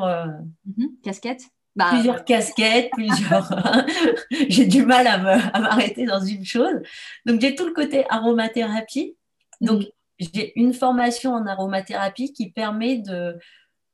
mhm. 0.64 0.88
casquettes 1.02 1.48
bah, 1.74 1.88
plusieurs 1.90 2.24
casquettes, 2.24 2.90
plusieurs. 2.92 3.50
j'ai 4.48 4.66
du 4.66 4.84
mal 4.84 5.06
à 5.06 5.18
m'arrêter 5.18 6.04
dans 6.04 6.20
une 6.20 6.44
chose. 6.44 6.80
Donc, 7.24 7.40
j'ai 7.40 7.54
tout 7.54 7.66
le 7.66 7.72
côté 7.72 8.04
aromathérapie. 8.10 9.16
Donc, 9.60 9.82
mm. 9.82 9.86
j'ai 10.18 10.52
une 10.58 10.74
formation 10.74 11.32
en 11.32 11.46
aromathérapie 11.46 12.32
qui 12.32 12.50
permet 12.50 12.98
de, 12.98 13.38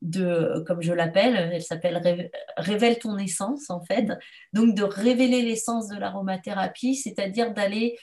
de 0.02 0.64
comme 0.66 0.82
je 0.82 0.92
l'appelle, 0.92 1.50
elle 1.52 1.62
s'appelle 1.62 2.30
Révèle 2.56 2.98
ton 2.98 3.16
essence, 3.16 3.70
en 3.70 3.84
fait. 3.84 4.06
Donc, 4.52 4.74
de 4.74 4.82
révéler 4.82 5.42
l'essence 5.42 5.88
de 5.88 5.98
l'aromathérapie, 5.98 6.96
c'est-à-dire 6.96 7.54
d'aller 7.54 7.96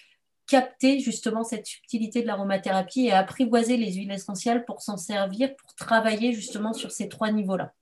capter 0.48 1.00
justement 1.00 1.44
cette 1.44 1.66
subtilité 1.66 2.22
de 2.22 2.28
l'aromathérapie 2.28 3.06
et 3.08 3.12
apprivoiser 3.12 3.78
les 3.78 3.94
huiles 3.94 4.12
essentielles 4.12 4.66
pour 4.66 4.82
s'en 4.82 4.98
servir, 4.98 5.56
pour 5.56 5.74
travailler 5.76 6.34
justement 6.34 6.74
sur 6.74 6.92
ces 6.92 7.10
trois 7.10 7.32
niveaux-là 7.32 7.74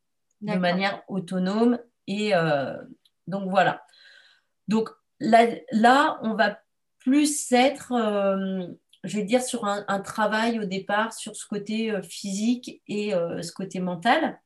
de 0.41 0.55
manière 0.55 1.03
autonome. 1.07 1.80
Et 2.07 2.36
euh, 2.36 2.76
donc 3.28 3.49
voilà. 3.49 3.84
Donc 4.68 4.89
là, 5.20 5.47
là, 5.72 6.20
on 6.22 6.36
va 6.36 6.59
plus 6.99 7.51
être, 7.51 7.91
euh, 7.91 8.68
je 9.03 9.18
vais 9.18 9.24
dire, 9.24 9.41
sur 9.41 9.66
un, 9.66 9.99
travail 9.99 10.59
au 10.59 10.66
départ, 10.66 11.14
sur 11.14 11.36
ce 11.36 11.45
côté 11.45 11.91
euh, 11.91 12.01
physique 12.01 12.82
et 12.88 13.14
euh, 13.14 13.41
ce 13.41 13.51
côté 13.51 13.80
mental. 13.80 14.39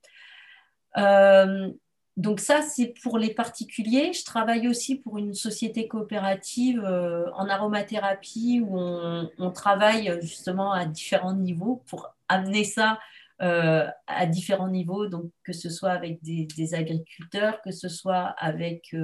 Donc 2.17 2.39
ça, 2.39 2.61
c'est 2.61 2.93
pour 3.01 3.17
les 3.17 3.33
particuliers. 3.33 4.11
Je 4.11 4.25
travaille 4.25 4.67
aussi 4.67 4.95
pour 4.95 5.17
une 5.17 5.33
société 5.33 5.87
coopérative 5.87 6.83
en 6.83 7.47
aromathérapie 7.47 8.61
où 8.61 8.77
on, 8.77 9.51
travaille 9.51 10.19
justement 10.21 10.73
à 10.73 10.85
différents 10.85 11.35
niveaux 11.35 11.83
pour 11.87 12.15
amener 12.27 12.63
ça 12.63 12.99
à 13.39 14.25
différents 14.25 14.67
niveaux, 14.67 15.05
donc 15.05 15.31
que 15.43 15.53
ce 15.53 15.69
soit 15.69 15.91
avec 15.91 16.19
des, 16.23 16.73
agriculteurs, 16.73 17.61
que 17.61 17.71
ce 17.71 17.87
soit 17.87 18.33
avec 18.39 18.95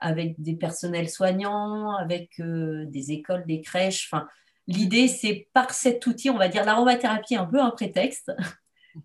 avec 0.00 0.40
des 0.40 0.54
personnels 0.54 1.08
soignants, 1.08 1.92
avec 1.92 2.40
euh, 2.40 2.86
des 2.86 3.12
écoles, 3.12 3.44
des 3.46 3.60
crèches. 3.60 4.08
Enfin, 4.10 4.26
l'idée, 4.66 5.08
c'est 5.08 5.48
par 5.52 5.72
cet 5.72 6.06
outil, 6.06 6.30
on 6.30 6.38
va 6.38 6.48
dire, 6.48 6.64
l'aromathérapie 6.64 7.34
est 7.34 7.38
un 7.38 7.46
peu 7.46 7.60
un 7.60 7.70
prétexte, 7.70 8.32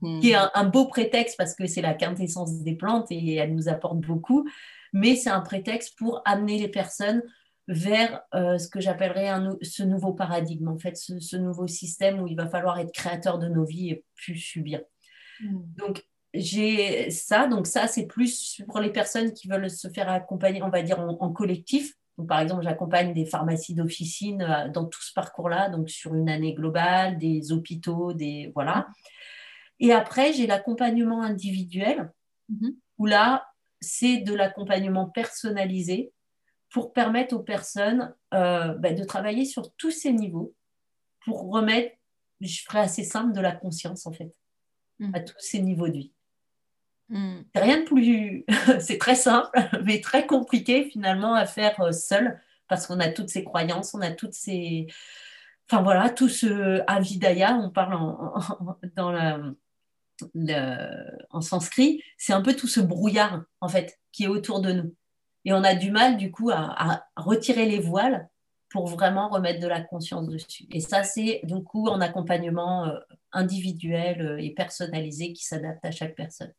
mhm. 0.02 0.20
qui 0.20 0.32
est 0.32 0.38
un, 0.54 0.66
beau 0.66 0.86
prétexte 0.86 1.38
parce 1.38 1.56
que 1.56 1.68
c'est 1.68 1.82
la 1.82 1.94
quintessence 1.94 2.62
des 2.62 2.76
plantes 2.76 3.08
et 3.12 3.36
elle 3.36 3.54
nous 3.56 3.70
apporte 3.70 4.00
beaucoup, 4.00 4.48
mais 4.94 5.16
c'est 5.16 5.30
un 5.30 5.42
prétexte 5.42 5.98
pour 5.98 6.22
amener 6.26 6.60
les 6.60 6.70
personnes 6.70 7.24
vers 7.68 8.22
euh, 8.36 8.58
ce 8.58 8.68
que 8.68 8.80
j'appellerais 8.80 9.30
ce 9.62 9.84
nouveau 9.84 10.14
paradigme, 10.14 10.68
en 10.68 10.78
fait, 10.78 10.96
ce, 10.96 11.36
nouveau 11.36 11.68
système 11.68 12.22
où 12.22 12.28
il 12.28 12.36
va 12.36 12.48
falloir 12.48 12.80
être 12.80 12.92
créateur 12.92 13.40
de 13.40 13.48
nos 13.48 13.66
vies 13.66 13.90
et 13.90 14.04
plus 14.16 14.38
subir. 14.38 14.82
Mhm. 15.42 15.64
Donc, 15.78 16.04
j'ai 16.36 17.10
ça, 17.12 17.48
donc 17.48 17.66
ça 17.66 17.88
c'est 17.88 18.08
plus 18.08 18.62
pour 18.68 18.80
les 18.80 18.92
personnes 18.92 19.32
qui 19.32 19.48
veulent 19.48 19.70
se 19.70 19.88
faire 19.88 20.10
accompagner, 20.10 20.62
on 20.62 20.70
va 20.70 20.82
dire 20.82 21.00
en, 21.00 21.32
collectif. 21.32 21.94
par 22.28 22.42
exemple, 22.42 22.64
j'accompagne 22.64 23.14
des 23.14 23.26
pharmacies 23.26 23.74
d'officine 23.74 24.42
euh, 24.42 24.70
dans 24.70 24.86
tout 24.86 25.02
ce 25.02 25.14
parcours-là, 25.14 25.70
donc 25.70 25.90
sur 25.90 26.14
une 26.14 26.30
année 26.30 26.54
globale, 26.54 27.18
des 27.18 27.52
hôpitaux, 27.52 28.14
des 28.14 28.52
voilà. 28.54 28.88
Et 29.80 29.92
après, 29.92 30.34
j'ai 30.34 30.48
l'accompagnement 30.48 31.22
individuel, 31.22 32.12
mm-hmm. 32.52 32.76
où 32.98 33.06
là, 33.06 33.48
c'est 33.82 34.18
de 34.18 34.34
l'accompagnement 34.34 35.08
personnalisé 35.08 36.12
pour 36.70 36.94
permettre 36.94 37.36
aux 37.36 37.44
personnes 37.44 38.14
euh, 38.34 38.74
bah, 38.76 38.94
de 38.94 39.04
travailler 39.04 39.46
sur 39.46 39.74
tous 39.76 39.92
ces 39.92 40.12
niveaux, 40.12 40.54
pour 41.24 41.52
remettre, 41.52 41.96
je 42.42 42.62
ferai 42.64 42.80
assez 42.80 43.04
simple, 43.04 43.34
de 43.34 43.42
la 43.42 43.54
conscience 43.54 44.06
en 44.06 44.12
fait, 44.12 44.32
mm. 45.00 45.16
à 45.16 45.20
tous 45.22 45.36
ces 45.40 45.62
niveaux 45.62 45.88
de 45.88 45.94
vie. 45.94 46.12
Hmm. 47.10 47.42
C'est 47.54 47.62
rien 47.62 47.80
de 47.82 47.86
plus. 47.86 48.46
c'est 48.80 48.98
très 48.98 49.16
simple, 49.16 49.50
mais 49.84 50.02
très 50.02 50.26
compliqué 50.26 50.86
finalement 50.86 51.36
à 51.36 51.46
faire 51.46 51.80
euh, 51.82 51.92
seul 51.92 52.42
parce 52.68 52.88
qu'on 52.88 53.00
a 53.00 53.10
toutes 53.10 53.30
ces 53.30 53.44
croyances, 53.44 53.94
on 53.94 54.02
a 54.02 54.12
toutes 54.12 54.34
ces. 54.34 54.88
Enfin 55.70 55.84
voilà, 55.84 56.10
tout 56.10 56.30
ce 56.30 56.82
avidaya, 56.88 57.56
on 57.56 57.70
parle 57.70 57.94
en, 57.96 58.34
dans 58.96 59.12
la, 59.12 59.40
en 61.30 61.42
sanskrit, 61.42 62.02
c'est 62.18 62.34
un 62.34 62.42
peu 62.42 62.56
tout 62.56 62.68
ce 62.68 62.80
brouillard 62.80 63.44
en 63.62 63.68
fait 63.68 64.00
qui 64.12 64.24
est 64.24 64.28
autour 64.28 64.62
de 64.62 64.72
nous. 64.72 64.96
Et 65.46 65.54
on 65.54 65.64
a 65.64 65.76
du 65.76 65.92
mal 65.92 66.18
du 66.18 66.32
coup 66.32 66.50
à, 66.52 67.06
retirer 67.16 67.66
les 67.66 67.80
voiles 67.80 68.28
pour 68.70 68.88
vraiment 68.88 69.30
remettre 69.30 69.60
de 69.60 69.68
la 69.68 69.82
conscience 69.82 70.28
dessus. 70.28 70.66
Et 70.72 70.82
ça, 70.82 71.04
c'est 71.04 71.42
du 71.44 71.64
coup 71.64 71.88
en 71.88 72.02
accompagnement 72.02 72.86
euh, 72.86 73.00
individuel 73.32 74.22
euh, 74.22 74.38
et 74.42 74.50
personnalisé 74.50 75.32
qui 75.34 75.46
s'adapte 75.46 75.86
à 75.86 75.92
chaque 75.92 76.16
personne 76.16 76.52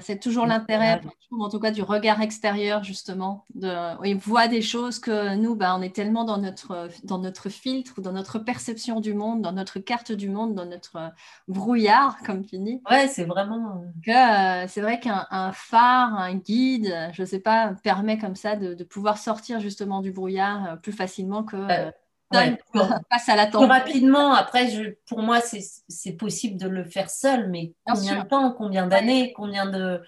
c'est 0.00 0.20
toujours 0.20 0.46
l'intérêt, 0.46 1.00
en 1.32 1.48
tout 1.48 1.58
cas, 1.58 1.70
du 1.70 1.82
regard 1.82 2.20
extérieur, 2.22 2.84
justement. 2.84 3.44
De, 3.54 3.68
il 4.06 4.16
voit 4.16 4.48
des 4.48 4.62
choses 4.62 4.98
que 4.98 5.34
nous, 5.36 5.56
ben, 5.56 5.76
on 5.78 5.82
est 5.82 5.94
tellement 5.94 6.24
dans 6.24 6.38
notre, 6.38 6.88
dans 7.04 7.18
notre 7.18 7.48
filtre, 7.48 8.00
dans 8.00 8.12
notre 8.12 8.38
perception 8.38 9.00
du 9.00 9.14
monde, 9.14 9.42
dans 9.42 9.52
notre 9.52 9.78
carte 9.78 10.12
du 10.12 10.28
monde, 10.28 10.54
dans 10.54 10.66
notre 10.66 11.12
brouillard, 11.48 12.18
comme 12.24 12.44
tu 12.44 12.58
dis. 12.58 12.80
Ouais, 12.90 13.08
c'est 13.08 13.24
vraiment. 13.24 13.84
Que 14.04 14.64
euh, 14.64 14.66
c'est 14.68 14.80
vrai 14.80 15.00
qu'un 15.00 15.52
phare, 15.52 16.14
un 16.14 16.34
guide, 16.34 17.10
je 17.12 17.22
ne 17.22 17.26
sais 17.26 17.40
pas, 17.40 17.74
permet 17.82 18.18
comme 18.18 18.36
ça 18.36 18.56
de, 18.56 18.84
pouvoir 18.84 19.18
sortir 19.18 19.60
justement 19.60 20.00
du 20.00 20.10
brouillard 20.10 20.72
euh, 20.72 20.76
plus 20.76 20.92
facilement 20.92 21.44
que. 21.44 21.56
Euh, 21.56 21.90
passe 22.30 23.28
à 23.28 23.36
la 23.36 23.46
Plus 23.46 23.58
rapidement, 23.58 24.32
après, 24.32 24.70
je, 24.70 24.94
pour 25.06 25.20
moi, 25.20 25.40
c'est 25.40 26.12
possible 26.12 26.56
de 26.58 26.68
le 26.68 26.84
faire 26.84 27.10
seul, 27.10 27.50
mais 27.50 27.74
combien 27.84 28.22
de 28.22 28.28
temps, 28.28 28.52
combien 28.52 28.86
d'années, 28.86 29.32
combien 29.32 29.66
de. 29.66 30.02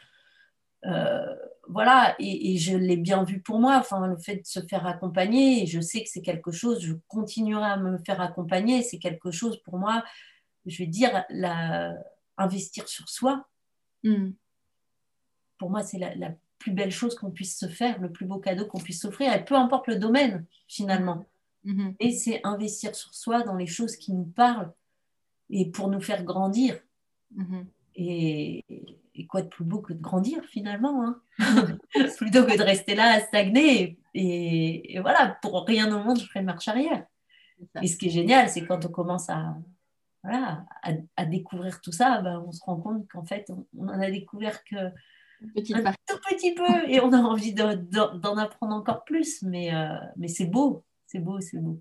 Euh, 0.86 1.36
voilà, 1.68 2.16
et, 2.18 2.56
je 2.58 2.76
l'ai 2.76 2.96
bien 2.96 3.24
vu 3.24 3.40
pour 3.40 3.58
moi, 3.58 3.76
enfin, 3.76 4.06
le 4.06 4.16
fait 4.16 4.36
de 4.36 4.46
se 4.46 4.60
faire 4.60 4.86
accompagner, 4.86 5.66
je 5.66 5.80
sais 5.80 6.02
que 6.02 6.08
c'est 6.08 6.22
quelque 6.22 6.50
chose, 6.50 6.80
je 6.80 6.94
continuerai 7.08 7.64
à 7.64 7.76
me 7.76 7.98
faire 7.98 8.20
accompagner, 8.20 8.82
c'est 8.82 8.98
quelque 8.98 9.30
chose 9.30 9.60
pour 9.62 9.78
moi, 9.78 10.04
je 10.66 10.78
vais 10.78 10.88
dire, 10.88 11.24
la, 11.30 11.94
investir 12.36 12.88
sur 12.88 13.08
soi. 13.08 13.46
Hmm. 14.02 14.30
Pour 15.58 15.70
moi, 15.70 15.82
c'est 15.82 15.98
la, 15.98 16.14
la, 16.16 16.30
plus 16.58 16.72
belle 16.72 16.92
chose 16.92 17.16
qu'on 17.16 17.32
puisse 17.32 17.58
se 17.58 17.66
faire, 17.66 18.00
le 18.00 18.12
plus 18.12 18.24
beau 18.24 18.38
cadeau 18.38 18.66
qu'on 18.66 18.78
puisse 18.78 19.00
s'offrir, 19.00 19.32
et 19.32 19.44
peu 19.44 19.56
importe 19.56 19.88
le 19.88 19.96
domaine, 19.96 20.46
finalement. 20.68 21.24
Mhm. 21.64 21.94
Et 22.00 22.12
c'est 22.12 22.40
investir 22.44 22.94
sur 22.94 23.14
soi 23.14 23.42
dans 23.42 23.54
les 23.54 23.66
choses 23.66 23.96
qui 23.96 24.12
nous 24.12 24.24
parlent 24.24 24.72
et 25.50 25.70
pour 25.70 25.88
nous 25.88 26.00
faire 26.00 26.24
grandir. 26.24 26.78
Mhm. 27.34 27.66
Et, 27.94 28.64
quoi 29.28 29.42
de 29.42 29.48
plus 29.48 29.64
beau 29.64 29.80
que 29.80 29.92
de 29.92 30.00
grandir 30.00 30.44
finalement 30.44 31.04
hein? 31.04 31.22
Plutôt 32.18 32.44
que 32.44 32.58
de 32.58 32.62
rester 32.62 32.94
là 32.94 33.14
à 33.14 33.20
stagner. 33.20 33.98
Et, 34.14 34.98
voilà, 35.00 35.38
pour 35.40 35.64
rien 35.64 35.94
au 35.94 36.02
monde, 36.02 36.18
je 36.18 36.26
ferai 36.26 36.42
marche 36.42 36.68
arrière. 36.68 37.06
Et 37.80 37.86
ce 37.86 37.96
qui 37.96 38.06
est 38.06 38.10
génial, 38.10 38.48
c'est 38.48 38.66
quand 38.66 38.84
on 38.84 38.88
commence 38.88 39.30
à, 39.30 39.56
voilà, 40.24 40.64
à, 41.16 41.24
découvrir 41.24 41.80
tout 41.80 41.92
ça, 41.92 42.20
ben, 42.20 42.44
on 42.46 42.50
se 42.50 42.62
rend 42.64 42.76
compte 42.76 43.08
qu'en 43.08 43.24
fait, 43.24 43.50
on, 43.78 43.88
en 43.88 44.00
a 44.00 44.10
découvert 44.10 44.64
que 44.64 44.76
un 45.74 45.92
tout 46.06 46.18
petit 46.28 46.54
peu 46.54 46.88
et 46.88 47.00
on 47.00 47.12
a 47.12 47.18
envie 47.18 47.54
d'en 47.54 48.36
apprendre 48.36 48.74
encore 48.74 49.04
plus. 49.04 49.42
Mais, 49.42 49.74
euh, 49.74 49.96
mais 50.16 50.28
c'est 50.28 50.46
beau, 50.46 50.84
c'est 51.12 51.18
beau, 51.18 51.40
c'est 51.40 51.58
beau. 51.58 51.78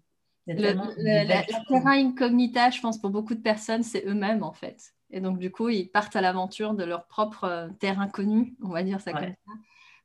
Le, 0.48 1.24
la, 1.24 1.44
terra 1.44 1.92
incognita, 1.92 2.70
je 2.70 2.82
pense, 2.82 3.00
pour 3.00 3.12
beaucoup 3.12 3.36
de 3.36 3.42
personnes, 3.42 3.84
c'est 3.84 4.06
eux-mêmes 4.06 4.44
en 4.44 4.52
fait. 4.52 4.94
Et 5.12 5.22
donc, 5.22 5.40
du 5.40 5.52
coup, 5.52 5.70
ils 5.70 5.90
partent 5.90 6.16
à 6.16 6.22
l'aventure 6.22 6.74
de 6.74 6.84
leur 6.84 7.08
propre 7.08 7.46
euh, 7.46 7.70
terre 7.80 8.00
inconnue, 8.02 8.56
on 8.62 8.70
va 8.70 8.84
dire 8.84 9.00
ça 9.00 9.14
comme 9.14 9.30
ça, 9.30 9.54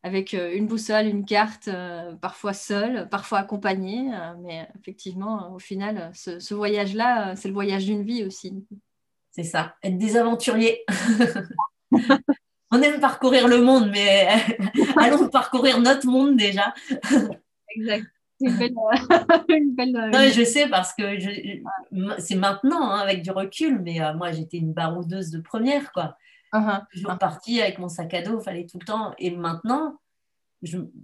avec 0.03 0.35
euh, 0.35 0.55
une 0.55 0.67
boussole, 0.69 1.07
une 1.07 1.25
carte, 1.25 1.69
euh, 1.69 2.15
parfois 2.17 2.53
seule, 2.53 3.09
parfois 3.09 3.39
accompagnée. 3.39 4.11
mais 4.39 4.69
effectivement, 4.79 5.53
au 5.53 5.59
final, 5.59 6.13
ce, 6.15 6.55
voyage-là, 6.55 7.35
c'est 7.35 7.49
le 7.49 7.55
voyage 7.55 7.87
d'une 7.87 8.03
vie 8.03 8.25
aussi. 8.25 8.65
C'est 9.33 9.45
ça, 9.45 9.75
être 9.83 9.99
des 9.99 10.17
aventuriers. 10.17 10.85
On 12.71 12.83
aime 12.83 13.01
parcourir 13.01 13.49
le 13.49 13.63
monde, 13.63 13.91
mais 13.91 14.29
allons 14.97 15.29
parcourir 15.29 15.81
notre 15.81 16.07
monde 16.07 16.37
déjà. 16.37 16.75
exact. 17.75 18.07
Euh, 18.43 20.31
je 20.31 20.45
sais 20.45 20.69
parce 20.69 20.93
que 20.95 21.19
c'est 22.19 22.35
maintenant 22.35 22.91
hein, 22.91 22.99
avec 22.99 23.23
du 23.23 23.31
recul, 23.31 23.81
mais 23.81 24.01
euh, 24.03 24.15
moi 24.15 24.33
j'étais 24.33 24.59
une 24.59 24.73
baroudeuse 24.73 25.31
de 25.31 25.41
première 25.41 25.93
quoi. 25.93 26.17
Je 26.53 26.99
suis 26.99 27.07
partie 27.19 27.61
avec 27.61 27.79
mon 27.79 27.89
sac 27.89 28.15
à 28.15 28.23
dos, 28.23 28.41
fallait 28.41 28.67
tout 28.67 28.79
le 28.79 28.85
temps. 28.87 29.15
Et 29.19 29.31
maintenant, 29.31 29.99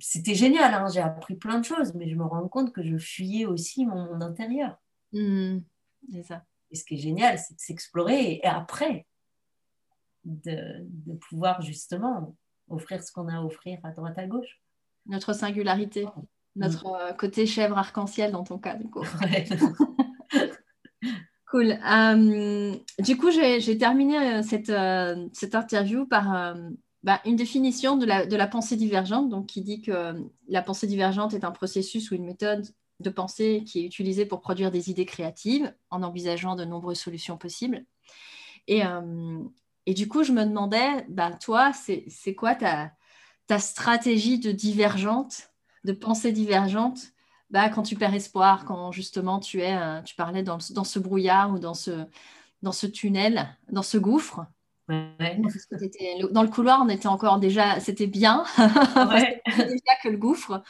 c'était 0.01 0.35
génial, 0.35 0.73
hein, 0.73 0.87
j'ai 0.93 1.01
appris 1.01 1.35
plein 1.35 1.59
de 1.59 1.65
choses, 1.65 1.95
mais 1.95 2.09
je 2.09 2.17
me 2.17 2.25
rends 2.25 2.49
compte 2.49 2.73
que 2.73 2.83
je 2.83 2.97
fuyais 2.97 3.45
aussi 3.45 3.85
mon 3.85 4.07
monde 4.07 4.23
intérieur. 4.23 4.77
Mmh. 5.13 5.59
ça. 6.23 6.45
Et 6.71 6.77
ce 6.77 6.85
qui 6.85 6.95
est 6.95 6.99
génial, 6.99 7.39
c'est 7.39 7.55
de 7.55 7.61
s'explorer 7.61 8.41
et 8.43 8.47
après 8.47 9.07
de, 10.25 10.79
de 10.81 11.13
pouvoir 11.15 11.61
justement 11.61 12.35
offrir 12.69 13.03
ce 13.03 13.13
qu'on 13.13 13.29
a 13.29 13.37
à 13.37 13.43
offrir 13.43 13.79
à 13.83 13.91
droite 13.91 14.19
à 14.19 14.27
gauche. 14.27 14.61
Notre 15.07 15.35
singularité. 15.35 16.07
Oh 16.17 16.23
notre 16.57 16.89
mm. 16.89 16.97
euh, 17.01 17.13
côté 17.13 17.47
chèvre 17.47 17.79
arc-en-ciel 17.79 18.33
dans 18.33 18.45
ton 18.45 18.59
cas, 18.59 18.75
du 18.77 18.89
coup. 18.89 19.05
cool. 21.51 21.79
Euh, 21.85 22.75
du 22.99 23.17
coup, 23.17 23.31
j'ai 23.31 23.79
terminé 23.79 24.19
euh, 24.19 24.43
cette, 24.43 24.73
cette, 25.35 25.55
interview 25.55 26.07
par 26.07 26.57
bah, 27.03 27.21
une 27.25 27.37
définition 27.37 27.97
de 27.97 28.07
la, 28.07 28.27
de 28.27 28.37
la, 28.37 28.47
pensée 28.47 28.77
divergente, 28.77 29.29
donc 29.29 29.47
qui 29.47 29.63
dit 29.63 29.83
que 29.83 30.15
la 30.49 30.63
pensée 30.63 30.87
divergente 30.87 31.35
est 31.35 31.45
un 31.45 31.53
processus 31.53 32.11
ou 32.11 32.15
une 32.15 32.25
méthode 32.25 32.67
de 33.01 33.11
pensée 33.11 33.65
qui 33.67 33.81
est 33.81 33.85
utilisée 33.85 34.27
pour 34.27 34.41
produire 34.41 34.71
des 34.71 34.91
idées 34.91 35.07
créatives 35.07 35.75
en 35.91 36.03
envisageant 36.03 36.55
de 36.55 36.65
nombreuses 36.65 37.01
solutions 37.01 37.37
possibles. 37.37 37.85
Et, 38.69 38.83
et 39.87 39.95
du 39.95 40.07
coup, 40.07 40.23
je 40.23 40.31
me 40.31 40.45
demandais, 40.45 41.05
bah, 41.09 41.33
toi, 41.33 41.73
c'est 41.73 42.35
quoi 42.37 42.55
ta, 42.55 42.93
ta 43.49 43.59
stratégie 43.59 44.39
de 44.39 44.53
divergente 44.53 45.52
de 45.85 45.93
pensées 45.93 46.33
divergentes, 46.33 47.13
bah, 47.51 47.69
quand 47.69 47.83
tu 47.83 47.97
perds 47.97 48.15
espoir, 48.15 48.65
quand 48.65 48.93
justement 48.93 49.39
tu 49.39 49.61
es, 49.61 49.77
euh, 49.77 50.01
tu 50.03 50.15
parlais 50.15 50.43
dans, 50.43 50.59
ce 50.59 50.99
brouillard 50.99 51.53
ou 51.53 51.59
dans 51.59 51.75
ce, 51.75 52.07
dans 52.63 52.73
ce 52.73 52.87
tunnel, 52.87 53.57
dans 53.71 53.83
ce 53.83 53.99
gouffre. 53.99 54.47
Dans 54.89 56.43
le 56.43 56.49
couloir, 56.49 56.83
on 56.83 56.89
était 56.89 57.09
encore 57.09 57.39
déjà, 57.39 57.79
c'était 57.81 58.07
bien, 58.07 58.45
déjà 58.57 59.95
que 60.03 60.09
le 60.09 60.17
gouffre. 60.17 60.63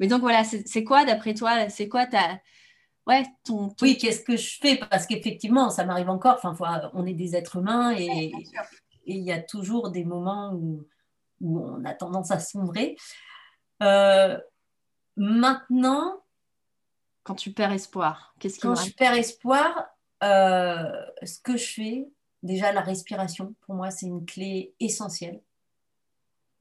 Mais 0.00 0.06
donc 0.06 0.20
voilà, 0.20 0.42
c'est 0.44 0.84
quoi 0.84 1.04
d'après 1.04 1.34
toi, 1.34 1.68
c'est 1.68 1.88
quoi 1.88 2.06
ta, 2.06 2.40
ouais, 3.06 3.24
ton, 3.44 3.74
Oui, 3.82 3.98
qu'est-ce 3.98 4.22
que 4.22 4.36
je 4.36 4.58
fais? 4.60 4.76
Parce 4.76 5.06
qu'effectivement, 5.06 5.70
ça 5.70 5.84
m'arrive 5.84 6.10
encore. 6.10 6.38
Enfin, 6.42 6.90
on 6.94 7.06
est 7.06 7.14
des 7.14 7.36
êtres 7.36 7.56
humains 7.56 7.94
et 7.96 8.32
il 9.06 9.22
y 9.22 9.32
a 9.32 9.40
toujours 9.40 9.90
des 9.90 10.04
moments 10.04 10.54
où, 10.54 10.86
où 11.40 11.60
on 11.60 11.84
a 11.84 11.94
tendance 11.94 12.30
à 12.30 12.38
sombrer. 12.38 12.96
Euh, 13.82 14.38
maintenant. 15.16 16.22
Quand 17.24 17.34
tu 17.34 17.52
perds 17.52 17.72
espoir, 17.72 18.34
qu'est-ce 18.40 18.56
qui 18.56 18.62
Quand 18.62 18.74
je 18.74 18.90
perds 18.92 19.14
espoir, 19.14 19.86
euh, 20.24 20.90
ce 21.22 21.38
que 21.40 21.56
je 21.56 21.72
fais, 21.72 22.08
déjà 22.42 22.72
la 22.72 22.80
respiration, 22.80 23.54
pour 23.60 23.76
moi, 23.76 23.90
c'est 23.90 24.06
une 24.06 24.26
clé 24.26 24.74
essentielle. 24.80 25.40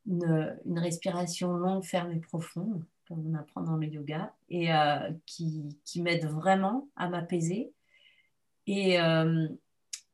Une, 0.06 0.56
une, 0.66 0.80
respiration 0.80 1.54
longue, 1.54 1.84
ferme 1.84 2.12
et 2.12 2.20
profonde, 2.20 2.84
comme 3.08 3.26
on 3.28 3.36
apprend 3.36 3.62
dans 3.62 3.78
le 3.78 3.88
yoga, 3.88 4.34
et 4.49 4.74
euh, 4.74 5.12
qui, 5.26 5.80
qui 5.84 6.02
m'aide 6.02 6.26
vraiment 6.26 6.88
à 6.95 7.10
m'apaiser 7.10 7.74
et 8.68 8.99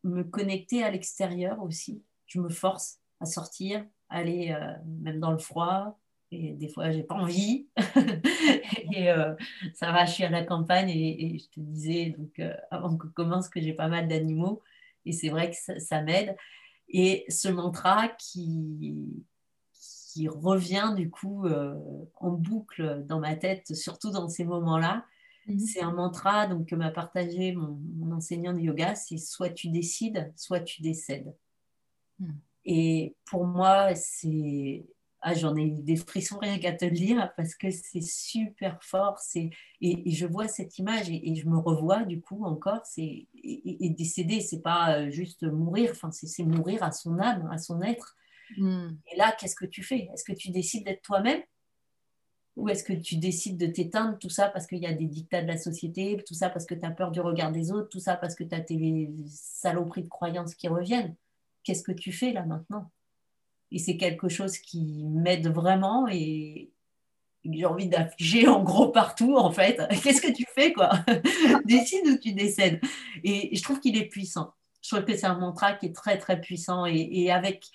me 0.04 0.24
connecter 0.24 0.84
à 0.84 0.92
l'extérieur 0.92 1.62
aussi. 1.62 2.04
Je 2.26 2.40
me 2.40 2.50
force 2.50 3.00
à 3.20 3.26
sortir, 3.26 3.86
aller 4.10 4.52
euh, 4.52 4.74
même 4.86 5.20
dans 5.20 5.32
le 5.32 5.38
froid. 5.38 6.00
Et 6.32 6.54
des 6.54 6.68
fois, 6.68 6.92
j'ai 6.92 7.04
pas 7.04 7.16
envie. 7.16 7.68
et 8.94 9.10
euh, 9.10 9.34
ça 9.74 9.92
va, 9.92 10.06
je 10.06 10.12
suis 10.12 10.24
à 10.24 10.30
la 10.30 10.44
campagne 10.44 10.90
et, 10.90 11.40
je 11.40 11.46
te 11.50 11.60
disais 11.60 12.14
donc 12.18 12.40
euh, 12.40 12.54
avant 12.70 12.98
qu'on 12.98 13.10
commence 13.10 13.48
que 13.50 13.62
j'ai 13.62 13.74
pas 13.74 13.88
mal 13.88 14.08
d'animaux 14.08 14.62
et 15.06 15.14
c'est 15.14 15.30
vrai 15.30 15.52
que 15.52 15.80
ça, 15.80 16.02
m'aide. 16.02 16.36
Et 16.90 17.26
ce 17.30 17.48
mantra 17.48 18.10
qui, 18.10 19.24
qui 19.74 20.28
revient 20.28 20.94
du 20.96 21.10
coup 21.10 21.48
en 22.16 22.32
boucle 22.32 23.06
dans 23.06 23.20
ma 23.20 23.36
tête, 23.36 23.74
surtout 23.74 24.12
dans 24.12 24.28
ces 24.28 24.44
moments-là, 24.44 25.06
mhm. 25.48 25.60
c'est 25.60 25.82
un 25.82 25.94
mantra 25.94 26.48
donc, 26.48 26.68
que 26.68 26.76
m'a 26.76 26.92
partagé 26.92 27.54
mon, 27.54 28.12
enseignant 28.12 28.54
de 28.54 28.60
yoga, 28.60 28.96
c'est 28.96 29.18
soit 29.18 29.50
tu 29.50 29.70
décides, 29.70 30.34
soit 30.36 30.60
tu 30.60 30.82
décèdes. 30.82 31.34
Mhm. 32.20 32.40
Et 32.66 33.16
pour 33.26 33.46
moi, 33.46 33.96
c'est. 33.96 34.86
Ah, 35.22 35.34
J'en 35.34 35.56
ai 35.56 35.70
des 35.70 35.96
frissons 35.96 36.38
rien 36.38 36.60
qu'à 36.60 36.74
te 36.74 36.86
le 36.86 36.92
dire 36.92 37.32
parce 37.36 37.56
que 37.56 37.72
c'est 37.72 38.04
super 38.04 38.82
fort. 38.84 39.20
Et, 39.36 39.50
et, 39.82 40.12
je 40.12 40.28
vois 40.28 40.48
cette 40.48 40.78
image 40.78 41.10
et, 41.10 41.36
je 41.36 41.48
me 41.48 41.58
revois 41.58 42.04
du 42.04 42.22
coup 42.22 42.46
encore. 42.46 42.84
Et, 42.98 43.28
et, 43.34 43.90
décéder, 43.90 44.42
c'est 44.42 44.62
pas 44.62 45.00
euh, 45.00 45.10
juste 45.10 45.44
mourir, 45.44 45.92
enfin, 45.92 46.12
c'est 46.12 46.44
mourir 46.44 46.84
à 46.84 46.92
son 46.92 47.18
âme, 47.20 47.50
à 47.52 47.58
son 47.58 47.82
être. 47.82 48.16
Hmm. 48.58 48.90
Et 49.12 49.18
là, 49.18 49.36
qu'est-ce 49.38 49.56
que 49.56 49.66
tu 49.66 49.84
fais? 49.84 50.10
Est-ce 50.14 50.24
que 50.24 50.34
tu 50.34 50.52
décides 50.52 50.86
d'être 50.86 51.02
toi-même? 51.02 51.42
Ou 52.56 52.70
est-ce 52.70 52.84
que 52.84 52.94
tu 52.94 53.18
décides 53.18 53.58
de 53.58 53.68
t'éteindre 53.68 54.18
tout 54.18 54.30
ça 54.30 54.50
parce 54.50 54.66
qu'il 54.66 54.80
y 54.80 54.88
a 54.88 54.94
des 54.94 55.06
dictats 55.06 55.44
de 55.44 55.48
la 55.48 55.58
société, 55.58 56.18
tout 56.26 56.34
ça 56.34 56.50
parce 56.50 56.66
que 56.66 56.74
tu 56.74 56.86
as 56.86 56.92
peur 56.92 57.12
du 57.12 57.22
regard 57.22 57.52
des 57.52 57.72
autres, 57.72 57.90
tout 57.90 58.00
ça 58.00 58.16
parce 58.16 58.34
que 58.34 58.44
tu 58.44 58.56
as 58.56 58.62
tes 58.62 59.10
saloperies 59.28 60.04
de 60.04 60.10
croyances 60.10 60.56
qui 60.56 60.68
reviennent? 60.68 61.16
Qu'est-ce 61.64 61.84
que 61.84 61.92
tu 61.92 62.12
fais 62.12 62.32
là 62.32 62.46
maintenant? 62.46 62.92
Et 63.72 63.80
c'est 63.80 63.98
quelque 63.98 64.30
chose 64.30 64.58
qui 64.58 65.06
m'aide 65.06 65.48
vraiment 65.48 66.08
et 66.08 66.72
j'ai 67.44 67.66
envie 67.66 67.88
d'afficher 67.88 68.48
en 68.48 68.64
gros 68.64 68.90
partout 68.90 69.36
en 69.36 69.52
fait. 69.52 69.82
Qu'est-ce 70.04 70.22
que 70.22 70.32
tu 70.32 70.46
fais 70.56 70.74
quoi? 70.74 70.92
Décide 71.66 72.08
ou 72.08 72.18
tu 72.18 72.34
décèdes. 72.34 72.82
Et 73.24 73.56
je 73.56 73.62
trouve 73.64 73.80
qu'il 73.80 73.98
est 73.98 74.08
puissant. 74.08 74.54
Je 74.82 74.96
trouve 74.96 75.06
que 75.06 75.16
c'est 75.16 75.26
un 75.26 75.38
mantra 75.38 75.74
qui 75.74 75.88
est 75.88 75.96
très 75.96 76.18
très 76.18 76.40
puissant 76.40 76.86
et, 76.86 77.32
avec, 77.32 77.66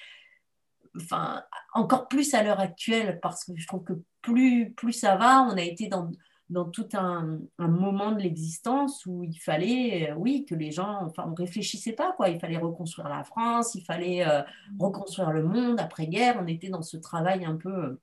enfin, 0.96 1.42
encore 1.74 2.08
plus 2.08 2.32
à 2.34 2.42
l'heure 2.42 2.60
actuelle 2.60 3.18
parce 3.20 3.44
que 3.44 3.52
je 3.56 3.66
trouve 3.66 3.84
que 3.84 3.94
plus, 4.22 4.72
plus 4.72 4.92
ça 4.92 5.16
va, 5.16 5.42
on 5.42 5.56
a 5.56 5.62
été 5.62 5.88
dans, 5.88 6.10
dans 6.52 6.66
tout 6.66 6.88
un, 6.92 7.40
moment 7.58 8.12
de 8.12 8.20
l'existence 8.20 9.06
où 9.06 9.24
il 9.24 9.38
fallait, 9.38 10.10
euh, 10.10 10.14
oui, 10.16 10.44
que 10.44 10.54
les 10.54 10.70
gens, 10.70 11.00
enfin, 11.02 11.24
on 11.26 11.34
réfléchissait 11.34 11.94
pas, 11.94 12.12
quoi. 12.12 12.28
Il 12.28 12.38
fallait 12.38 12.58
reconstruire 12.58 13.08
la 13.08 13.24
France, 13.24 13.74
il 13.74 13.82
fallait 13.84 14.26
euh, 14.26 14.42
reconstruire 14.78 15.30
le 15.32 15.42
monde 15.42 15.80
après-guerre. 15.80 16.38
On 16.40 16.46
était 16.46 16.68
dans 16.68 16.82
ce 16.82 16.98
travail 16.98 17.44
un 17.44 17.56
peu, 17.56 17.98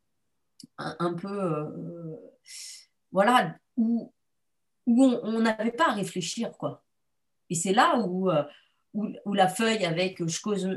un, 0.78 1.14
peu, 1.14 1.28
euh, 1.28 2.16
voilà, 3.12 3.56
où, 3.78 4.12
où 4.88 5.04
on 5.04 5.40
n'avait 5.42 5.72
pas 5.72 5.90
à 5.90 5.94
réfléchir, 5.94 6.52
quoi. 6.58 6.84
Et 7.52 7.56
c'est 7.56 7.74
là 7.74 8.00
où, 8.00 8.30
où, 8.94 9.34
la 9.34 9.48
feuille 9.48 9.86
avec 9.86 10.24
je, 10.28 10.42
cause, 10.42 10.70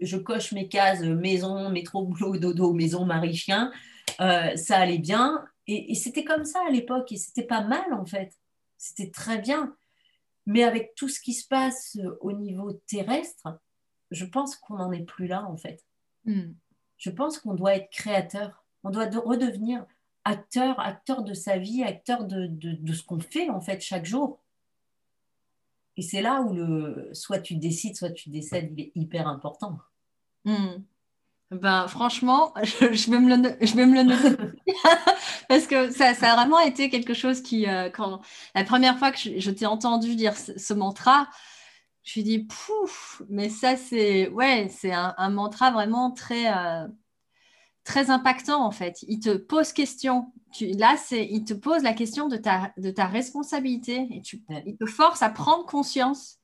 je, 0.00 0.16
coche 0.16 0.52
mes 0.52 0.68
cases 0.68 1.00
maison, 1.00 1.70
métro, 1.70 2.04
boulot, 2.04 2.36
dodo, 2.36 2.72
maison, 2.72 3.04
mari, 3.04 3.34
chien, 3.34 3.72
ça 4.18 4.76
allait 4.76 4.98
bien 4.98 5.44
et, 5.66 5.94
c'était 5.94 6.24
comme 6.24 6.44
ça 6.44 6.60
à 6.66 6.70
l'époque, 6.70 7.12
et 7.12 7.16
c'était 7.16 7.44
pas 7.44 7.62
mal 7.62 7.92
en 7.92 8.04
fait. 8.04 8.36
C'était 8.78 9.10
très 9.10 9.38
bien. 9.38 9.76
Mais 10.46 10.64
avec 10.64 10.94
tout 10.96 11.08
ce 11.08 11.20
qui 11.20 11.34
se 11.34 11.46
passe 11.46 11.96
euh, 11.96 12.18
au 12.20 12.32
niveau 12.32 12.72
terrestre, 12.72 13.60
je 14.10 14.24
pense 14.24 14.56
qu'on 14.56 14.76
n'en 14.76 14.90
est 14.90 15.04
plus 15.04 15.28
là 15.28 15.44
en 15.44 15.56
fait. 15.56 15.84
Hmm. 16.24 16.52
Je 16.96 17.10
pense 17.10 17.38
qu'on 17.38 17.54
doit 17.54 17.76
être 17.76 17.90
créateur. 17.90 18.64
On 18.82 18.90
doit 18.90 19.08
redevenir 19.24 19.86
acteur, 20.24 20.78
acteur 20.80 21.22
de 21.22 21.34
sa 21.34 21.58
vie, 21.58 21.82
acteur 21.82 22.24
de, 22.24 22.46
de, 22.48 22.92
ce 22.92 23.02
qu'on 23.04 23.20
fait 23.20 23.48
en 23.50 23.60
fait 23.60 23.80
chaque 23.80 24.04
jour. 24.04 24.40
Et 25.96 26.02
c'est 26.02 26.22
là 26.22 26.40
où 26.42 26.52
le 26.52 27.10
soit 27.12 27.38
tu 27.38 27.56
décides, 27.56 27.96
soit 27.96 28.10
tu 28.10 28.30
décèdes, 28.30 28.72
il 28.76 28.80
est 28.80 28.92
hyper 28.94 29.28
important. 29.28 29.78
Hmm. 30.44 30.82
Ben, 31.50 31.86
franchement, 31.86 32.54
je, 32.62 33.10
vais 33.10 33.20
me 33.20 33.36
le, 33.36 33.56
je 33.64 33.76
vais 33.76 33.86
me 33.86 34.02
le. 34.02 34.56
Parce 35.52 35.66
que 35.66 35.90
ça, 35.90 36.06
a 36.08 36.34
vraiment 36.34 36.60
été 36.60 36.88
quelque 36.88 37.12
chose 37.12 37.42
qui, 37.42 37.68
euh, 37.68 37.90
quand 37.90 38.22
la 38.54 38.64
première 38.64 38.98
fois 38.98 39.12
que 39.12 39.18
je, 39.18 39.50
t'ai 39.50 39.66
entendu 39.66 40.16
dire 40.16 40.34
ce, 40.34 40.72
mantra, 40.72 41.28
je 42.04 42.08
me 42.08 42.12
suis 42.12 42.22
dit, 42.22 42.38
pouf, 42.38 43.20
mais 43.28 43.50
ça, 43.50 43.76
c'est 43.76 44.28
ouais, 44.28 44.70
c'est 44.70 44.92
un, 44.94 45.28
mantra 45.28 45.70
vraiment 45.70 46.10
très, 46.10 46.50
euh, 46.56 46.88
très 47.84 48.08
impactant, 48.08 48.64
en 48.64 48.70
fait. 48.70 49.04
Il 49.08 49.20
te 49.20 49.36
pose 49.36 49.74
question. 49.74 50.32
Là, 50.58 50.96
il 51.10 51.44
te 51.44 51.52
pose 51.52 51.82
la 51.82 51.92
question 51.92 52.28
de 52.28 52.38
ta, 52.38 52.72
de 52.78 52.90
ta 52.90 53.04
responsabilité 53.04 54.08
et 54.10 54.22
tu, 54.22 54.42
il 54.64 54.78
te 54.78 54.86
force 54.86 55.20
à 55.20 55.28
prendre 55.28 55.66
conscience 55.66 56.38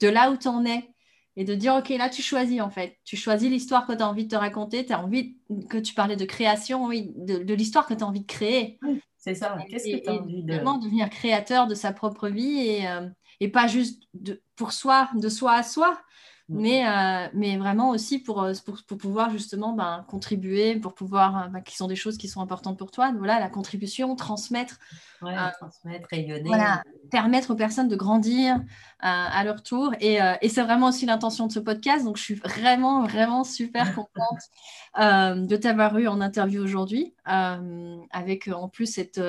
de 0.00 0.08
là 0.08 0.30
où 0.30 0.36
tu 0.36 0.48
en 0.48 0.66
es 0.66 0.93
et 1.36 1.44
de 1.44 1.54
dire, 1.54 1.74
OK, 1.74 1.88
là, 1.90 2.08
tu 2.08 2.22
choisis 2.22 2.60
en 2.60 2.70
fait. 2.70 2.96
Tu 3.04 3.16
choisis 3.16 3.50
l'histoire 3.50 3.86
que 3.86 3.92
tu 3.92 4.02
as 4.02 4.08
envie 4.08 4.24
de 4.24 4.30
te 4.30 4.36
raconter. 4.36 4.86
Tu 4.86 4.92
as 4.92 5.02
envie 5.02 5.36
que 5.68 5.78
tu 5.78 5.94
parlais 5.94 6.16
de 6.16 6.24
création, 6.24 6.86
oui, 6.86 7.12
de, 7.16 7.54
l'histoire 7.54 7.86
que 7.86 7.94
tu 7.94 8.04
as 8.04 8.06
envie 8.06 8.20
de 8.20 8.26
créer. 8.26 8.78
c'est 9.16 9.34
ça. 9.34 9.56
Qu'est-ce 9.68 9.90
que 9.90 10.02
tu 10.02 10.08
as 10.08 10.14
envie 10.14 10.44
de. 10.44 10.54
Vraiment 10.54 10.78
devenir 10.78 11.10
créateur 11.10 11.66
de 11.66 11.74
sa 11.74 11.92
propre 11.92 12.28
vie 12.28 12.60
et, 12.60 12.88
euh, 12.88 13.08
et 13.40 13.48
pas 13.48 13.66
juste 13.66 14.04
de, 14.14 14.40
pour 14.56 14.72
soi, 14.72 15.10
de 15.14 15.28
soi 15.28 15.54
à 15.54 15.62
soi, 15.62 16.00
mais, 16.48 16.86
euh, 16.86 17.28
mais 17.32 17.56
vraiment 17.56 17.90
aussi 17.90 18.18
pour, 18.18 18.42
euh, 18.42 18.52
pour, 18.66 18.82
pour 18.86 18.98
pouvoir 18.98 19.30
justement 19.30 19.72
ben, 19.72 20.04
contribuer, 20.08 20.76
pour 20.76 20.94
pouvoir, 20.94 21.48
ben, 21.50 21.62
qui 21.62 21.74
sont 21.76 21.86
des 21.86 21.96
choses 21.96 22.18
qui 22.18 22.28
sont 22.28 22.42
importantes 22.42 22.78
pour 22.78 22.90
toi. 22.90 23.12
Voilà, 23.16 23.40
la 23.40 23.48
contribution, 23.48 24.14
transmettre. 24.14 24.78
transmettre, 25.20 26.06
rayonner. 26.10 26.48
Voilà, 26.48 26.82
permettre 27.10 27.52
aux 27.52 27.56
personnes 27.56 27.88
de 27.88 27.96
grandir 27.96 28.60
à 29.00 29.42
leur 29.44 29.62
tour. 29.62 29.94
Et, 30.00 30.18
et 30.42 30.48
c'est 30.48 30.62
vraiment 30.62 30.88
aussi 30.88 31.06
l'intention 31.06 31.46
de 31.46 31.52
ce 31.52 31.60
podcast. 31.60 32.04
Donc, 32.04 32.18
je 32.18 32.22
suis 32.22 32.34
vraiment, 32.34 33.04
vraiment 33.04 33.44
super 33.44 33.94
contente 33.94 35.48
de 35.48 35.56
t'avoir 35.56 35.96
eu 35.98 36.08
en 36.08 36.20
interview 36.20 36.62
aujourd'hui, 36.62 37.14
avec 37.24 38.48
en 38.48 38.68
plus 38.68 38.86
cette 38.86 39.20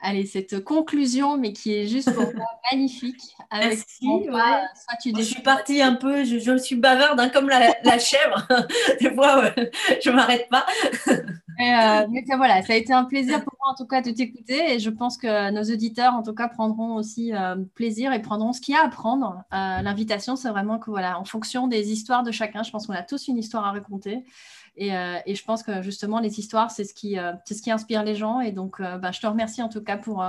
allez, 0.00 0.26
cette 0.26 0.64
conclusion, 0.64 1.36
mais 1.36 1.52
qui 1.52 1.74
est 1.74 1.86
juste 1.86 2.12
pour 2.14 2.34
moi 2.34 2.46
magnifique. 2.72 3.36
Merci. 3.52 4.06
tu 5.02 5.12
je 5.16 5.22
suis 5.22 5.42
partie 5.42 5.82
un 5.82 5.94
peu, 5.94 6.24
je, 6.24 6.56
suis 6.58 6.76
bavarde 6.76 7.20
hein, 7.20 7.28
comme 7.28 7.48
la, 7.48 7.98
chèvre. 7.98 8.46
Des 9.00 9.14
fois, 9.14 9.52
je 10.02 10.10
ne 10.10 10.16
m'arrête 10.16 10.48
pas. 10.48 10.66
mais, 11.58 12.04
euh, 12.04 12.36
voilà, 12.36 12.62
ça 12.62 12.72
a 12.72 12.76
été 12.76 12.92
un 12.92 13.04
plaisir 13.04 13.42
pour 13.44 13.54
moi 13.60 13.72
en 13.72 13.74
tout 13.74 13.86
cas 13.86 14.00
de 14.00 14.10
t'écouter 14.10 14.74
et 14.74 14.78
je 14.78 14.90
pense 14.90 15.16
que 15.18 15.50
nos 15.50 15.62
auditeurs 15.62 16.14
en 16.14 16.22
tout 16.22 16.34
cas 16.34 16.48
prendront 16.48 16.94
aussi 16.94 17.34
euh, 17.34 17.56
plaisir 17.74 18.12
et 18.12 18.22
prendront 18.22 18.52
ce 18.52 18.60
qu'il 18.60 18.74
y 18.74 18.78
a 18.78 18.84
à 18.84 18.88
prendre. 18.88 19.42
Euh, 19.52 19.82
l'invitation, 19.82 20.36
c'est 20.36 20.48
vraiment 20.48 20.78
que 20.78 20.90
voilà, 20.90 21.18
en 21.18 21.24
fonction 21.24 21.68
des 21.68 21.92
histoires 21.92 22.22
de 22.22 22.30
chacun, 22.30 22.62
je 22.62 22.70
pense 22.70 22.86
qu'on 22.86 22.94
a 22.94 23.02
tous 23.02 23.28
une 23.28 23.38
histoire 23.38 23.66
à 23.66 23.72
raconter. 23.72 24.24
Euh, 24.80 25.18
et, 25.26 25.34
je 25.34 25.44
pense 25.44 25.62
que 25.62 25.82
justement, 25.82 26.20
les 26.20 26.38
histoires, 26.38 26.70
c'est 26.70 26.84
ce, 26.84 26.94
qui, 26.94 27.18
euh, 27.18 27.32
ce 27.46 27.60
qui 27.60 27.70
inspire 27.70 28.02
les 28.02 28.14
gens. 28.14 28.40
Et 28.40 28.52
donc, 28.52 28.80
euh, 28.80 28.96
bah, 28.96 29.10
je 29.12 29.20
te 29.20 29.26
remercie 29.26 29.62
en 29.62 29.68
tout 29.68 29.82
cas 29.82 29.98
pour 29.98 30.24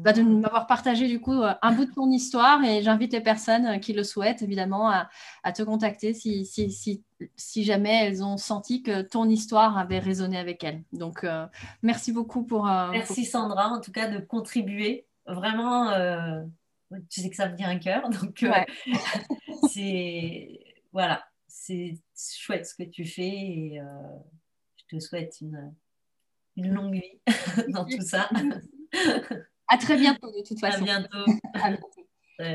bah, 0.00 0.12
de 0.12 0.22
m'avoir 0.22 0.66
partagé 0.66 1.08
du 1.08 1.20
coup 1.20 1.42
un 1.62 1.72
bout 1.72 1.86
de 1.86 1.92
ton 1.92 2.10
histoire. 2.10 2.62
Et 2.64 2.82
j'invite 2.82 3.12
les 3.12 3.20
personnes 3.20 3.80
qui 3.80 3.92
le 3.92 4.04
souhaitent, 4.04 4.42
évidemment, 4.42 4.90
à, 4.90 5.52
te 5.52 5.62
contacter 5.62 6.12
si, 6.12 6.44
si, 6.44 6.70
si, 6.70 7.02
si, 7.36 7.64
jamais 7.64 8.04
elles 8.04 8.22
ont 8.22 8.36
senti 8.36 8.82
que 8.82 9.00
ton 9.02 9.28
histoire 9.28 9.78
avait 9.78 10.00
résonné 10.00 10.36
avec 10.36 10.62
elles. 10.64 10.82
Donc, 10.92 11.26
merci 11.82 12.12
beaucoup 12.12 12.44
pour... 12.44 12.66
merci 12.66 13.24
Sandra, 13.24 13.68
en 13.68 13.80
tout 13.80 13.92
cas, 13.92 14.08
de 14.08 14.18
contribuer. 14.18 15.06
Vraiment, 15.26 15.92
tu 17.10 17.22
sais 17.22 17.30
que 17.30 17.36
ça 17.36 17.48
me 17.48 17.56
dit 17.56 17.64
un 17.64 17.78
cœur. 17.78 18.10
Donc, 18.10 18.44
c'est... 19.72 20.60
Voilà, 20.92 21.22
c'est 21.66 21.98
chouette 22.16 22.66
ce 22.66 22.74
que 22.74 22.88
tu 22.88 23.04
fais 23.04 23.28
et 23.28 23.80
euh, 23.80 23.84
je 24.76 24.96
te 24.96 25.00
souhaite 25.00 25.40
une, 25.40 25.74
une 26.56 26.72
longue 26.72 26.94
vie 26.94 27.20
dans 27.68 27.84
tout 27.84 28.02
ça. 28.02 28.28
À 29.68 29.78
très 29.78 29.96
bientôt, 29.96 30.30
de 30.30 30.46
toute 30.46 30.60
façon. 30.60 30.82
À 30.82 30.84
bientôt. 30.84 31.24